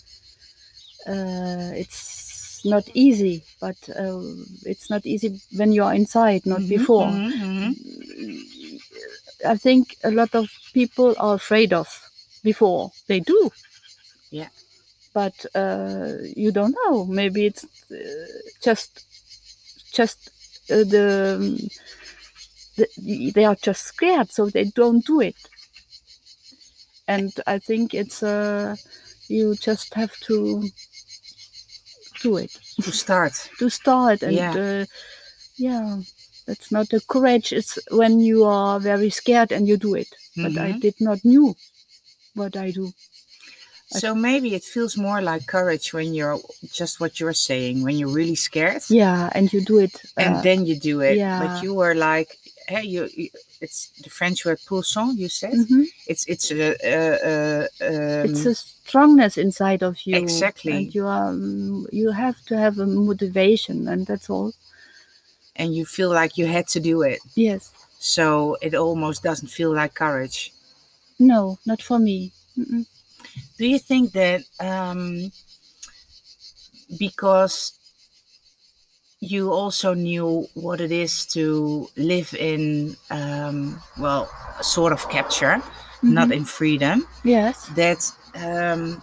Uh, 1.05 1.71
it's 1.75 2.61
not 2.65 2.87
easy 2.93 3.43
but 3.59 3.75
uh, 3.89 4.21
it's 4.65 4.89
not 4.89 5.05
easy 5.05 5.37
when 5.57 5.73
you're 5.73 5.93
inside 5.93 6.45
not 6.45 6.61
Mhm, 6.61 6.69
before. 6.69 7.07
Mhm, 7.11 7.75
mhm. 7.75 8.79
i 9.45 9.57
think 9.57 9.97
a 10.03 10.11
lot 10.11 10.33
of 10.35 10.49
people 10.73 11.13
are 11.19 11.35
afraid 11.35 11.73
of 11.73 11.87
before. 12.43 12.91
They 13.07 13.19
do. 13.19 13.51
Yeah. 14.31 14.49
but 15.13 15.45
uh, 15.55 16.13
you 16.35 16.51
don't 16.51 16.75
know. 16.85 17.05
Maybe 17.05 17.45
it's 17.45 17.65
uh, 17.91 17.97
just 18.61 19.03
just 19.93 20.29
uh, 20.71 20.83
the, 20.93 21.69
the 22.77 23.31
they 23.35 23.45
are 23.45 23.55
just 23.61 23.83
scared 23.83 24.31
so 24.31 24.49
they 24.49 24.65
don't 24.65 25.05
do 25.05 25.21
it. 25.21 25.35
And 27.07 27.31
i 27.47 27.59
think 27.59 27.93
it's 27.93 28.23
uh 28.23 28.75
you 29.29 29.55
just 29.55 29.93
have 29.93 30.13
to 30.27 30.69
do 32.21 32.37
it. 32.37 32.51
To 32.81 32.91
start, 32.91 33.49
to 33.59 33.69
start 33.69 34.23
and 34.23 34.35
Yeah. 34.35 34.55
uh, 34.55 34.85
yeah 35.57 36.01
that's 36.47 36.71
not 36.71 36.89
the 36.89 37.01
courage 37.01 37.53
it's 37.53 37.77
when 37.91 38.19
you 38.19 38.43
are 38.43 38.79
very 38.79 39.09
scared 39.09 39.51
and 39.51 39.67
you 39.67 39.77
do 39.77 39.93
it. 39.95 40.09
But 40.41 40.57
i 40.57 40.71
Mhm. 40.71 40.81
did 40.81 40.95
not 40.99 41.23
knew 41.25 41.55
what 42.35 42.55
i 42.57 42.71
do 42.71 42.93
So 43.99 44.15
maybe 44.15 44.55
it 44.55 44.63
feels 44.63 44.97
more 44.97 45.21
like 45.21 45.45
courage 45.45 45.93
when 45.93 46.13
you're 46.13 46.39
just 46.71 46.99
what 46.99 47.19
you're 47.19 47.33
saying, 47.49 47.83
when 47.83 47.97
you're 47.97 48.15
really 48.21 48.35
scared, 48.35 48.83
yeah 48.89 49.29
and 49.35 49.51
you 49.53 49.61
do 49.61 49.77
it 49.79 50.01
and 50.17 50.35
uh, 50.35 50.41
then 50.41 50.65
you 50.65 50.75
do 50.79 51.01
it. 51.01 51.17
yeah. 51.17 51.39
But 51.39 51.63
you 51.63 51.73
were 51.73 51.95
like, 51.95 52.37
hey, 52.67 52.83
you, 52.83 53.09
you 53.15 53.29
it's 53.61 53.87
the 54.03 54.09
French 54.09 54.45
word 54.45 54.59
pulsant. 54.67 55.17
You 55.17 55.29
said 55.29 55.53
mhm. 55.53 55.85
it's 56.07 56.25
it's 56.27 56.51
a, 56.51 56.75
uh, 56.93 57.17
uh, 57.31 57.67
um, 57.89 58.25
it's 58.29 58.45
a 58.45 58.55
strongness 58.55 59.37
inside 59.37 59.81
of 59.83 59.95
you 60.05 60.15
Exactly. 60.17 60.71
and 60.73 60.95
you 60.95 61.05
are 61.07 61.29
um, 61.29 61.87
you 61.91 62.11
have 62.11 62.37
to 62.45 62.57
have 62.57 62.79
a 62.79 62.85
motivation 62.85 63.87
and 63.87 64.05
that's 64.05 64.29
all 64.29 64.51
and 65.55 65.75
you 65.75 65.85
feel 65.85 66.09
like 66.09 66.37
you 66.37 66.47
had 66.47 66.67
to 66.67 66.79
do 66.79 67.01
it. 67.03 67.19
yes 67.35 67.71
So 67.99 68.57
it 68.61 68.73
almost 68.75 69.23
doesn't 69.23 69.49
feel 69.57 69.73
like 69.73 69.93
courage. 69.93 70.51
no 71.19 71.57
not 71.65 71.81
for 71.81 71.99
me 71.99 72.31
Mm-mm. 72.57 72.85
Do 73.57 73.67
you 73.67 73.79
think 73.79 74.13
that 74.13 74.41
um, 74.59 75.31
because 76.97 77.73
you 79.19 79.51
also 79.51 79.93
knew 79.93 80.47
what 80.53 80.81
it 80.81 80.91
is 80.91 81.25
to 81.27 81.87
live 81.95 82.33
in, 82.33 82.95
um, 83.09 83.79
well, 83.97 84.29
sort 84.61 84.91
of 84.91 85.07
capture, 85.09 85.61
not 86.01 86.27
Mhm. 86.27 86.35
in 86.35 86.45
freedom, 86.45 87.07
yes 87.23 87.65
that 87.75 87.99
um, 88.35 89.01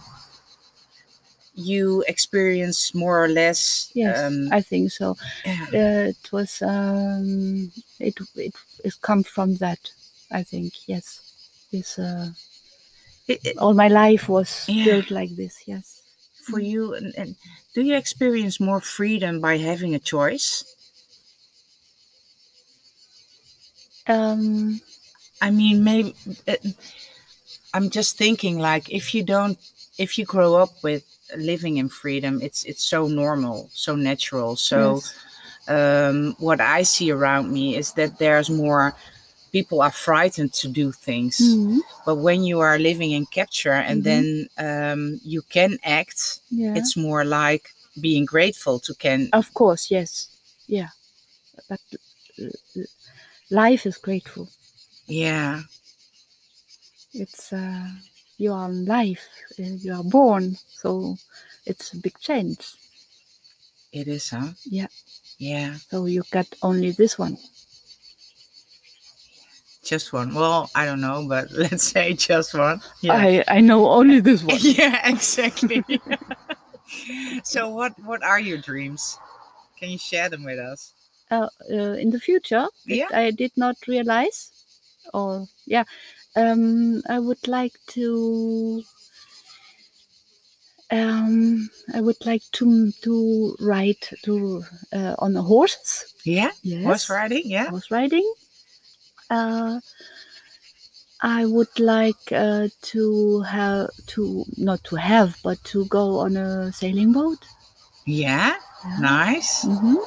you 1.55 2.03
experience 2.07 2.93
more 2.93 3.23
or 3.23 3.27
less? 3.27 3.89
yes 3.93 4.17
Um, 4.23 4.47
i 4.51 4.61
think 4.61 4.91
so 4.91 5.17
yeah. 5.45 5.65
uh, 5.73 6.09
it 6.13 6.31
was 6.31 6.61
um, 6.61 7.71
it, 7.99 8.15
it 8.35 8.53
it 8.83 8.93
come 9.01 9.23
from 9.23 9.55
that 9.57 9.79
I 10.31 10.43
think 10.43 10.73
yes. 10.87 11.19
This 11.71 11.99
uh, 11.99 12.29
It- 13.27 13.41
it- 13.45 13.57
all 13.57 13.73
my 13.73 13.87
life 13.87 14.29
was 14.29 14.65
Yeah. 14.67 14.85
built 14.85 15.11
like 15.11 15.35
this. 15.35 15.55
Yes. 15.65 15.97
for 16.43 16.59
you, 16.59 16.95
and, 16.95 17.13
and 17.15 17.35
do 17.75 17.81
you 17.83 17.95
experience 17.95 18.59
more 18.59 18.81
freedom 18.81 19.39
by 19.39 19.57
having 19.57 19.93
a 19.93 19.99
choice? 19.99 20.65
Um, 24.07 24.81
I 25.41 25.51
mean, 25.51 25.83
maybe 25.83 26.15
uh, 26.47 26.55
I'm 27.73 27.89
just 27.89 28.17
thinking 28.17 28.59
like 28.59 28.89
if 28.91 29.13
you 29.15 29.23
don't, 29.23 29.57
if 29.97 30.17
you 30.17 30.25
grow 30.25 30.55
up 30.55 30.71
with 30.83 31.03
living 31.37 31.77
in 31.77 31.89
freedom, 31.89 32.41
it's 32.41 32.63
it's 32.63 32.83
so 32.83 33.07
normal, 33.07 33.69
so 33.73 33.95
natural. 33.95 34.55
So 34.55 34.95
yes. 34.95 35.13
um, 35.67 36.35
what 36.39 36.59
I 36.59 36.83
see 36.83 37.11
around 37.11 37.51
me 37.51 37.75
is 37.77 37.93
that 37.93 38.19
there's 38.19 38.49
more 38.49 38.93
people 39.51 39.81
are 39.81 39.91
frightened 39.91 40.53
to 40.53 40.67
do 40.67 40.91
things. 40.91 41.37
Mhm. 41.39 41.79
But 42.05 42.15
when 42.15 42.43
you 42.43 42.59
are 42.61 42.79
living 42.79 43.11
in 43.11 43.25
capture 43.25 43.73
and 43.73 44.01
Mhm. 44.01 44.05
then 44.09 44.25
um, 44.57 45.19
you 45.23 45.41
can 45.41 45.77
act, 45.83 46.39
Yeah. 46.49 46.75
it's 46.77 46.95
more 46.95 47.23
like 47.25 47.69
being 47.99 48.25
grateful 48.25 48.79
to 48.79 48.93
can. 48.95 49.29
Of 49.33 49.53
course, 49.53 49.91
yes. 49.91 50.27
Yeah. 50.67 50.89
But 51.69 51.81
uh, 52.39 52.83
life 53.49 53.85
is 53.85 53.97
grateful. 53.97 54.47
Yeah, 55.07 55.63
It's 57.13 57.51
uh, 57.51 57.89
you 58.37 58.53
are 58.53 58.69
alive. 58.69 59.19
uh, 59.59 59.63
You 59.83 59.93
are 59.95 60.03
born, 60.03 60.57
so 60.81 61.17
it's 61.65 61.93
a 61.93 61.97
big 61.97 62.17
change. 62.19 62.59
it 63.91 64.07
is, 64.07 64.29
huh? 64.29 64.53
Yeah. 64.63 64.87
Yeah, 65.37 65.75
So 65.89 66.05
you 66.05 66.23
got 66.31 66.47
only 66.61 66.91
this 66.91 67.17
one. 67.19 67.37
Just 69.83 70.13
one. 70.13 70.33
Well, 70.33 70.69
I 70.75 70.85
don't 70.85 71.01
know, 71.01 71.25
but 71.27 71.51
let's 71.63 71.83
say 71.83 72.13
just 72.13 72.53
one. 72.53 72.81
Yeah. 73.01 73.13
I 73.15 73.43
I 73.47 73.59
know 73.61 73.87
only 73.89 74.19
this 74.19 74.43
one. 74.47 74.57
yeah, 74.61 75.07
exactly. 75.09 75.83
so 77.43 77.69
what 77.69 77.93
what 78.03 78.23
are 78.23 78.39
your 78.39 78.57
dreams? 78.57 79.17
Can 79.79 79.89
you 79.89 79.97
share 79.97 80.29
them 80.29 80.43
with 80.43 80.59
us? 80.59 80.93
uh, 81.31 81.47
uh, 81.71 81.95
in 81.95 82.09
the 82.11 82.19
future 82.19 82.67
Yeah. 82.85 83.07
I 83.13 83.31
did 83.31 83.51
not 83.55 83.75
realize. 83.87 84.51
Or 85.13 85.47
yeah, 85.65 85.83
um, 86.35 87.01
I 87.09 87.19
would 87.19 87.47
like 87.47 87.73
to. 87.95 88.83
Um, 90.91 91.69
I 91.95 92.01
would 92.01 92.23
like 92.25 92.43
to 92.59 92.91
to 93.03 93.55
ride 93.61 94.03
to 94.23 94.63
uh, 94.93 95.15
on 95.19 95.35
a 95.37 95.41
horse. 95.41 96.13
Yeah, 96.25 96.51
Yes, 96.63 96.83
horse 96.83 97.09
riding. 97.09 97.43
Yeah, 97.45 97.69
horse 97.69 97.89
riding. 97.89 98.27
Uh, 99.31 99.79
I 101.21 101.45
would 101.45 101.79
like 101.79 102.31
uh, 102.31 102.67
to 102.93 103.41
have 103.41 103.89
to 104.07 104.45
not 104.57 104.83
to 104.85 104.95
have, 104.97 105.37
but 105.43 105.63
to 105.65 105.85
go 105.85 106.19
on 106.19 106.35
a 106.37 106.71
sailing 106.73 107.13
boat. 107.13 107.39
yeah, 108.05 108.55
Yeah. 108.85 108.99
nice. 108.99 109.63
hmm 109.63 109.97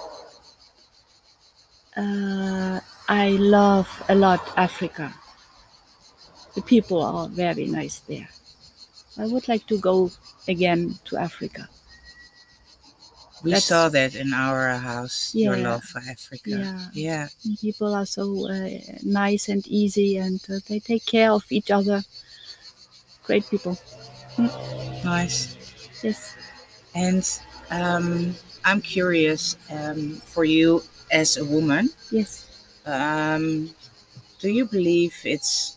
Uh, 1.97 2.81
I 3.09 3.31
love 3.39 3.89
a 4.09 4.15
lot 4.15 4.41
Africa. 4.57 5.15
The 6.55 6.63
people 6.63 7.03
are 7.03 7.29
very 7.29 7.67
nice 7.67 8.01
there. 8.01 8.29
I 9.19 9.27
would 9.27 9.49
like 9.49 9.67
to 9.69 9.79
go 9.79 10.11
again 10.49 10.99
to 11.07 11.17
Africa. 11.17 11.69
We 13.45 13.51
That's- 13.51 13.67
saw 13.67 13.91
that 13.91 14.15
in 14.15 14.33
our 14.33 14.71
house. 14.79 15.35
Your 15.35 15.59
love 15.59 15.85
for 15.85 15.99
Africa. 15.99 16.49
Yeah. 16.49 16.89
yeah. 16.95 17.29
People 17.61 17.93
are 17.95 18.07
so 18.07 18.49
uh, 18.49 18.71
nice 19.05 19.51
and 19.51 19.67
easy, 19.69 20.17
and 20.17 20.41
uh, 20.49 20.61
they 20.67 20.81
take 20.81 21.05
care 21.05 21.31
of 21.31 21.45
each 21.51 21.71
other. 21.71 22.03
Great 23.25 23.45
people. 23.51 23.77
nice. 25.05 25.57
Yes. 26.03 26.35
And 26.95 27.25
um, 27.71 28.35
I'm 28.65 28.81
curious 28.81 29.57
um, 29.71 30.15
for 30.25 30.45
you 30.47 30.83
as 31.13 31.37
a 31.37 31.45
woman. 31.45 31.91
Yes. 32.11 32.49
Um, 32.87 33.69
do 34.41 34.49
you 34.49 34.65
believe 34.65 35.15
it's 35.25 35.77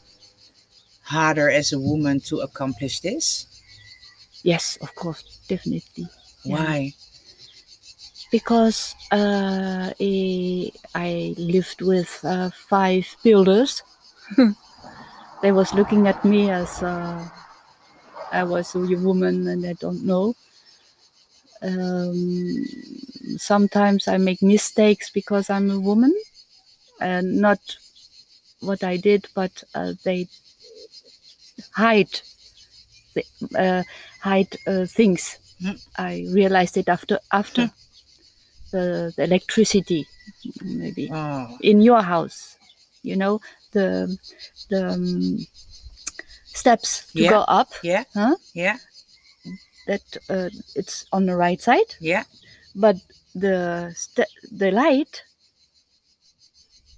harder 1.03 1.49
as 1.49 1.73
a 1.73 1.79
woman 1.79 2.21
to 2.31 2.39
accomplish 2.39 3.01
this? 3.01 3.45
Yes. 4.43 4.77
Of 4.79 4.95
course. 4.95 5.39
Definitely. 5.49 6.07
Yeah. 6.43 6.55
Because 8.31 8.95
uh, 9.11 9.91
I, 9.99 11.35
lived 11.37 11.81
with 11.81 12.19
uh, 12.23 12.49
five 12.49 13.07
builders. 13.23 13.83
they 15.41 15.51
was 15.51 15.73
looking 15.73 16.07
at 16.07 16.23
me 16.25 16.49
as 16.49 16.83
uh, 16.83 17.27
I 18.31 18.43
was 18.43 18.75
a 18.75 18.79
woman 18.79 19.47
and 19.47 19.65
I 19.65 19.73
don't 19.73 20.05
know. 20.05 20.35
Um, 21.61 22.65
sometimes 23.37 24.07
I 24.07 24.17
make 24.17 24.41
mistakes 24.41 25.09
because 25.09 25.49
I'm 25.49 25.71
a 25.71 25.79
woman, 25.79 26.13
and 27.01 27.41
not 27.41 27.59
what 28.59 28.83
I 28.83 28.97
did, 28.97 29.27
but 29.33 29.63
uh, 29.73 29.93
they 30.03 30.27
hide 31.73 32.21
the, 33.13 33.25
uh, 33.57 33.83
hide 34.21 34.55
uh, 34.67 34.85
things. 34.85 35.37
Mm. 35.61 35.87
I 35.97 36.27
realized 36.31 36.77
it 36.77 36.89
after 36.89 37.19
after 37.31 37.71
the, 38.71 39.13
the 39.15 39.23
electricity, 39.23 40.07
maybe 40.63 41.09
Oh, 41.11 41.57
in 41.61 41.81
your 41.81 42.01
house. 42.01 42.57
You 43.03 43.15
know 43.15 43.39
the 43.71 44.17
the 44.69 44.89
um, 44.93 45.47
steps 46.45 47.11
to 47.13 47.23
Yeah. 47.23 47.29
go 47.29 47.39
up. 47.47 47.69
yeah. 47.83 48.03
Huh? 48.13 48.35
Yeah. 48.53 48.77
That 49.87 50.03
uh, 50.29 50.49
it's 50.75 51.05
on 51.13 51.25
the 51.25 51.35
right 51.35 51.61
side, 51.61 51.95
Yeah. 52.01 52.23
but 52.75 52.97
the 53.35 53.95
the 54.51 54.71
light 54.71 55.23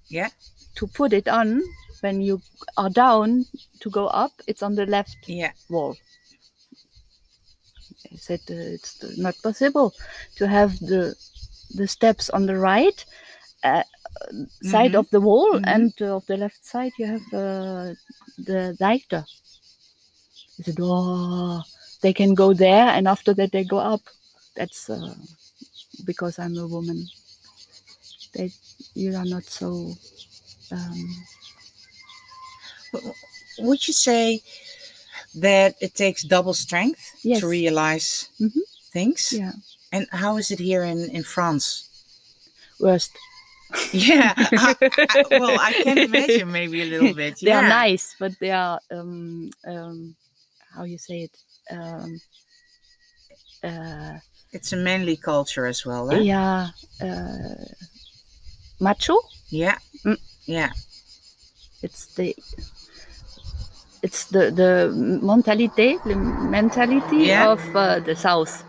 Yeah. 0.07 0.29
to 0.75 0.87
put 0.87 1.13
it 1.13 1.27
on 1.27 1.61
when 2.01 2.21
you 2.21 2.41
are 2.77 2.89
down 2.89 3.45
to 3.81 3.89
go 3.89 4.07
up, 4.07 4.31
it's 4.47 4.63
on 4.63 4.73
the 4.75 4.85
left 4.85 5.17
Yeah. 5.27 5.51
wall. 5.69 5.95
I 8.11 8.15
said 8.15 8.39
uh, 8.49 8.53
it's 8.75 9.03
not 9.17 9.35
possible 9.43 9.93
to 10.37 10.47
have 10.47 10.79
the 10.79 11.15
the 11.75 11.87
steps 11.87 12.29
on 12.29 12.45
the 12.45 12.57
right 12.57 13.05
uh, 13.63 13.83
side 14.61 14.91
Mhm. 14.93 14.99
of 14.99 15.09
the 15.09 15.19
wall 15.21 15.59
Mhm. 15.59 15.63
and 15.67 15.93
uh, 16.01 16.15
of 16.17 16.25
the 16.25 16.37
left 16.37 16.65
side 16.65 16.93
you 16.97 17.05
have 17.07 17.33
uh, 17.33 17.93
the 18.37 18.75
lighter. 18.79 19.25
I 20.59 20.63
said, 20.63 20.77
oh, 20.81 21.63
they 22.01 22.13
can 22.13 22.33
go 22.35 22.53
there 22.53 22.87
and 22.87 23.07
after 23.07 23.33
that 23.33 23.51
they 23.51 23.63
go 23.63 23.77
up. 23.79 24.01
That's 24.55 24.89
uh, 24.89 25.15
because 26.05 26.39
I'm 26.39 26.57
a 26.57 26.67
woman. 26.67 27.07
They, 28.33 28.51
you 28.95 29.15
are 29.15 29.25
not 29.25 29.45
so. 29.45 29.95
Um, 30.71 31.09
Would 33.59 33.87
you 33.87 33.93
say 33.93 34.41
that 35.35 35.75
it 35.81 35.95
takes 35.95 36.23
double 36.23 36.53
strength 36.53 37.01
Yes. 37.23 37.39
to 37.41 37.47
realize 37.47 38.29
Mhm. 38.39 38.61
things? 38.91 39.33
yeah, 39.33 39.51
And 39.91 40.07
how 40.11 40.37
is 40.37 40.51
it 40.51 40.59
here 40.59 40.83
in, 40.83 41.09
in 41.11 41.23
France? 41.23 41.85
worst. 42.79 43.11
Yeah. 43.93 44.33
I, 44.37 44.75
I- 44.81 45.23
well, 45.39 45.59
I 45.59 45.73
can 45.73 45.97
imagine 46.09 46.51
maybe 46.51 46.81
a 46.81 46.85
little 46.85 47.13
bit. 47.13 47.39
they 47.39 47.47
yeah. 47.51 47.59
are 47.65 47.69
nice, 47.69 48.15
but 48.19 48.33
they 48.39 48.49
are 48.51 48.79
um, 48.91 49.51
um, 49.67 50.15
how 50.73 50.83
you 50.85 50.97
say 50.97 51.29
it. 51.29 51.37
Um, 51.69 52.19
uh, 53.63 54.17
It's 54.51 54.73
a 54.73 54.77
manly 54.77 55.17
culture 55.17 55.67
as 55.67 55.85
well. 55.85 56.09
Eh? 56.11 56.19
yeah, 56.19 56.69
uh, 57.01 57.65
macho. 58.79 59.19
Yeah. 59.49 59.77
Mm. 60.03 60.17
Yeah. 60.45 60.71
It's 61.83 62.07
the 62.15 62.35
it's 64.01 64.25
the 64.31 64.49
the 64.51 64.91
mentality, 65.21 65.97
the 66.05 66.15
mentality 66.15 67.27
Yeah. 67.27 67.51
of 67.51 67.61
uh, 67.75 67.99
the 67.99 68.15
south, 68.15 68.63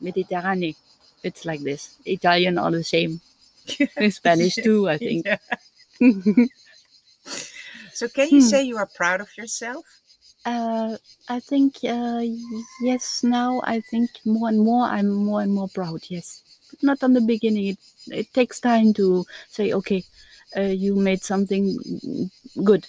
Mediterranean. 0.00 0.74
It's 1.22 1.44
like 1.44 1.62
this. 1.62 1.96
Italian 2.04 2.58
are 2.58 2.70
the 2.70 2.84
same. 2.84 3.20
Spanish 4.10 4.56
too, 4.62 4.88
I 4.88 4.98
think. 4.98 5.26
So 7.92 8.08
can 8.08 8.30
you 8.30 8.40
Hmm. 8.40 8.40
say 8.40 8.62
you 8.62 8.76
are 8.76 8.86
proud 8.86 9.20
of 9.20 9.36
yourself? 9.36 10.02
Uh, 10.44 10.96
I 11.28 11.40
think 11.40 11.78
uh, 11.84 12.22
yes. 12.80 13.22
Now 13.24 13.60
I 13.64 13.80
think 13.80 14.10
more 14.24 14.48
and 14.48 14.60
more 14.60 14.84
I'm 14.84 15.08
more 15.12 15.40
and 15.42 15.52
more 15.52 15.68
proud. 15.68 16.00
Yes, 16.08 16.42
but 16.70 16.82
not 16.82 17.02
on 17.02 17.12
the 17.14 17.20
beginning. 17.20 17.66
It 17.72 17.78
it 18.20 18.32
takes 18.32 18.60
time 18.60 18.92
to 18.94 19.24
say, 19.48 19.72
okay, 19.72 20.04
uh, 20.56 20.72
you 20.84 20.94
made 20.94 21.22
something 21.22 21.64
good. 22.64 22.86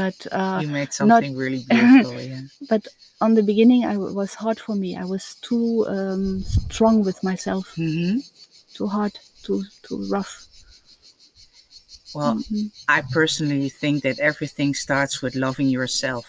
But 0.00 0.16
uh, 0.32 0.58
you 0.62 0.68
made 0.68 0.88
not- 0.88 0.94
something 1.00 1.36
really 1.36 1.62
beautiful. 1.70 2.20
Yeah. 2.20 2.40
but 2.68 2.82
on 3.20 3.34
the 3.34 3.42
beginning, 3.42 3.84
I 3.84 3.96
was 3.96 4.34
hard 4.34 4.58
for 4.66 4.74
me. 4.76 4.90
I 4.96 5.04
was 5.04 5.24
too 5.48 5.86
um, 5.88 6.42
strong 6.68 6.96
with 7.04 7.18
myself. 7.30 7.64
hmm 7.76 8.18
Too 8.76 8.86
hard. 8.96 9.14
Too 9.44 9.62
too 9.86 9.98
rough. 10.14 10.34
Well, 12.14 12.34
Mhm. 12.36 12.70
I 12.88 12.98
personally 13.18 13.68
think 13.82 14.02
that 14.02 14.18
everything 14.30 14.74
starts 14.74 15.14
with 15.22 15.34
loving 15.34 15.68
yourself. 15.78 16.24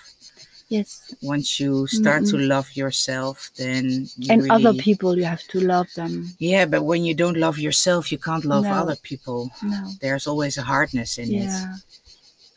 Yes. 0.70 0.90
Once 1.22 1.48
you 1.62 1.88
start 1.88 2.22
to 2.32 2.38
love 2.38 2.68
yourself, 2.76 3.36
then 3.56 3.84
you 4.18 4.28
And 4.34 4.52
other 4.52 4.74
people, 4.88 5.12
you 5.20 5.24
have 5.24 5.46
to 5.54 5.60
love 5.62 5.88
them. 5.96 6.14
Yeah, 6.40 6.66
but 6.74 6.82
when 6.84 7.02
you 7.08 7.14
don't 7.24 7.38
love 7.46 7.58
yourself, 7.68 8.12
you 8.12 8.18
can't 8.28 8.44
love 8.54 8.66
No. 8.66 8.74
other 8.82 8.98
people. 9.10 9.50
No. 9.64 9.82
There's 10.02 10.28
always 10.28 10.58
a 10.58 10.64
hardness 10.74 11.18
in 11.24 11.28
it. 11.44 11.52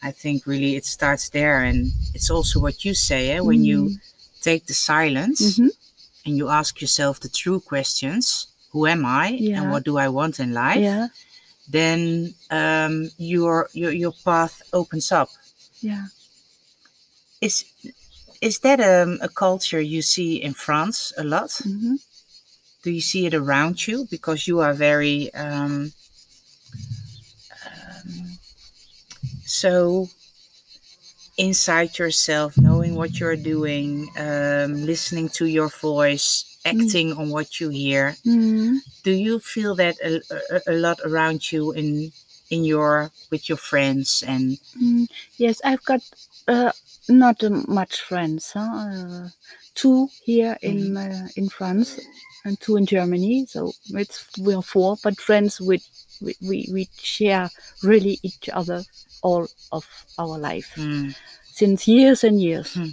I 0.03 0.11
think 0.13 0.47
really 0.47 0.77
it 0.77 0.87
starts 0.87 1.29
there, 1.29 1.63
and 1.63 1.93
it's 2.15 2.31
also 2.31 2.59
what 2.61 2.85
you 2.85 2.95
say. 2.95 3.31
Eh? 3.33 3.41
When 3.41 3.65
you 3.65 3.99
take 4.41 4.67
the 4.67 4.75
silence 4.75 5.41
Mhm. 5.59 5.71
and 6.25 6.37
you 6.39 6.49
ask 6.49 6.81
yourself 6.81 7.21
the 7.21 7.29
true 7.29 7.61
questions: 7.61 8.47
Who 8.73 8.87
am 8.87 9.05
I, 9.05 9.29
Yeah. 9.29 9.57
and 9.63 9.71
what 9.71 9.85
do 9.85 9.99
I 9.99 10.09
want 10.09 10.39
in 10.41 10.53
life? 10.55 10.81
Yeah. 10.81 11.09
Then 11.69 12.35
um, 12.51 13.11
your 13.19 13.69
your 13.73 13.93
your 13.93 14.15
path 14.25 14.63
opens 14.73 15.13
up. 15.13 15.29
Yeah. 15.83 16.07
Is 17.41 17.65
is 18.41 18.59
that 18.61 18.81
um, 18.81 19.19
a 19.21 19.29
culture 19.29 19.81
you 19.81 20.03
see 20.03 20.37
in 20.43 20.55
France 20.55 21.13
a 21.19 21.25
lot? 21.25 21.51
hmm 21.63 21.97
Do 22.83 22.91
you 22.91 23.03
see 23.03 23.27
it 23.27 23.35
around 23.35 23.87
you? 23.87 24.07
Because 24.11 24.47
you 24.49 24.61
are 24.61 24.73
very 24.73 25.29
um, 25.35 25.93
so 29.51 30.09
inside 31.37 31.99
yourself, 31.99 32.57
knowing 32.59 32.95
what 32.95 33.19
you're 33.21 33.37
doing, 33.37 34.09
um, 34.19 34.85
listening 34.87 35.29
to 35.31 35.47
your 35.47 35.69
voice, 35.69 36.59
acting 36.65 37.13
on 37.13 37.31
what 37.31 37.61
you 37.61 37.69
hear. 37.71 38.17
hmm 38.25 38.79
Do 39.03 39.13
you 39.13 39.39
feel 39.41 39.75
that 39.77 39.97
a, 40.05 40.21
a, 40.31 40.73
a 40.73 40.77
lot 40.77 41.01
around 41.05 41.51
you 41.53 41.73
in 41.73 42.13
in 42.51 42.65
your 42.65 43.11
with 43.31 43.49
your 43.49 43.59
friends 43.59 44.23
and 44.27 44.59
Mm, 44.77 45.09
yes, 45.39 45.61
I've 45.65 45.85
got 45.85 46.01
uh, 46.49 46.73
not 47.09 47.43
much 47.69 48.01
friends. 48.03 48.53
Huh? 48.53 48.75
Uh, 48.89 49.29
two 49.75 50.09
here 50.25 50.57
in 50.63 50.97
uh, 50.97 51.29
in 51.37 51.49
France 51.49 51.99
and 52.45 52.59
two 52.61 52.77
in 52.77 52.87
Germany. 52.87 53.47
So 53.47 53.73
it's 53.91 54.27
we 54.39 54.55
are 54.55 54.63
four, 54.63 54.97
but 55.03 55.21
friends 55.21 55.61
with 55.61 55.83
we, 56.21 56.35
we, 56.43 56.69
we 56.73 56.89
share 57.01 57.51
really 57.83 58.19
each 58.23 58.49
other 58.53 58.85
all 59.23 59.49
of 59.73 59.87
our 60.19 60.39
life 60.39 60.73
Hmm, 60.75 61.11
since 61.53 61.87
years 61.89 62.25
and 62.25 62.41
years. 62.41 62.75
Hmm. 62.75 62.91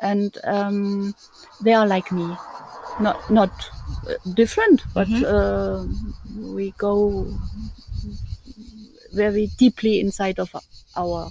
And 0.00 0.38
um, 0.44 1.14
they 1.62 1.74
are 1.74 1.86
like 1.86 2.12
me, 2.12 2.36
not 3.00 3.18
not 3.30 3.50
uh, 4.08 4.14
different, 4.34 4.82
but 4.94 5.08
Mhm. 5.08 5.24
uh, 5.24 5.84
we 6.56 6.72
go 6.78 7.26
very 9.12 9.46
deeply 9.58 10.00
inside 10.00 10.38
of 10.38 10.54
our 10.96 11.30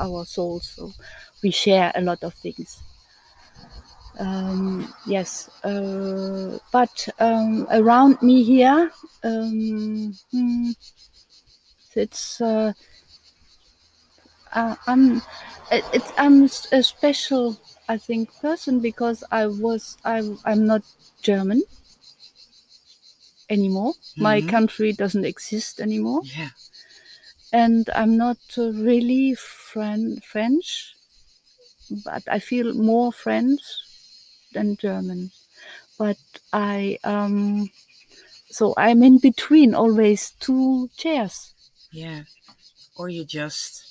our 0.00 0.24
souls. 0.24 0.68
So 0.76 0.92
we 1.42 1.50
share 1.50 1.92
a 1.94 2.00
lot 2.00 2.22
of 2.22 2.34
things. 2.34 2.82
Um, 4.18 4.92
yes, 5.06 5.48
uh, 5.64 6.58
but 6.72 7.08
um, 7.20 7.66
around 7.70 8.20
me 8.20 8.42
here, 8.42 8.90
um, 9.22 10.18
hmm, 10.32 10.70
it's 11.94 12.40
uh, 12.40 12.72
uh, 14.52 14.76
I'm 14.86 15.22
it, 15.70 15.84
it's 15.92 16.12
I'm 16.18 16.44
a 16.72 16.82
special 16.82 17.56
I 17.88 17.96
think 17.98 18.30
person 18.40 18.80
because 18.80 19.24
I 19.30 19.46
was 19.46 19.96
I'm 20.04 20.38
I'm 20.44 20.66
not 20.66 20.82
German 21.22 21.62
anymore. 23.50 23.94
My 24.16 24.40
Mhm. 24.40 24.48
country 24.48 24.92
doesn't 24.92 25.24
exist 25.26 25.80
anymore 25.80 26.22
yeah. 26.24 26.50
and 27.52 27.88
I'm 27.94 28.16
not 28.16 28.38
really 28.56 29.34
Fran- 29.34 30.20
French, 30.20 30.94
but 32.04 32.22
I 32.28 32.38
feel 32.38 32.74
more 32.74 33.12
French 33.12 33.60
than 34.52 34.76
German. 34.76 35.30
But 35.98 36.18
I, 36.52 36.98
um, 37.04 37.70
so 38.50 38.74
I'm 38.76 39.02
in 39.02 39.18
between 39.18 39.74
always 39.74 40.32
two 40.40 40.90
chairs. 40.96 41.54
Yeah. 41.92 42.24
Or 42.96 43.08
you're 43.08 43.24
just 43.26 43.87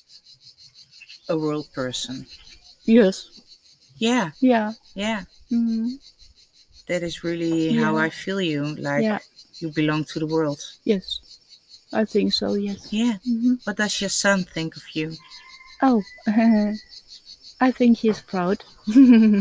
a 1.29 1.37
world 1.37 1.67
person. 1.73 2.25
Yes, 2.85 3.29
Yeah, 3.97 4.31
yeah, 4.39 4.73
yeah. 4.95 5.23
mm, 5.51 5.99
That 6.87 7.03
is 7.03 7.23
really 7.23 7.73
how 7.73 7.97
I 7.97 8.09
feel 8.09 8.41
you. 8.41 8.63
Like 8.75 9.03
yeah, 9.03 9.19
you 9.59 9.69
belong 9.71 10.05
to 10.05 10.19
the 10.19 10.27
world. 10.27 10.59
yes. 10.85 11.21
I 11.93 12.05
think 12.05 12.33
so. 12.33 12.55
Yes. 12.55 12.91
Yeah. 12.91 13.17
hmm 13.23 13.55
What 13.63 13.77
does 13.77 14.01
your 14.01 14.09
son 14.09 14.43
think 14.43 14.75
of 14.75 14.83
you? 14.93 15.15
Oh, 15.81 16.03
I 17.61 17.71
think 17.71 17.97
he's 17.99 18.21
proud. 18.21 18.63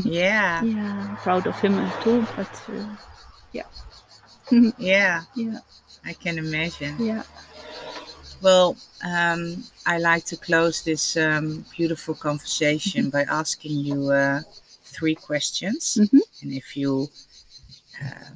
Yeah. 0.05 0.63
yeah, 0.65 1.17
proud 1.23 1.47
of 1.47 1.59
him 1.61 1.75
too. 2.03 2.27
But 2.37 2.53
uh, 2.71 2.97
Yeah. 3.53 3.69
yeah, 4.79 5.23
I 6.05 6.13
can 6.15 6.39
imagine. 6.39 6.97
yeah. 6.99 7.23
Well, 8.43 8.77
um, 9.07 9.63
I 9.87 9.99
like 9.99 10.25
to 10.27 10.37
close 10.37 10.83
this 10.83 11.17
um, 11.17 11.65
beautiful 11.77 12.15
conversation 12.15 13.11
by 13.11 13.23
asking 13.23 13.79
you 13.81 14.11
uh, 14.11 14.41
three 14.85 15.15
questions. 15.15 15.99
Mhm. 16.01 16.21
And 16.43 16.53
if 16.53 16.77
you 16.77 17.09
uh, 18.03 18.31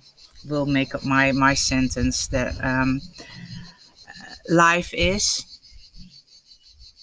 will 0.48 0.66
make 0.66 0.94
up 0.94 1.04
my, 1.04 1.32
my 1.32 1.54
sentence 1.54 2.28
that 2.28 2.54
um, 2.62 3.00
uh, 4.08 4.34
life 4.48 4.94
is. 4.94 5.44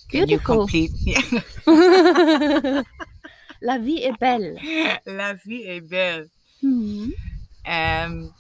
Can 0.10 0.30
you 0.30 0.40
Beautiful. 0.40 0.68
complete? 0.68 0.92
Yeah. 1.04 2.84
La 3.62 3.80
vie 3.80 4.04
est 4.04 4.20
belle. 4.20 4.56
La 5.06 5.34
vie 5.34 5.66
est 5.68 5.82
belle. 5.82 6.30
Mhm. 6.64 7.12
Um, 7.66 8.34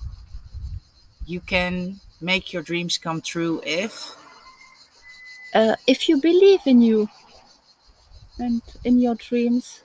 you 1.25 1.41
can 1.41 1.99
make 2.21 2.53
your 2.53 2.63
dreams 2.63 2.97
come 2.97 3.19
true 3.21 3.61
if. 3.65 4.15
Uh, 5.57 5.75
if 5.87 6.07
you 6.07 6.21
believe 6.21 6.61
in 6.67 6.81
you 6.81 7.09
and 8.39 8.61
in 8.83 8.99
your 8.99 9.15
dreams, 9.15 9.83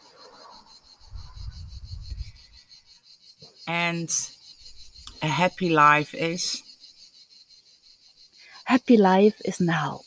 And 3.67 4.09
a 5.23 5.27
happy 5.27 5.71
life 5.71 6.15
is. 6.15 6.63
happy 8.65 8.97
life 8.97 9.41
is 9.45 9.61
now. 9.61 10.01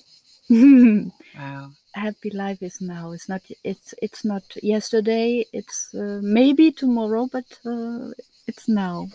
Wow. 1.36 1.72
happy 1.93 2.30
life 2.32 2.61
is 2.61 2.82
now. 2.82 3.11
It's 3.11 3.30
not. 3.30 3.41
It's 3.63 3.93
it's 4.01 4.24
not 4.26 4.43
yesterday. 4.63 5.45
It's 5.53 5.93
uh, 5.95 6.20
maybe 6.24 6.72
tomorrow, 6.72 7.28
but 7.32 7.45
uh, 7.66 8.11
it's 8.47 8.68
now. 8.68 9.09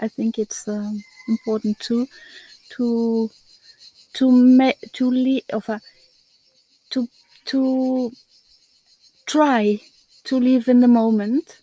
I 0.00 0.08
think 0.08 0.38
it's 0.38 0.68
um, 0.68 1.02
important 1.28 1.80
to 1.88 2.08
to 2.76 3.30
to 4.16 4.72
to 4.92 5.10
live 5.10 5.44
of 5.52 5.68
a, 5.68 5.80
to 6.90 7.06
to 7.44 8.10
try 9.26 9.80
to 10.24 10.40
live 10.40 10.68
in 10.68 10.80
the 10.80 10.88
moment 10.88 11.58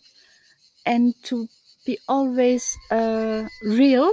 and 0.86 1.14
to 1.24 1.48
be 1.84 1.98
always 2.08 2.76
uh, 2.90 3.44
real 3.62 4.12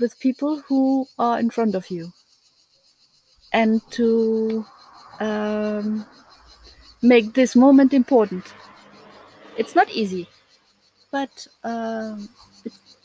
with 0.00 0.18
people 0.18 0.60
who 0.66 1.06
are 1.18 1.38
in 1.38 1.50
front 1.50 1.74
of 1.74 1.90
you 1.90 2.12
and 3.52 3.82
to 3.90 4.64
um, 5.20 6.06
make 7.02 7.34
this 7.34 7.54
moment 7.54 7.92
important. 7.92 8.54
It's 9.58 9.74
not 9.74 9.90
easy, 9.90 10.26
but 11.10 11.46
um, 11.62 12.30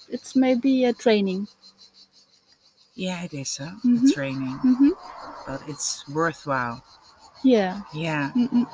it's 0.09 0.35
maybe 0.35 0.85
a 0.85 0.93
training. 0.93 1.47
Yeah, 2.97 3.23
it 3.23 3.33
is, 3.33 3.57
huh? 3.57 3.77
Mm 3.83 3.99
-hmm. 3.99 4.13
training. 4.13 4.59
Mm 4.63 4.75
-hmm. 4.75 4.93
But 5.45 5.61
it's 5.69 6.03
worthwhile. 6.07 6.81
Yeah. 7.43 7.81
Yeah. 7.93 8.33
Mm 8.35 8.65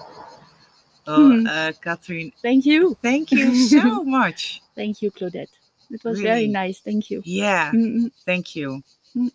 well, 1.05 1.15
oh, 1.19 1.29
mm-hmm. 1.31 1.47
uh, 1.47 1.71
Catherine. 1.81 2.31
Thank 2.41 2.65
you. 2.65 2.95
Thank 3.01 3.31
you 3.31 3.55
so 3.67 4.03
much. 4.03 4.61
Thank 4.75 5.01
you, 5.01 5.11
Claudette. 5.11 5.51
It 5.91 6.03
was 6.03 6.19
really? 6.19 6.23
very 6.23 6.47
nice. 6.47 6.79
Thank 6.79 7.11
you. 7.11 7.21
Yeah. 7.25 7.71
Thank 8.25 8.55
you. 8.55 8.83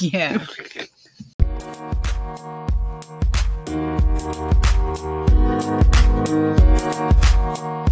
yeah. 0.00 0.38
Thank 0.38 0.88
you. 7.78 7.83